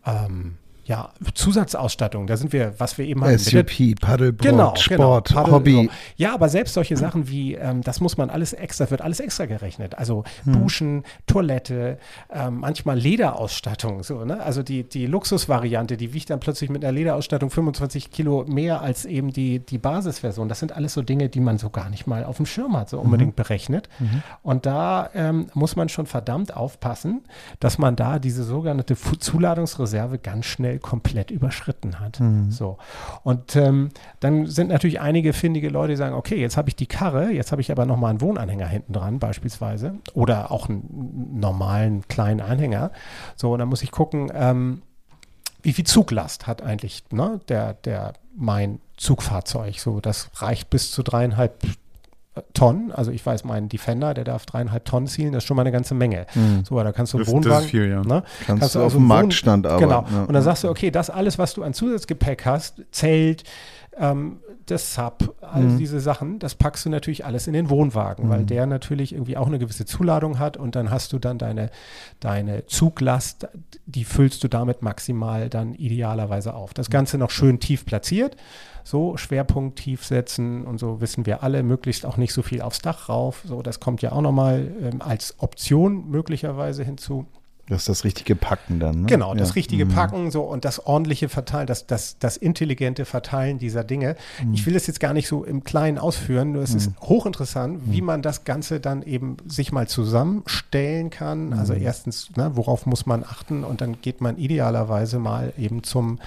ähm, 0.04 0.56
ja, 0.90 1.10
Zusatzausstattung, 1.34 2.26
da 2.26 2.36
sind 2.36 2.52
wir, 2.52 2.74
was 2.78 2.98
wir 2.98 3.04
eben 3.04 3.22
haben. 3.22 3.38
SUP, 3.38 4.00
Paddleboard, 4.00 4.42
genau, 4.42 4.74
Sport, 4.74 5.28
genau, 5.28 5.40
Paddle, 5.40 5.52
Hobby. 5.52 5.90
Ja, 6.16 6.34
aber 6.34 6.48
selbst 6.48 6.74
solche 6.74 6.96
Sachen 6.96 7.28
wie, 7.28 7.54
ähm, 7.54 7.82
das 7.82 8.00
muss 8.00 8.16
man 8.16 8.28
alles 8.28 8.52
extra, 8.52 8.90
wird 8.90 9.00
alles 9.00 9.20
extra 9.20 9.46
gerechnet. 9.46 9.96
Also 9.96 10.24
hm. 10.42 10.52
Duschen, 10.52 11.04
Toilette, 11.28 11.98
ähm, 12.28 12.58
manchmal 12.58 12.98
Lederausstattung, 12.98 14.02
so, 14.02 14.24
ne? 14.24 14.42
Also 14.42 14.64
die, 14.64 14.82
die 14.82 15.06
Luxusvariante, 15.06 15.96
die 15.96 16.12
wiegt 16.12 16.28
dann 16.28 16.40
plötzlich 16.40 16.70
mit 16.70 16.84
einer 16.84 16.90
Lederausstattung 16.90 17.50
25 17.50 18.10
Kilo 18.10 18.44
mehr 18.48 18.82
als 18.82 19.04
eben 19.04 19.32
die, 19.32 19.60
die 19.60 19.78
Basisversion. 19.78 20.48
Das 20.48 20.58
sind 20.58 20.72
alles 20.72 20.94
so 20.94 21.02
Dinge, 21.02 21.28
die 21.28 21.40
man 21.40 21.58
so 21.58 21.70
gar 21.70 21.88
nicht 21.88 22.08
mal 22.08 22.24
auf 22.24 22.38
dem 22.38 22.46
Schirm 22.46 22.76
hat, 22.76 22.90
so 22.90 22.96
mhm. 22.96 23.04
unbedingt 23.04 23.34
mhm. 23.34 23.42
berechnet. 23.42 23.88
Mhm. 24.00 24.24
Und 24.42 24.66
da 24.66 25.08
ähm, 25.14 25.46
muss 25.54 25.76
man 25.76 25.88
schon 25.88 26.06
verdammt 26.06 26.56
aufpassen, 26.56 27.22
dass 27.60 27.78
man 27.78 27.94
da 27.94 28.18
diese 28.18 28.42
sogenannte 28.42 28.96
Zuladungsreserve 28.96 30.18
ganz 30.18 30.46
schnell 30.46 30.79
komplett 30.80 31.30
überschritten 31.30 32.00
hat. 32.00 32.20
Mhm. 32.20 32.50
So. 32.50 32.78
Und 33.22 33.56
ähm, 33.56 33.90
dann 34.20 34.46
sind 34.46 34.68
natürlich 34.68 35.00
einige 35.00 35.32
findige 35.32 35.68
Leute, 35.68 35.92
die 35.92 35.96
sagen, 35.96 36.14
okay, 36.14 36.40
jetzt 36.40 36.56
habe 36.56 36.68
ich 36.68 36.76
die 36.76 36.86
Karre, 36.86 37.30
jetzt 37.30 37.52
habe 37.52 37.60
ich 37.60 37.70
aber 37.70 37.86
nochmal 37.86 38.10
einen 38.10 38.20
Wohnanhänger 38.20 38.66
hinten 38.66 38.92
dran 38.92 39.18
beispielsweise 39.18 39.94
oder 40.14 40.50
auch 40.50 40.68
einen 40.68 41.38
normalen 41.38 42.06
kleinen 42.08 42.40
Anhänger. 42.40 42.90
So, 43.36 43.52
und 43.52 43.58
dann 43.58 43.68
muss 43.68 43.82
ich 43.82 43.90
gucken, 43.90 44.30
ähm, 44.34 44.82
wie 45.62 45.72
viel 45.72 45.84
Zuglast 45.84 46.46
hat 46.46 46.62
eigentlich 46.62 47.04
ne, 47.10 47.40
der, 47.48 47.74
der 47.74 48.14
mein 48.34 48.80
Zugfahrzeug? 48.96 49.78
So, 49.78 50.00
das 50.00 50.30
reicht 50.36 50.70
bis 50.70 50.90
zu 50.90 51.02
dreieinhalb 51.02 51.58
Tonnen. 52.54 52.92
Also 52.92 53.10
ich 53.10 53.24
weiß, 53.26 53.44
mein 53.44 53.68
Defender, 53.68 54.14
der 54.14 54.24
darf 54.24 54.46
dreieinhalb 54.46 54.84
Tonnen 54.84 55.08
zielen, 55.08 55.32
das 55.32 55.42
ist 55.42 55.48
schon 55.48 55.56
mal 55.56 55.62
eine 55.62 55.72
ganze 55.72 55.94
Menge. 55.94 56.26
Mhm. 56.34 56.64
So, 56.64 56.80
da 56.82 56.92
kannst 56.92 57.12
du 57.12 57.18
das, 57.18 57.28
Wohnwagen. 57.28 57.50
Das 57.50 57.64
ist 57.64 57.70
viel, 57.70 57.88
ja. 57.88 58.02
Ne? 58.02 58.22
Kannst, 58.46 58.60
kannst, 58.60 58.74
du 58.76 58.82
auf 58.82 58.92
dem 58.92 59.06
Marktstand 59.06 59.66
arbeiten. 59.66 59.88
Genau. 59.88 60.06
Ja. 60.10 60.24
Und 60.26 60.32
dann 60.32 60.42
sagst 60.42 60.64
du, 60.64 60.68
okay, 60.68 60.90
das 60.90 61.10
alles, 61.10 61.38
was 61.38 61.54
du 61.54 61.64
an 61.64 61.74
Zusatzgepäck 61.74 62.46
hast, 62.46 62.82
Zelt, 62.92 63.44
ähm, 63.98 64.38
das 64.66 64.94
Sub, 64.94 65.34
all 65.40 65.62
mhm. 65.62 65.78
diese 65.78 65.98
Sachen, 65.98 66.38
das 66.38 66.54
packst 66.54 66.84
du 66.84 66.90
natürlich 66.90 67.24
alles 67.24 67.48
in 67.48 67.52
den 67.52 67.68
Wohnwagen, 67.70 68.26
mhm. 68.26 68.30
weil 68.30 68.44
der 68.44 68.66
natürlich 68.66 69.12
irgendwie 69.12 69.36
auch 69.36 69.48
eine 69.48 69.58
gewisse 69.58 69.84
Zuladung 69.84 70.38
hat 70.38 70.56
und 70.56 70.76
dann 70.76 70.90
hast 70.90 71.12
du 71.12 71.18
dann 71.18 71.38
deine, 71.38 71.70
deine 72.20 72.66
Zuglast, 72.66 73.48
die 73.86 74.04
füllst 74.04 74.44
du 74.44 74.48
damit 74.48 74.82
maximal 74.82 75.48
dann 75.48 75.74
idealerweise 75.74 76.54
auf. 76.54 76.74
Das 76.74 76.90
Ganze 76.90 77.18
noch 77.18 77.30
schön 77.30 77.58
tief 77.58 77.84
platziert 77.84 78.36
so 78.84 79.16
Schwerpunkt 79.16 79.78
tief 79.78 80.04
setzen 80.04 80.64
und 80.64 80.78
so 80.78 81.00
wissen 81.00 81.26
wir 81.26 81.42
alle, 81.42 81.62
möglichst 81.62 82.06
auch 82.06 82.16
nicht 82.16 82.32
so 82.32 82.42
viel 82.42 82.62
aufs 82.62 82.80
Dach 82.80 83.08
rauf. 83.08 83.42
So, 83.44 83.62
das 83.62 83.80
kommt 83.80 84.02
ja 84.02 84.12
auch 84.12 84.22
nochmal 84.22 84.72
ähm, 84.82 85.02
als 85.02 85.34
Option 85.38 86.08
möglicherweise 86.10 86.84
hinzu. 86.84 87.26
Das 87.70 87.82
ist 87.82 87.88
das 87.88 88.04
richtige 88.04 88.34
Packen 88.34 88.80
dann. 88.80 89.02
Ne? 89.02 89.06
Genau, 89.06 89.32
das 89.32 89.50
ja. 89.50 89.54
richtige 89.54 89.84
mhm. 89.84 89.90
Packen 89.90 90.30
so 90.32 90.42
und 90.42 90.64
das 90.64 90.84
ordentliche 90.84 91.28
Verteilen, 91.28 91.68
das, 91.68 91.86
das, 91.86 92.18
das 92.18 92.36
intelligente 92.36 93.04
Verteilen 93.04 93.58
dieser 93.58 93.84
Dinge. 93.84 94.16
Mhm. 94.44 94.54
Ich 94.54 94.66
will 94.66 94.74
es 94.74 94.88
jetzt 94.88 94.98
gar 94.98 95.12
nicht 95.12 95.28
so 95.28 95.44
im 95.44 95.62
Kleinen 95.62 95.96
ausführen, 95.96 96.50
nur 96.50 96.64
es 96.64 96.72
mhm. 96.72 96.76
ist 96.78 96.90
hochinteressant, 97.00 97.82
wie 97.86 98.00
mhm. 98.00 98.06
man 98.08 98.22
das 98.22 98.44
Ganze 98.44 98.80
dann 98.80 99.02
eben 99.02 99.36
sich 99.46 99.70
mal 99.70 99.86
zusammenstellen 99.86 101.10
kann. 101.10 101.52
Also 101.52 101.74
mhm. 101.74 101.82
erstens, 101.82 102.36
ne, 102.36 102.50
worauf 102.54 102.86
muss 102.86 103.06
man 103.06 103.22
achten 103.22 103.62
und 103.62 103.80
dann 103.80 104.02
geht 104.02 104.20
man 104.20 104.36
idealerweise 104.36 105.20
mal 105.20 105.52
eben 105.56 105.84
zum 105.84 106.18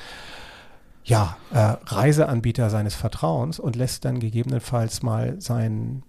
ja, 1.03 1.37
äh, 1.51 1.75
Reiseanbieter 1.85 2.69
seines 2.69 2.95
Vertrauens 2.95 3.59
und 3.59 3.75
lässt 3.75 4.05
dann 4.05 4.19
gegebenenfalls 4.19 5.03
mal 5.03 5.39
sein 5.41 6.03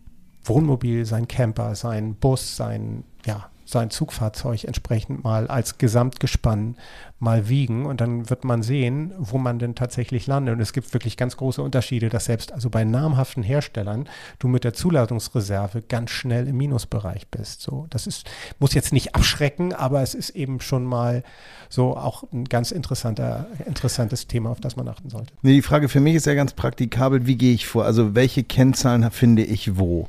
Wohnmobil, 0.44 1.04
sein 1.04 1.26
Camper, 1.26 1.74
sein 1.74 2.14
Bus, 2.14 2.56
sein 2.56 3.04
ja, 3.26 3.50
sein 3.74 3.90
Zugfahrzeug 3.90 4.64
entsprechend 4.64 5.24
mal 5.24 5.48
als 5.48 5.78
Gesamtgespann 5.78 6.76
mal 7.18 7.48
wiegen 7.48 7.86
und 7.86 8.00
dann 8.00 8.30
wird 8.30 8.44
man 8.44 8.62
sehen, 8.62 9.12
wo 9.18 9.36
man 9.36 9.58
denn 9.58 9.74
tatsächlich 9.74 10.26
landet. 10.26 10.54
Und 10.54 10.60
es 10.60 10.72
gibt 10.72 10.94
wirklich 10.94 11.16
ganz 11.16 11.36
große 11.36 11.60
Unterschiede, 11.60 12.08
dass 12.08 12.26
selbst 12.26 12.52
also 12.52 12.70
bei 12.70 12.84
namhaften 12.84 13.42
Herstellern 13.42 14.08
du 14.38 14.46
mit 14.46 14.62
der 14.62 14.74
Zuladungsreserve 14.74 15.82
ganz 15.82 16.10
schnell 16.10 16.46
im 16.46 16.56
Minusbereich 16.56 17.28
bist. 17.28 17.62
So, 17.62 17.86
das 17.90 18.06
ist, 18.06 18.30
muss 18.60 18.74
jetzt 18.74 18.92
nicht 18.92 19.14
abschrecken, 19.14 19.72
aber 19.72 20.02
es 20.02 20.14
ist 20.14 20.30
eben 20.30 20.60
schon 20.60 20.84
mal 20.84 21.24
so 21.68 21.96
auch 21.96 22.24
ein 22.32 22.44
ganz 22.44 22.70
interessanter, 22.70 23.46
interessantes 23.66 24.28
Thema, 24.28 24.50
auf 24.50 24.60
das 24.60 24.76
man 24.76 24.86
achten 24.86 25.10
sollte. 25.10 25.32
Nee, 25.42 25.54
die 25.54 25.62
Frage 25.62 25.88
für 25.88 26.00
mich 26.00 26.14
ist 26.14 26.26
ja 26.26 26.34
ganz 26.34 26.52
praktikabel, 26.52 27.26
wie 27.26 27.36
gehe 27.36 27.54
ich 27.54 27.66
vor? 27.66 27.84
Also 27.84 28.14
welche 28.14 28.44
Kennzahlen 28.44 29.10
finde 29.10 29.42
ich 29.42 29.76
wo? 29.76 30.08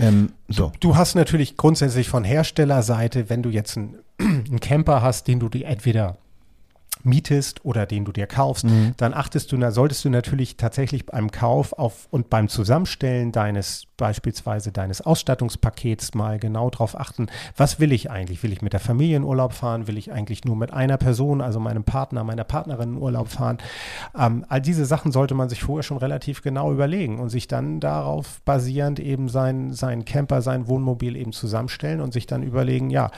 Ähm, 0.00 0.32
so. 0.48 0.72
du, 0.80 0.96
hast 0.96 1.14
natürlich 1.14 1.56
grundsätzlich 1.56 2.08
von 2.08 2.24
Herstellerseite, 2.24 3.28
wenn 3.28 3.42
du 3.42 3.50
jetzt 3.50 3.76
einen, 3.76 3.98
einen 4.18 4.60
Camper 4.60 5.02
hast, 5.02 5.28
den 5.28 5.40
du 5.40 5.48
dir 5.48 5.66
entweder 5.66 6.18
mietest 7.02 7.64
oder 7.64 7.86
den 7.86 8.04
du 8.04 8.12
dir 8.12 8.26
kaufst, 8.26 8.64
mhm. 8.64 8.94
dann 8.96 9.14
achtest 9.14 9.52
du, 9.52 9.56
da 9.56 9.70
solltest 9.70 10.04
du 10.04 10.10
natürlich 10.10 10.56
tatsächlich 10.56 11.06
beim 11.06 11.30
Kauf 11.30 11.72
auf 11.72 12.08
und 12.10 12.30
beim 12.30 12.48
Zusammenstellen 12.48 13.32
deines 13.32 13.86
beispielsweise 14.00 14.72
deines 14.72 15.02
Ausstattungspakets 15.02 16.14
mal 16.14 16.38
genau 16.38 16.70
darauf 16.70 16.98
achten, 16.98 17.28
was 17.56 17.78
will 17.78 17.92
ich 17.92 18.10
eigentlich? 18.10 18.42
Will 18.42 18.52
ich 18.52 18.62
mit 18.62 18.72
der 18.72 18.80
Familie 18.80 19.18
in 19.18 19.24
Urlaub 19.24 19.52
fahren? 19.52 19.86
Will 19.86 19.98
ich 19.98 20.10
eigentlich 20.10 20.44
nur 20.44 20.56
mit 20.56 20.72
einer 20.72 20.96
Person, 20.96 21.42
also 21.42 21.60
meinem 21.60 21.84
Partner, 21.84 22.24
meiner 22.24 22.44
Partnerin 22.44 22.94
in 22.94 22.96
Urlaub 22.96 23.28
fahren? 23.28 23.58
Ähm, 24.18 24.46
all 24.48 24.62
diese 24.62 24.86
Sachen 24.86 25.12
sollte 25.12 25.34
man 25.34 25.50
sich 25.50 25.62
vorher 25.62 25.82
schon 25.82 25.98
relativ 25.98 26.42
genau 26.42 26.72
überlegen 26.72 27.20
und 27.20 27.28
sich 27.28 27.46
dann 27.46 27.78
darauf 27.78 28.40
basierend 28.46 28.98
eben 29.00 29.28
sein, 29.28 29.74
sein 29.74 30.06
Camper, 30.06 30.40
sein 30.40 30.66
Wohnmobil 30.66 31.14
eben 31.14 31.32
zusammenstellen 31.32 32.00
und 32.00 32.14
sich 32.14 32.26
dann 32.26 32.42
überlegen, 32.42 32.88
ja, 32.88 33.10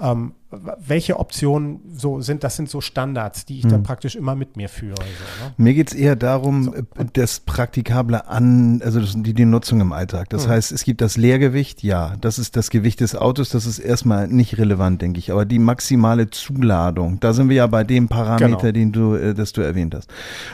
ähm, 0.00 0.32
welche 0.80 1.18
Optionen 1.18 1.80
so 1.94 2.20
sind, 2.20 2.42
das 2.42 2.56
sind 2.56 2.68
so 2.68 2.80
Standards, 2.80 3.46
die 3.46 3.58
ich 3.58 3.64
hm. 3.64 3.70
dann 3.70 3.82
praktisch 3.84 4.16
immer 4.16 4.34
mit 4.34 4.56
mir 4.56 4.68
führe. 4.68 4.96
So, 4.96 5.44
ne? 5.44 5.54
Mir 5.56 5.74
geht 5.74 5.92
es 5.92 5.94
eher 5.94 6.16
darum, 6.16 6.64
so. 6.64 6.72
Äh, 6.74 7.06
das 7.12 7.40
Praktikable 7.40 8.26
an, 8.26 8.82
also 8.84 9.00
die, 9.00 9.32
die 9.32 9.44
Nutzung 9.44 9.80
im 9.80 9.92
Alltag. 9.92 10.28
Das 10.30 10.44
hm. 10.44 10.50
heißt, 10.50 10.72
es 10.72 10.84
gibt 10.84 11.00
das 11.00 11.16
Leergewicht, 11.16 11.82
ja, 11.82 12.14
das 12.20 12.38
ist 12.38 12.56
das 12.56 12.70
Gewicht 12.70 13.00
des 13.00 13.14
Autos, 13.14 13.50
das 13.50 13.66
ist 13.66 13.78
erstmal 13.78 14.26
nicht 14.26 14.58
relevant, 14.58 15.00
denke 15.02 15.18
ich. 15.18 15.30
Aber 15.30 15.44
die 15.44 15.58
maximale 15.58 16.30
Zuladung, 16.30 17.20
da 17.20 17.32
sind 17.32 17.48
wir 17.48 17.56
ja 17.56 17.66
bei 17.68 17.84
dem 17.84 18.08
Parameter, 18.08 18.72
genau. 18.72 18.72
den 18.72 18.92
du, 18.92 19.14
äh, 19.14 19.34
das 19.34 19.52
du 19.52 19.60
erwähnt 19.60 19.94
hast. 19.94 20.10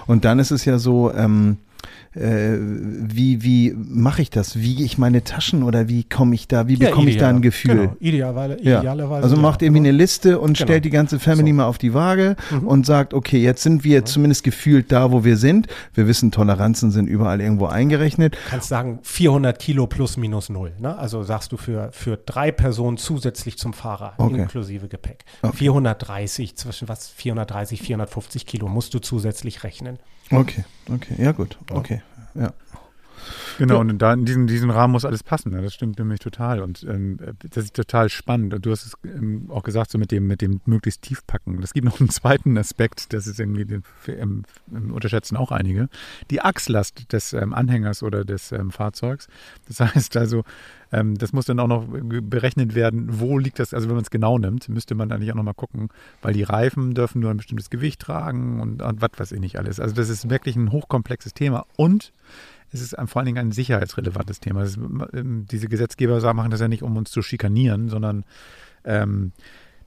Und 0.07 0.25
dann 0.25 0.39
ist 0.39 0.51
es 0.51 0.65
ja 0.65 0.79
so, 0.79 1.13
ähm, 1.15 1.59
äh, 2.17 2.57
wie, 2.59 3.43
wie 3.43 3.75
mache 3.77 4.23
ich 4.23 4.31
das? 4.31 4.57
Wiege 4.59 4.83
ich 4.83 4.97
meine 4.97 5.23
Taschen 5.23 5.63
oder 5.63 5.89
wie 5.89 6.05
komme 6.05 6.35
ich 6.35 6.49
da, 6.49 6.67
wie 6.67 6.75
ja, 6.75 6.89
bekomme 6.89 7.11
ich 7.11 7.19
da 7.19 7.29
ein 7.29 7.43
Gefühl? 7.43 7.77
Genau, 7.77 7.97
idealerweise. 8.01 8.57
Ja. 8.63 8.81
idealerweise 8.81 9.23
also 9.23 9.37
macht 9.37 9.63
irgendwie 9.63 9.81
eine 9.81 9.91
Liste 9.93 10.39
und 10.39 10.57
genau. 10.57 10.67
stellt 10.67 10.85
die 10.85 10.91
ganze 10.91 11.19
Family 11.19 11.51
so. 11.51 11.57
mal 11.57 11.67
auf 11.67 11.79
die 11.79 11.93
Waage 11.93 12.37
mhm. 12.51 12.67
und 12.67 12.87
sagt, 12.87 13.13
okay, 13.13 13.39
jetzt 13.39 13.63
sind 13.63 13.85
wir 13.85 14.01
mhm. 14.01 14.07
zumindest 14.07 14.45
gefühlt 14.45 14.91
da, 14.93 15.13
wo 15.13 15.25
wir 15.25 15.37
sind. 15.37 15.67
Wir 15.95 16.09
wissen, 16.09 16.31
Toleranzen 16.31 16.91
sind 16.91 17.07
überall 17.07 17.41
irgendwo 17.41 17.67
eingerechnet. 17.67 18.35
Du 18.35 18.51
kannst 18.51 18.69
sagen, 18.69 18.99
400 19.03 19.59
Kilo 19.59 19.87
plus 19.87 20.17
minus 20.17 20.49
null. 20.49 20.73
Ne? 20.79 20.97
Also 20.97 21.23
sagst 21.23 21.53
du 21.53 21.59
für, 21.59 21.91
für 21.93 22.17
drei 22.17 22.51
Personen 22.51 22.97
zusätzlich 22.97 23.59
zum 23.59 23.75
Fahrer, 23.75 24.15
okay. 24.17 24.41
inklusive 24.41 24.89
Gepäck. 24.89 25.25
Okay. 25.43 25.57
430, 25.57 26.57
zwischen 26.57 26.89
was, 26.89 27.09
430, 27.09 27.83
450 27.83 28.47
Kilo 28.47 28.69
musst 28.69 28.95
du 28.95 29.01
zusätzlich 29.01 29.65
rechnen. 29.65 29.99
Okay, 30.33 30.65
okay, 30.91 31.23
ja 31.23 31.33
gut, 31.33 31.59
okay, 31.71 32.03
ja. 32.35 32.53
Genau, 33.59 33.81
und 33.81 33.99
da 33.99 34.13
in 34.13 34.25
diesen, 34.25 34.47
diesen 34.47 34.71
Rahmen 34.71 34.93
muss 34.93 35.05
alles 35.05 35.23
passen. 35.23 35.53
Ne? 35.53 35.63
Das 35.63 35.75
stimmt 35.75 35.99
nämlich 35.99 36.21
total. 36.21 36.61
Und 36.61 36.85
ähm, 36.89 37.19
das 37.51 37.65
ist 37.65 37.75
total 37.75 38.09
spannend. 38.09 38.55
Und 38.55 38.67
du 38.67 38.71
hast 38.71 38.87
es 38.87 38.93
ähm, 39.05 39.47
auch 39.51 39.63
gesagt, 39.63 39.91
so 39.91 39.99
mit 39.99 40.11
dem, 40.11 40.27
mit 40.27 40.43
dem 40.43 40.61
möglichst 40.67 41.03
tiefpacken. 41.03 41.63
Es 41.63 41.73
gibt 41.73 41.85
noch 41.85 42.01
einen 42.01 42.11
zweiten 42.11 42.57
Aspekt, 42.59 43.13
das 43.13 43.27
ist 43.27 43.41
irgendwie 43.41 43.65
den, 43.65 43.83
ähm, 44.09 44.45
unterschätzen 44.93 45.37
auch 45.37 45.53
einige. 45.53 45.89
Die 46.31 46.41
Achslast 46.41 47.13
des 47.13 47.33
ähm, 47.33 47.55
Anhängers 47.55 48.03
oder 48.03 48.25
des 48.25 48.53
ähm, 48.53 48.71
Fahrzeugs. 48.71 49.29
Das 49.69 49.81
heißt 49.95 50.17
also, 50.17 50.45
ähm, 50.93 51.17
das 51.17 51.33
muss 51.33 51.47
dann 51.47 51.59
auch 51.61 51.67
noch 51.67 51.87
berechnet 51.89 52.75
werden, 52.75 53.21
wo 53.21 53.39
liegt 53.39 53.59
das, 53.59 53.75
also 53.75 53.89
wenn 53.89 53.97
man 53.97 54.05
es 54.05 54.11
genau 54.11 54.39
nimmt, 54.39 54.69
müsste 54.69 54.95
man 54.95 55.11
eigentlich 55.11 55.33
auch 55.33 55.37
nochmal 55.37 55.55
gucken, 55.55 55.89
weil 56.23 56.33
die 56.33 56.45
Reifen 56.45 56.95
dürfen 56.95 57.21
nur 57.21 57.31
ein 57.31 57.37
bestimmtes 57.39 57.71
Gewicht 57.71 58.01
tragen 58.01 58.61
und, 58.61 58.83
und 58.83 59.01
was 59.01 59.11
weiß 59.17 59.33
ich 59.33 59.41
nicht 59.41 59.59
alles. 59.59 59.81
Also 59.81 59.95
das 59.95 60.09
ist 60.09 60.31
wirklich 60.31 60.57
ein 60.57 60.71
hochkomplexes 60.71 61.35
Thema. 61.35 61.67
Und 61.77 62.13
es 62.73 62.81
ist 62.81 62.97
vor 63.07 63.21
allen 63.21 63.27
Dingen 63.27 63.39
ein 63.39 63.53
sicherheitsrelevantes 63.53 64.41
Thema. 64.41 64.63
Ist, 64.63 64.77
ähm, 64.77 65.47
diese 65.51 65.69
Gesetzgeber 65.69 66.21
machen 66.35 66.51
das 66.51 66.61
ja 66.61 66.69
nicht, 66.69 66.83
um 66.83 66.97
uns 66.97 67.11
zu 67.11 67.23
schikanieren, 67.23 67.89
sondern 67.89 68.25
ähm, 68.85 69.33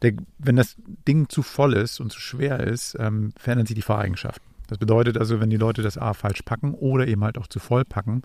der, 0.01 0.13
wenn 0.37 0.55
das 0.55 0.77
Ding 1.07 1.29
zu 1.29 1.43
voll 1.43 1.73
ist 1.73 1.99
und 1.99 2.11
zu 2.11 2.19
schwer 2.19 2.61
ist, 2.61 2.95
ähm, 2.99 3.33
verändern 3.37 3.67
sich 3.67 3.75
die 3.75 3.81
Fahreigenschaften. 3.81 4.48
Das 4.69 4.77
bedeutet 4.77 5.17
also, 5.17 5.39
wenn 5.39 5.49
die 5.49 5.57
Leute 5.57 5.81
das 5.81 5.97
A 5.97 6.13
falsch 6.13 6.43
packen 6.43 6.75
oder 6.75 7.07
eben 7.07 7.23
halt 7.23 7.39
auch 7.39 7.47
zu 7.47 7.59
voll 7.59 7.85
packen, 7.85 8.21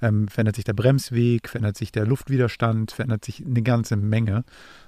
ähm, 0.00 0.28
verändert 0.28 0.54
sich 0.54 0.64
der 0.64 0.72
Bremsweg, 0.72 1.48
verändert 1.48 1.76
sich 1.76 1.90
der 1.90 2.06
Luftwiderstand, 2.06 2.92
verändert 2.92 3.24
sich 3.24 3.44
eine 3.44 3.62
ganze 3.62 3.96
Menge. 3.96 4.44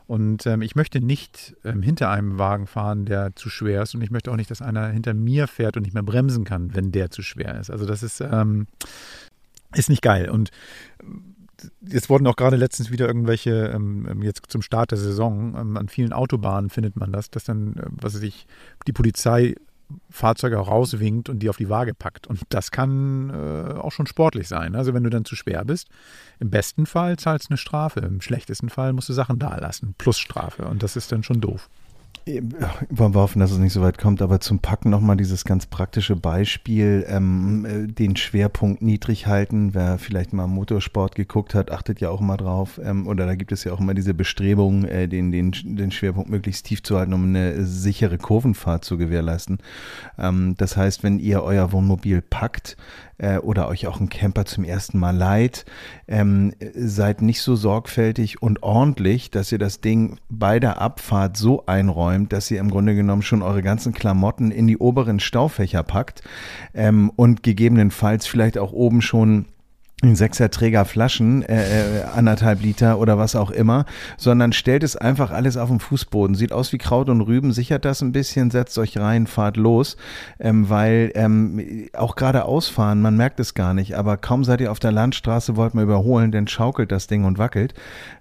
Und 0.06 0.46
ähm, 0.46 0.62
ich 0.62 0.76
möchte 0.76 1.00
nicht 1.00 1.56
ähm, 1.64 1.82
hinter 1.82 2.10
einem 2.10 2.38
Wagen 2.38 2.68
fahren, 2.68 3.06
der 3.06 3.34
zu 3.34 3.50
schwer 3.50 3.82
ist. 3.82 3.94
Und 3.94 4.02
ich 4.02 4.10
möchte 4.10 4.30
auch 4.30 4.36
nicht, 4.36 4.50
dass 4.50 4.62
einer 4.62 4.88
hinter 4.88 5.14
mir 5.14 5.48
fährt 5.48 5.76
und 5.76 5.82
nicht 5.82 5.94
mehr 5.94 6.02
bremsen 6.04 6.44
kann, 6.44 6.74
wenn 6.74 6.92
der 6.92 7.10
zu 7.10 7.22
schwer 7.22 7.58
ist. 7.58 7.70
Also 7.70 7.86
das 7.86 8.04
ist, 8.04 8.20
ähm, 8.20 8.68
ist 9.74 9.88
nicht 9.88 10.02
geil. 10.02 10.30
Und 10.30 10.50
jetzt 11.80 12.08
wurden 12.08 12.26
auch 12.26 12.36
gerade 12.36 12.56
letztens 12.56 12.90
wieder 12.90 13.06
irgendwelche, 13.06 13.68
ähm, 13.74 14.06
ähm, 14.08 14.22
jetzt 14.22 14.42
zum 14.48 14.62
Start 14.62 14.92
der 14.92 14.98
Saison, 14.98 15.76
an 15.76 15.88
vielen 15.88 16.12
Autobahnen 16.12 16.70
findet 16.70 16.96
man 16.96 17.12
das, 17.12 17.30
dass 17.30 17.44
dann, 17.44 17.74
äh, 17.74 17.86
was 17.90 18.14
weiß 18.14 18.22
ich, 18.22 18.46
die 18.86 18.92
Polizei 18.92 19.56
Fahrzeuge 20.10 20.56
rauswinkt 20.56 21.28
und 21.28 21.40
die 21.40 21.48
auf 21.48 21.56
die 21.56 21.68
Waage 21.68 21.94
packt. 21.94 22.26
Und 22.26 22.40
das 22.48 22.70
kann 22.70 23.30
äh, 23.30 23.74
auch 23.74 23.92
schon 23.92 24.06
sportlich 24.06 24.48
sein. 24.48 24.74
Also 24.74 24.94
wenn 24.94 25.04
du 25.04 25.10
dann 25.10 25.24
zu 25.24 25.36
schwer 25.36 25.64
bist, 25.64 25.88
im 26.38 26.50
besten 26.50 26.86
Fall 26.86 27.18
zahlst 27.18 27.48
du 27.48 27.50
eine 27.50 27.58
Strafe. 27.58 28.00
Im 28.00 28.20
schlechtesten 28.20 28.68
Fall 28.68 28.92
musst 28.92 29.08
du 29.08 29.12
Sachen 29.12 29.38
da 29.38 29.56
lassen, 29.56 29.94
plus 29.98 30.18
Strafe. 30.18 30.64
Und 30.64 30.82
das 30.82 30.96
ist 30.96 31.12
dann 31.12 31.22
schon 31.22 31.40
doof. 31.40 31.68
Wollen 32.90 33.14
wir 33.14 33.20
hoffen, 33.20 33.40
dass 33.40 33.50
es 33.50 33.58
nicht 33.58 33.72
so 33.72 33.80
weit 33.80 33.98
kommt, 33.98 34.22
aber 34.22 34.40
zum 34.40 34.58
Packen 34.58 34.90
nochmal 34.90 35.16
dieses 35.16 35.44
ganz 35.44 35.66
praktische 35.66 36.16
Beispiel, 36.16 37.04
ähm, 37.08 37.64
äh, 37.64 37.86
den 37.86 38.14
Schwerpunkt 38.14 38.82
niedrig 38.82 39.26
halten. 39.26 39.74
Wer 39.74 39.98
vielleicht 39.98 40.32
mal 40.32 40.46
Motorsport 40.46 41.14
geguckt 41.14 41.54
hat, 41.54 41.70
achtet 41.70 42.00
ja 42.00 42.10
auch 42.10 42.20
mal 42.20 42.36
drauf. 42.36 42.80
Ähm, 42.82 43.06
oder 43.06 43.26
da 43.26 43.34
gibt 43.34 43.52
es 43.52 43.64
ja 43.64 43.72
auch 43.72 43.80
immer 43.80 43.94
diese 43.94 44.14
Bestrebungen, 44.14 44.84
äh, 44.84 45.08
den, 45.08 45.32
den, 45.32 45.52
den 45.64 45.90
Schwerpunkt 45.90 46.30
möglichst 46.30 46.66
tief 46.66 46.82
zu 46.82 46.98
halten, 46.98 47.14
um 47.14 47.24
eine 47.24 47.64
sichere 47.64 48.18
Kurvenfahrt 48.18 48.84
zu 48.84 48.98
gewährleisten. 48.98 49.58
Ähm, 50.18 50.54
das 50.58 50.76
heißt, 50.76 51.02
wenn 51.02 51.18
ihr 51.18 51.42
euer 51.42 51.72
Wohnmobil 51.72 52.22
packt, 52.22 52.76
äh, 53.20 53.38
oder 53.38 53.68
euch 53.68 53.86
auch 53.86 54.00
ein 54.00 54.08
Camper 54.08 54.44
zum 54.44 54.64
ersten 54.64 54.98
Mal 54.98 55.16
leiht, 55.16 55.64
ähm, 56.08 56.52
seid 56.74 57.22
nicht 57.22 57.42
so 57.42 57.54
sorgfältig 57.54 58.42
und 58.42 58.62
ordentlich, 58.62 59.30
dass 59.30 59.52
ihr 59.52 59.58
das 59.58 59.80
Ding 59.80 60.18
bei 60.28 60.58
der 60.58 60.80
Abfahrt 60.80 61.36
so 61.36 61.64
einräumt, 61.66 62.32
dass 62.32 62.50
ihr 62.50 62.60
im 62.60 62.70
Grunde 62.70 62.94
genommen 62.94 63.22
schon 63.22 63.42
eure 63.42 63.62
ganzen 63.62 63.92
Klamotten 63.92 64.50
in 64.50 64.66
die 64.66 64.78
oberen 64.78 65.20
Staufächer 65.20 65.82
packt 65.82 66.22
ähm, 66.74 67.10
und 67.14 67.42
gegebenenfalls 67.42 68.26
vielleicht 68.26 68.58
auch 68.58 68.72
oben 68.72 69.02
schon 69.02 69.46
in 70.02 70.16
Sechserträger 70.16 70.84
Flaschen, 70.84 71.42
äh, 71.42 72.00
äh, 72.00 72.02
anderthalb 72.14 72.62
Liter 72.62 72.98
oder 72.98 73.18
was 73.18 73.36
auch 73.36 73.50
immer, 73.50 73.84
sondern 74.16 74.52
stellt 74.52 74.82
es 74.82 74.96
einfach 74.96 75.30
alles 75.30 75.56
auf 75.56 75.68
dem 75.68 75.78
Fußboden. 75.78 76.34
Sieht 76.34 76.52
aus 76.52 76.72
wie 76.72 76.78
Kraut 76.78 77.10
und 77.10 77.20
Rüben, 77.20 77.52
sichert 77.52 77.84
das 77.84 78.00
ein 78.00 78.12
bisschen, 78.12 78.50
setzt 78.50 78.78
euch 78.78 78.96
rein, 78.96 79.26
fahrt 79.26 79.56
los, 79.56 79.96
ähm, 80.38 80.70
weil 80.70 81.12
ähm, 81.14 81.88
auch 81.92 82.16
gerade 82.16 82.46
ausfahren, 82.46 83.02
man 83.02 83.16
merkt 83.16 83.40
es 83.40 83.54
gar 83.54 83.74
nicht, 83.74 83.94
aber 83.94 84.16
kaum 84.16 84.44
seid 84.44 84.60
ihr 84.62 84.72
auf 84.72 84.80
der 84.80 84.92
Landstraße, 84.92 85.56
wollt 85.56 85.74
man 85.74 85.84
überholen, 85.84 86.32
dann 86.32 86.48
schaukelt 86.48 86.90
das 86.92 87.06
Ding 87.06 87.24
und 87.24 87.38
wackelt. 87.38 87.74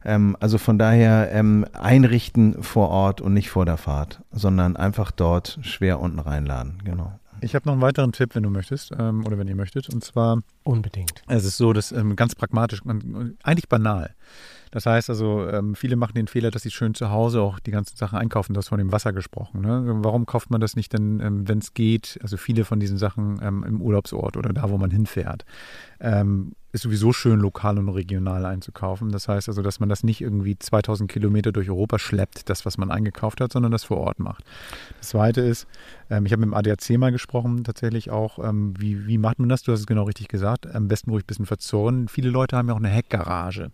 Ähm, 0.03 0.35
also 0.39 0.57
von 0.57 0.77
daher 0.77 1.31
ähm, 1.31 1.65
einrichten 1.73 2.61
vor 2.61 2.89
Ort 2.89 3.21
und 3.21 3.33
nicht 3.33 3.49
vor 3.49 3.65
der 3.65 3.77
Fahrt, 3.77 4.21
sondern 4.31 4.75
einfach 4.75 5.11
dort 5.11 5.59
schwer 5.61 6.01
unten 6.01 6.19
reinladen, 6.19 6.79
genau. 6.83 7.13
Ich 7.41 7.55
habe 7.55 7.65
noch 7.65 7.73
einen 7.73 7.81
weiteren 7.81 8.11
Tipp, 8.11 8.35
wenn 8.35 8.43
du 8.43 8.49
möchtest, 8.49 8.91
ähm, 8.97 9.25
oder 9.25 9.37
wenn 9.37 9.47
ihr 9.47 9.55
möchtet. 9.55 9.89
Und 9.89 10.03
zwar. 10.03 10.41
Unbedingt. 10.63 11.21
Es 11.27 11.45
ist 11.45 11.57
so, 11.57 11.73
dass 11.73 11.91
ähm, 11.91 12.15
ganz 12.15 12.35
pragmatisch, 12.35 12.81
eigentlich 13.43 13.69
banal. 13.69 14.15
Das 14.71 14.85
heißt 14.85 15.09
also, 15.09 15.47
ähm, 15.47 15.75
viele 15.75 15.95
machen 15.95 16.13
den 16.13 16.27
Fehler, 16.27 16.51
dass 16.51 16.61
sie 16.61 16.71
schön 16.71 16.93
zu 16.93 17.09
Hause 17.09 17.41
auch 17.41 17.59
die 17.59 17.71
ganzen 17.71 17.97
Sachen 17.97 18.19
einkaufen. 18.19 18.53
Du 18.53 18.59
hast 18.59 18.69
von 18.69 18.77
dem 18.77 18.91
Wasser 18.91 19.13
gesprochen. 19.13 19.61
Ne? 19.61 19.83
Warum 20.03 20.25
kauft 20.25 20.51
man 20.51 20.61
das 20.61 20.75
nicht 20.75 20.93
denn, 20.93 21.19
ähm, 21.19 21.47
wenn 21.47 21.59
es 21.59 21.73
geht? 21.73 22.19
Also 22.21 22.37
viele 22.37 22.65
von 22.65 22.79
diesen 22.79 22.97
Sachen 22.97 23.39
ähm, 23.41 23.63
im 23.63 23.81
Urlaubsort 23.81 24.37
oder 24.37 24.53
da, 24.53 24.69
wo 24.69 24.77
man 24.77 24.91
hinfährt. 24.91 25.45
Ähm, 25.99 26.53
ist 26.71 26.83
sowieso 26.83 27.13
schön, 27.13 27.39
lokal 27.39 27.79
und 27.79 27.89
regional 27.89 28.45
einzukaufen. 28.45 29.11
Das 29.11 29.27
heißt 29.27 29.47
also, 29.47 29.63
dass 29.63 29.79
man 29.79 29.89
das 29.89 30.03
nicht 30.03 30.21
irgendwie 30.21 30.57
2000 30.57 31.11
Kilometer 31.11 31.51
durch 31.51 31.67
Europa 31.69 31.97
schleppt, 31.97 32.47
das, 32.47 32.63
was 32.63 32.77
man 32.77 32.91
eingekauft 32.91 33.41
hat, 33.41 33.51
sondern 33.51 33.71
das 33.71 33.83
vor 33.85 33.97
Ort 33.97 34.19
macht. 34.19 34.43
Das 34.99 35.09
Zweite 35.09 35.41
ist, 35.41 35.67
ähm, 36.11 36.27
ich 36.27 36.31
habe 36.31 36.41
mit 36.41 36.49
dem 36.49 36.53
ADAC 36.53 36.91
mal 36.99 37.11
gesprochen, 37.11 37.63
tatsächlich 37.63 38.11
auch, 38.11 38.37
ähm, 38.37 38.75
wie, 38.77 39.07
wie 39.07 39.17
macht 39.17 39.39
man 39.39 39.49
das? 39.49 39.63
Du 39.63 39.71
hast 39.71 39.79
es 39.79 39.87
genau 39.87 40.03
richtig 40.03 40.27
gesagt. 40.27 40.67
Am 40.67 40.87
besten 40.87 41.09
ruhig 41.09 41.23
ein 41.23 41.27
bisschen 41.27 41.47
verzorren. 41.47 42.07
Viele 42.07 42.29
Leute 42.29 42.55
haben 42.55 42.67
ja 42.67 42.75
auch 42.75 42.79
eine 42.79 42.89
Heckgarage 42.89 43.71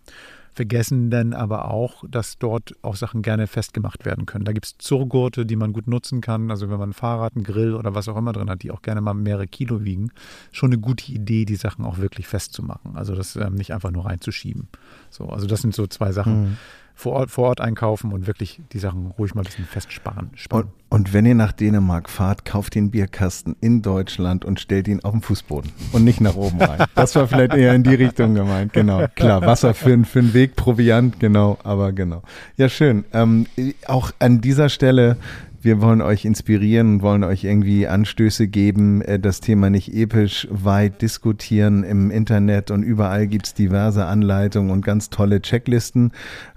vergessen 0.56 1.10
dann 1.10 1.34
aber 1.34 1.70
auch, 1.70 2.04
dass 2.10 2.40
dort 2.40 2.74
auch 2.82 2.96
Sachen 2.96 3.22
gerne 3.22 3.46
festgemacht 3.46 4.06
werden 4.06 4.26
können. 4.26 4.46
Da 4.46 4.54
gibt 4.54 4.66
es 4.66 4.78
Zurgurte, 4.78 5.46
die 5.46 5.56
man 5.56 5.74
gut 5.74 5.88
nutzen 5.88 6.22
kann. 6.22 6.50
Also 6.50 6.70
wenn 6.70 6.80
man 6.80 6.90
ein 6.90 6.94
Fahrrad, 6.94 7.36
ein 7.36 7.44
Grill 7.44 7.76
oder 7.76 7.94
was 7.94 8.08
auch 8.08 8.18
immer 8.18 8.32
drin 8.32 8.50
hat, 8.50 8.64
die 8.64 8.72
auch 8.72 8.82
gerne 8.82 9.02
mal 9.02 9.14
mehrere 9.14 9.48
Kilo 9.48 9.84
wiegen, 9.84 10.12
schon 10.52 10.72
eine 10.72 10.80
gute 10.80 11.12
Idee, 11.12 11.46
die 11.46 11.56
Sachen 11.56 11.86
auch 11.86 11.98
wirklich 11.98 12.28
festzumachen. 12.28 12.96
Also 12.96 13.16
das 13.16 13.36
ähm, 13.36 13.56
nicht 13.56 13.74
einfach 13.74 13.92
nur 13.92 14.06
reinzuschieben. 14.06 14.70
So, 15.10 15.28
also 15.28 15.46
das 15.46 15.62
sind 15.62 15.76
so 15.76 15.86
zwei 15.88 16.12
Sachen. 16.12 16.44
Mhm 16.44 16.58
vor 16.96 17.14
Ort, 17.14 17.30
vor 17.30 17.50
Ort 17.50 17.62
einkaufen 17.62 18.14
und 18.14 18.26
wirklich 18.26 18.62
die 18.72 18.80
Sachen 18.80 19.12
ruhig 19.20 19.36
mal 19.36 19.42
ein 19.42 19.46
bisschen 19.46 19.66
festsparen. 19.66 20.32
Und, 20.50 20.68
und, 20.90 21.14
wenn 21.14 21.26
ihr 21.26 21.36
nach 21.36 21.52
Dänemark 21.52 22.10
fahrt, 22.10 22.46
kauft 22.46 22.74
den 22.74 22.90
Bierkasten 22.90 23.58
in 23.60 23.82
Deutschland 23.82 24.46
und 24.46 24.62
stellt 24.62 24.88
ihn 24.88 25.02
auf 25.04 25.12
den 25.12 25.22
Fußboden 25.22 25.72
und 25.92 26.06
nicht 26.06 26.22
nach 26.22 26.36
oben 26.36 26.62
rein. 26.62 26.86
Das 26.96 27.14
war 27.16 27.28
vielleicht 27.28 27.54
eher 27.54 27.76
in 27.76 27.84
die 27.84 27.94
Richtung 27.96 28.34
gemeint, 28.34 28.72
genau. 28.72 29.06
Klar, 29.16 29.42
Wasser 29.42 29.74
für, 29.74 30.04
für 30.06 30.22
den 30.22 30.34
Weg, 30.34 30.56
Proviant, 30.56 31.20
genau, 31.20 31.58
aber 31.64 31.92
genau. 31.92 32.24
Ja, 32.56 32.70
schön. 32.70 33.04
Ähm, 33.12 33.48
auch 33.88 34.12
an 34.20 34.40
dieser 34.40 34.70
Stelle 34.70 35.18
wir 35.66 35.82
wollen 35.82 36.02
euch 36.02 36.26
inspirieren, 36.26 37.02
wollen 37.02 37.24
euch 37.24 37.44
irgendwie 37.44 37.88
Anstöße 37.88 38.48
geben, 38.48 39.02
äh, 39.02 39.20
das 39.20 39.42
Thema 39.42 39.70
nicht 39.70 39.94
episch 39.94 40.48
weit 40.52 41.02
diskutieren. 41.02 41.84
Im 41.84 42.12
Internet 42.12 42.70
und 42.72 42.84
überall 42.84 43.28
gibt 43.28 43.48
es 43.48 43.54
diverse 43.56 44.06
Anleitungen 44.06 44.70
und 44.70 44.86
ganz 44.86 45.10
tolle 45.10 45.42
Checklisten. 45.42 46.12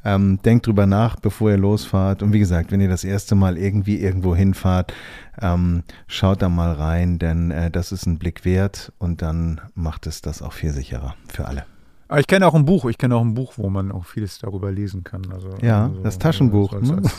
Ähm, 0.04 0.38
denkt 0.44 0.66
drüber 0.66 0.86
nach, 0.86 1.16
bevor 1.16 1.50
ihr 1.50 1.56
losfahrt. 1.56 2.22
Und 2.22 2.32
wie 2.32 2.38
gesagt, 2.38 2.70
wenn 2.70 2.80
ihr 2.80 2.88
das 2.88 3.02
erste 3.02 3.34
Mal 3.34 3.56
irgendwie 3.56 3.98
irgendwo 3.98 4.36
hinfahrt, 4.36 4.92
ähm, 5.40 5.82
schaut 6.06 6.42
da 6.42 6.50
mal 6.50 6.72
rein, 6.72 7.18
denn 7.18 7.50
äh, 7.50 7.70
das 7.70 7.92
ist 7.92 8.06
ein 8.06 8.18
Blick 8.18 8.44
wert 8.44 8.92
und 8.98 9.22
dann 9.22 9.60
macht 9.74 10.06
es 10.06 10.20
das 10.20 10.42
auch 10.42 10.52
viel 10.52 10.70
sicherer 10.70 11.14
für 11.28 11.46
alle. 11.46 11.64
Aber 12.08 12.20
ich 12.20 12.26
kenne 12.26 12.46
auch 12.46 12.54
ein 12.54 12.64
Buch, 12.64 12.84
ich 12.86 12.98
kenne 12.98 13.16
auch 13.16 13.22
ein 13.22 13.34
Buch, 13.34 13.54
wo 13.56 13.68
man 13.70 13.90
auch 13.90 14.04
vieles 14.04 14.38
darüber 14.38 14.70
lesen 14.70 15.04
kann. 15.04 15.22
Also, 15.32 15.50
ja, 15.62 15.86
also, 15.86 16.02
das 16.02 16.18
Taschenbuch. 16.18 16.72
Also, 16.72 16.94
ne? 16.96 17.02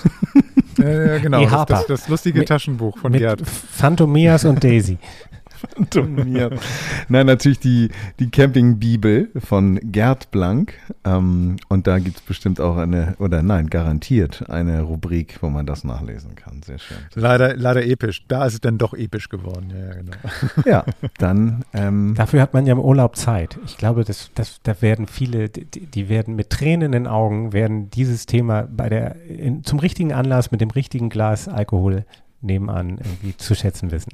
ja, 0.79 1.17
genau, 1.19 1.45
das, 1.45 1.65
das, 1.65 1.85
das, 1.87 2.09
lustige 2.09 2.45
Taschenbuch 2.45 2.97
von 2.97 3.11
mit 3.11 3.21
Gerd. 3.21 3.41
Phantomias 3.41 4.45
und 4.45 4.63
Daisy. 4.63 4.97
Phantomias. 5.59 6.59
Nein, 7.07 7.25
natürlich 7.25 7.59
die, 7.59 7.89
die 8.19 8.29
Campingbibel 8.29 9.29
von 9.37 9.79
Gerd 9.83 10.31
Blank. 10.31 10.73
Ähm, 11.03 11.57
und 11.67 11.87
da 11.87 11.99
gibt 11.99 12.17
es 12.17 12.21
bestimmt 12.21 12.61
auch 12.61 12.77
eine, 12.77 13.15
oder 13.19 13.43
nein, 13.43 13.69
garantiert 13.69 14.49
eine 14.49 14.81
Rubrik, 14.81 15.37
wo 15.41 15.49
man 15.49 15.65
das 15.65 15.83
nachlesen 15.83 16.35
kann. 16.35 16.61
Sehr 16.63 16.79
schön. 16.79 16.97
Leider, 17.15 17.55
leider 17.55 17.85
episch. 17.85 18.25
Da 18.27 18.45
ist 18.45 18.53
es 18.53 18.61
dann 18.61 18.77
doch 18.77 18.93
episch 18.93 19.29
geworden. 19.29 19.71
Ja, 19.75 19.93
genau. 19.93 20.69
ja 20.69 20.83
dann. 21.17 21.65
Ähm, 21.73 22.13
Dafür 22.15 22.41
hat 22.41 22.53
man 22.53 22.65
ja 22.65 22.73
im 22.73 22.79
Urlaub 22.79 23.15
Zeit. 23.15 23.59
Ich 23.65 23.77
glaube, 23.77 24.03
das, 24.03 24.31
das, 24.35 24.59
da 24.63 24.81
werden 24.81 25.07
viele, 25.07 25.49
die, 25.49 25.85
die 25.85 26.09
werden 26.09 26.35
mit 26.35 26.49
Tränen 26.49 26.87
in 26.87 26.91
den 26.91 27.07
Augen, 27.07 27.53
werden 27.53 27.89
dieses 27.89 28.25
Thema 28.25 28.63
bei 28.63 28.89
der, 28.89 29.15
in, 29.25 29.63
zum 29.63 29.79
richtigen 29.79 30.13
Anlass 30.13 30.51
mit 30.51 30.61
dem 30.61 30.69
richtigen 30.69 31.09
Glas 31.09 31.47
Alkohol 31.47 32.05
nebenan 32.41 32.97
irgendwie 32.97 33.35
zu 33.37 33.55
schätzen 33.55 33.91
wissen. 33.91 34.11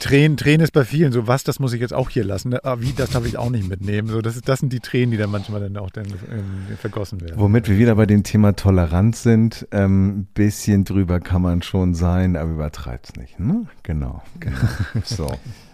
Tränen, 0.00 0.36
Tränen 0.36 0.62
ist 0.62 0.72
bei 0.72 0.84
vielen 0.84 1.12
so, 1.12 1.26
was, 1.28 1.44
das 1.44 1.60
muss 1.60 1.72
ich 1.72 1.80
jetzt 1.80 1.94
auch 1.94 2.10
hier 2.10 2.24
lassen. 2.24 2.54
Ah, 2.64 2.80
wie, 2.80 2.92
das 2.92 3.10
darf 3.10 3.24
ich 3.26 3.36
auch 3.36 3.50
nicht 3.50 3.68
mitnehmen. 3.68 4.08
So, 4.08 4.20
das, 4.20 4.40
das 4.40 4.58
sind 4.58 4.72
die 4.72 4.80
Tränen, 4.80 5.12
die 5.12 5.16
dann 5.16 5.30
manchmal 5.30 5.60
dann 5.60 5.76
auch 5.76 5.90
dann, 5.90 6.06
ähm, 6.06 6.76
vergossen 6.78 7.20
werden. 7.20 7.34
Womit 7.36 7.68
wir 7.68 7.78
wieder 7.78 7.94
bei 7.94 8.06
dem 8.06 8.24
Thema 8.24 8.56
Toleranz 8.56 9.22
sind. 9.22 9.68
Ein 9.70 9.82
ähm, 9.82 10.26
bisschen 10.34 10.84
drüber 10.84 11.20
kann 11.20 11.42
man 11.42 11.62
schon 11.62 11.94
sein, 11.94 12.36
aber 12.36 12.50
übertreibt 12.50 13.10
es 13.10 13.16
nicht. 13.16 13.38
Ne? 13.38 13.66
Genau, 13.82 14.22
genau. 14.40 14.56
so, 15.04 15.28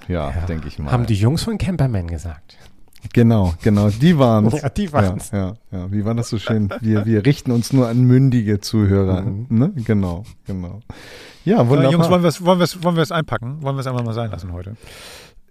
ja, 0.09 0.31
ja 0.31 0.47
denke 0.47 0.69
ich 0.69 0.79
mal. 0.79 0.91
Haben 0.91 1.07
die 1.07 1.15
Jungs 1.15 1.45
von 1.45 1.57
Camperman 1.57 2.09
gesagt. 2.09 2.59
Genau, 3.13 3.55
genau, 3.63 3.91
die 3.91 4.19
waren 4.19 4.51
Ja, 4.63 4.69
die 4.69 4.93
waren 4.93 5.21
ja, 5.33 5.39
ja, 5.39 5.55
ja, 5.73 5.93
Wie 5.93 6.05
war 6.05 6.15
das 6.15 6.29
so 6.29 6.39
schön? 6.39 6.69
Wir, 6.81 7.05
wir 7.07 7.25
richten 7.25 7.51
uns 7.51 7.73
nur 7.73 7.89
an 7.89 8.05
mündige 8.05 8.61
Zuhörer. 8.61 9.23
Mhm. 9.23 9.47
Ne? 9.49 9.73
Genau, 9.77 10.25
genau. 10.47 10.81
Ja, 11.45 11.59
wunderbar. 11.69 11.85
Ja, 11.85 11.91
Jungs, 11.91 12.11
wollen 12.11 12.23
wir 12.23 12.29
es 12.29 12.45
wollen 12.45 12.97
wollen 12.97 13.13
einpacken? 13.13 13.63
Wollen 13.63 13.77
wir 13.77 13.81
es 13.81 13.87
einfach 13.87 14.05
mal 14.05 14.15
sein 14.15 14.31
lassen 14.31 14.53
heute? 14.53 14.77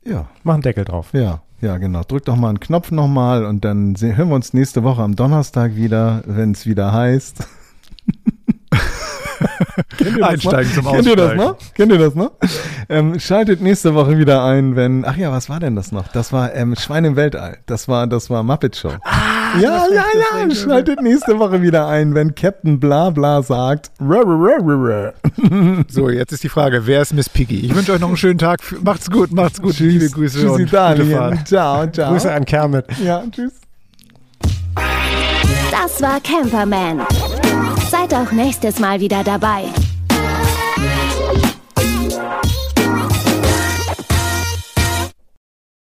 Ja. 0.06 0.28
Mach 0.44 0.54
einen 0.54 0.62
Deckel 0.62 0.86
drauf. 0.86 1.10
Ja, 1.14 1.42
ja, 1.62 1.78
genau. 1.78 2.02
Drück 2.04 2.26
doch 2.26 2.36
mal 2.36 2.50
einen 2.50 2.60
Knopf 2.60 2.92
nochmal 2.92 3.46
und 3.46 3.66
dann 3.66 3.96
hören 4.00 4.30
wir 4.30 4.36
uns 4.36 4.54
nächste 4.54 4.84
Woche 4.84 5.02
am 5.02 5.16
Donnerstag 5.16 5.76
wieder, 5.76 6.22
wenn 6.26 6.52
es 6.52 6.66
wieder 6.66 6.94
heißt. 6.94 7.48
Kennt 9.98 10.18
ihr 10.18 10.20
das 10.20 10.30
Einsteigen 10.30 10.70
noch? 10.76 10.84
zum 10.84 10.94
Kennt 10.94 11.06
ihr 11.08 11.16
das 11.16 11.26
Aussteigen. 11.26 11.44
noch? 11.44 11.58
Kennt 11.74 11.92
ihr 11.92 11.98
das 11.98 12.16
noch? 12.16 12.32
Ähm, 12.90 13.20
schaltet 13.20 13.62
nächste 13.62 13.94
Woche 13.96 14.18
wieder 14.18 14.44
ein, 14.44 14.76
wenn. 14.76 15.06
Ach 15.06 15.18
ja, 15.18 15.32
was 15.32 15.50
war 15.50 15.60
denn 15.60 15.76
das 15.76 15.92
noch? 15.92 16.08
Das 16.10 16.32
war 16.34 16.54
ähm, 16.54 16.76
Schwein 16.76 17.06
im 17.06 17.16
Weltall. 17.16 17.58
Das 17.66 17.88
war, 17.88 18.08
das 18.08 18.30
war 18.30 18.44
Muppet 18.44 18.76
Show. 18.76 18.92
Ah, 19.04 19.58
ja, 19.60 19.86
ja, 19.92 20.04
ja. 20.48 20.56
Schaltet 20.56 21.02
nächste 21.02 21.40
Woche 21.40 21.62
wieder 21.62 21.88
ein, 21.88 22.14
wenn 22.14 22.36
Captain 22.36 22.80
Blabla 22.80 23.42
sagt. 23.44 23.92
"Rah, 24.00 24.22
rah, 24.22 24.24
rah, 24.26 24.58
rah, 24.62 25.12
rah." 25.38 25.84
So, 25.88 26.10
jetzt 26.10 26.32
ist 26.34 26.44
die 26.44 26.50
Frage, 26.50 26.86
wer 26.86 27.02
ist 27.02 27.14
Miss 27.14 27.30
Piggy? 27.30 27.60
Ich 27.66 27.76
wünsche 27.76 27.94
euch 27.94 28.00
noch 28.00 28.08
einen 28.10 28.18
schönen 28.18 28.40
Tag. 28.40 28.60
Macht's 28.84 29.10
gut, 29.10 29.32
macht's 29.32 29.62
gut. 29.62 29.78
Liebe 29.80 30.10
Grüße 30.10 30.36
Tschüssi, 30.40 30.48
und 30.48 30.58
gute 30.60 30.72
Daniel. 30.72 31.16
Fahrt. 31.18 31.48
Ciao, 31.48 31.88
ciao. 31.88 32.12
Grüße 32.12 32.32
an 32.32 32.46
Kermit. 32.46 32.86
Ja, 33.04 33.24
tschüss. 33.32 33.54
Das 35.72 36.02
war 36.02 36.20
Camperman. 36.22 37.02
Seid 38.08 38.20
auch 38.20 38.32
nächstes 38.32 38.78
Mal 38.80 39.00
wieder 39.00 39.24
dabei. 39.24 39.64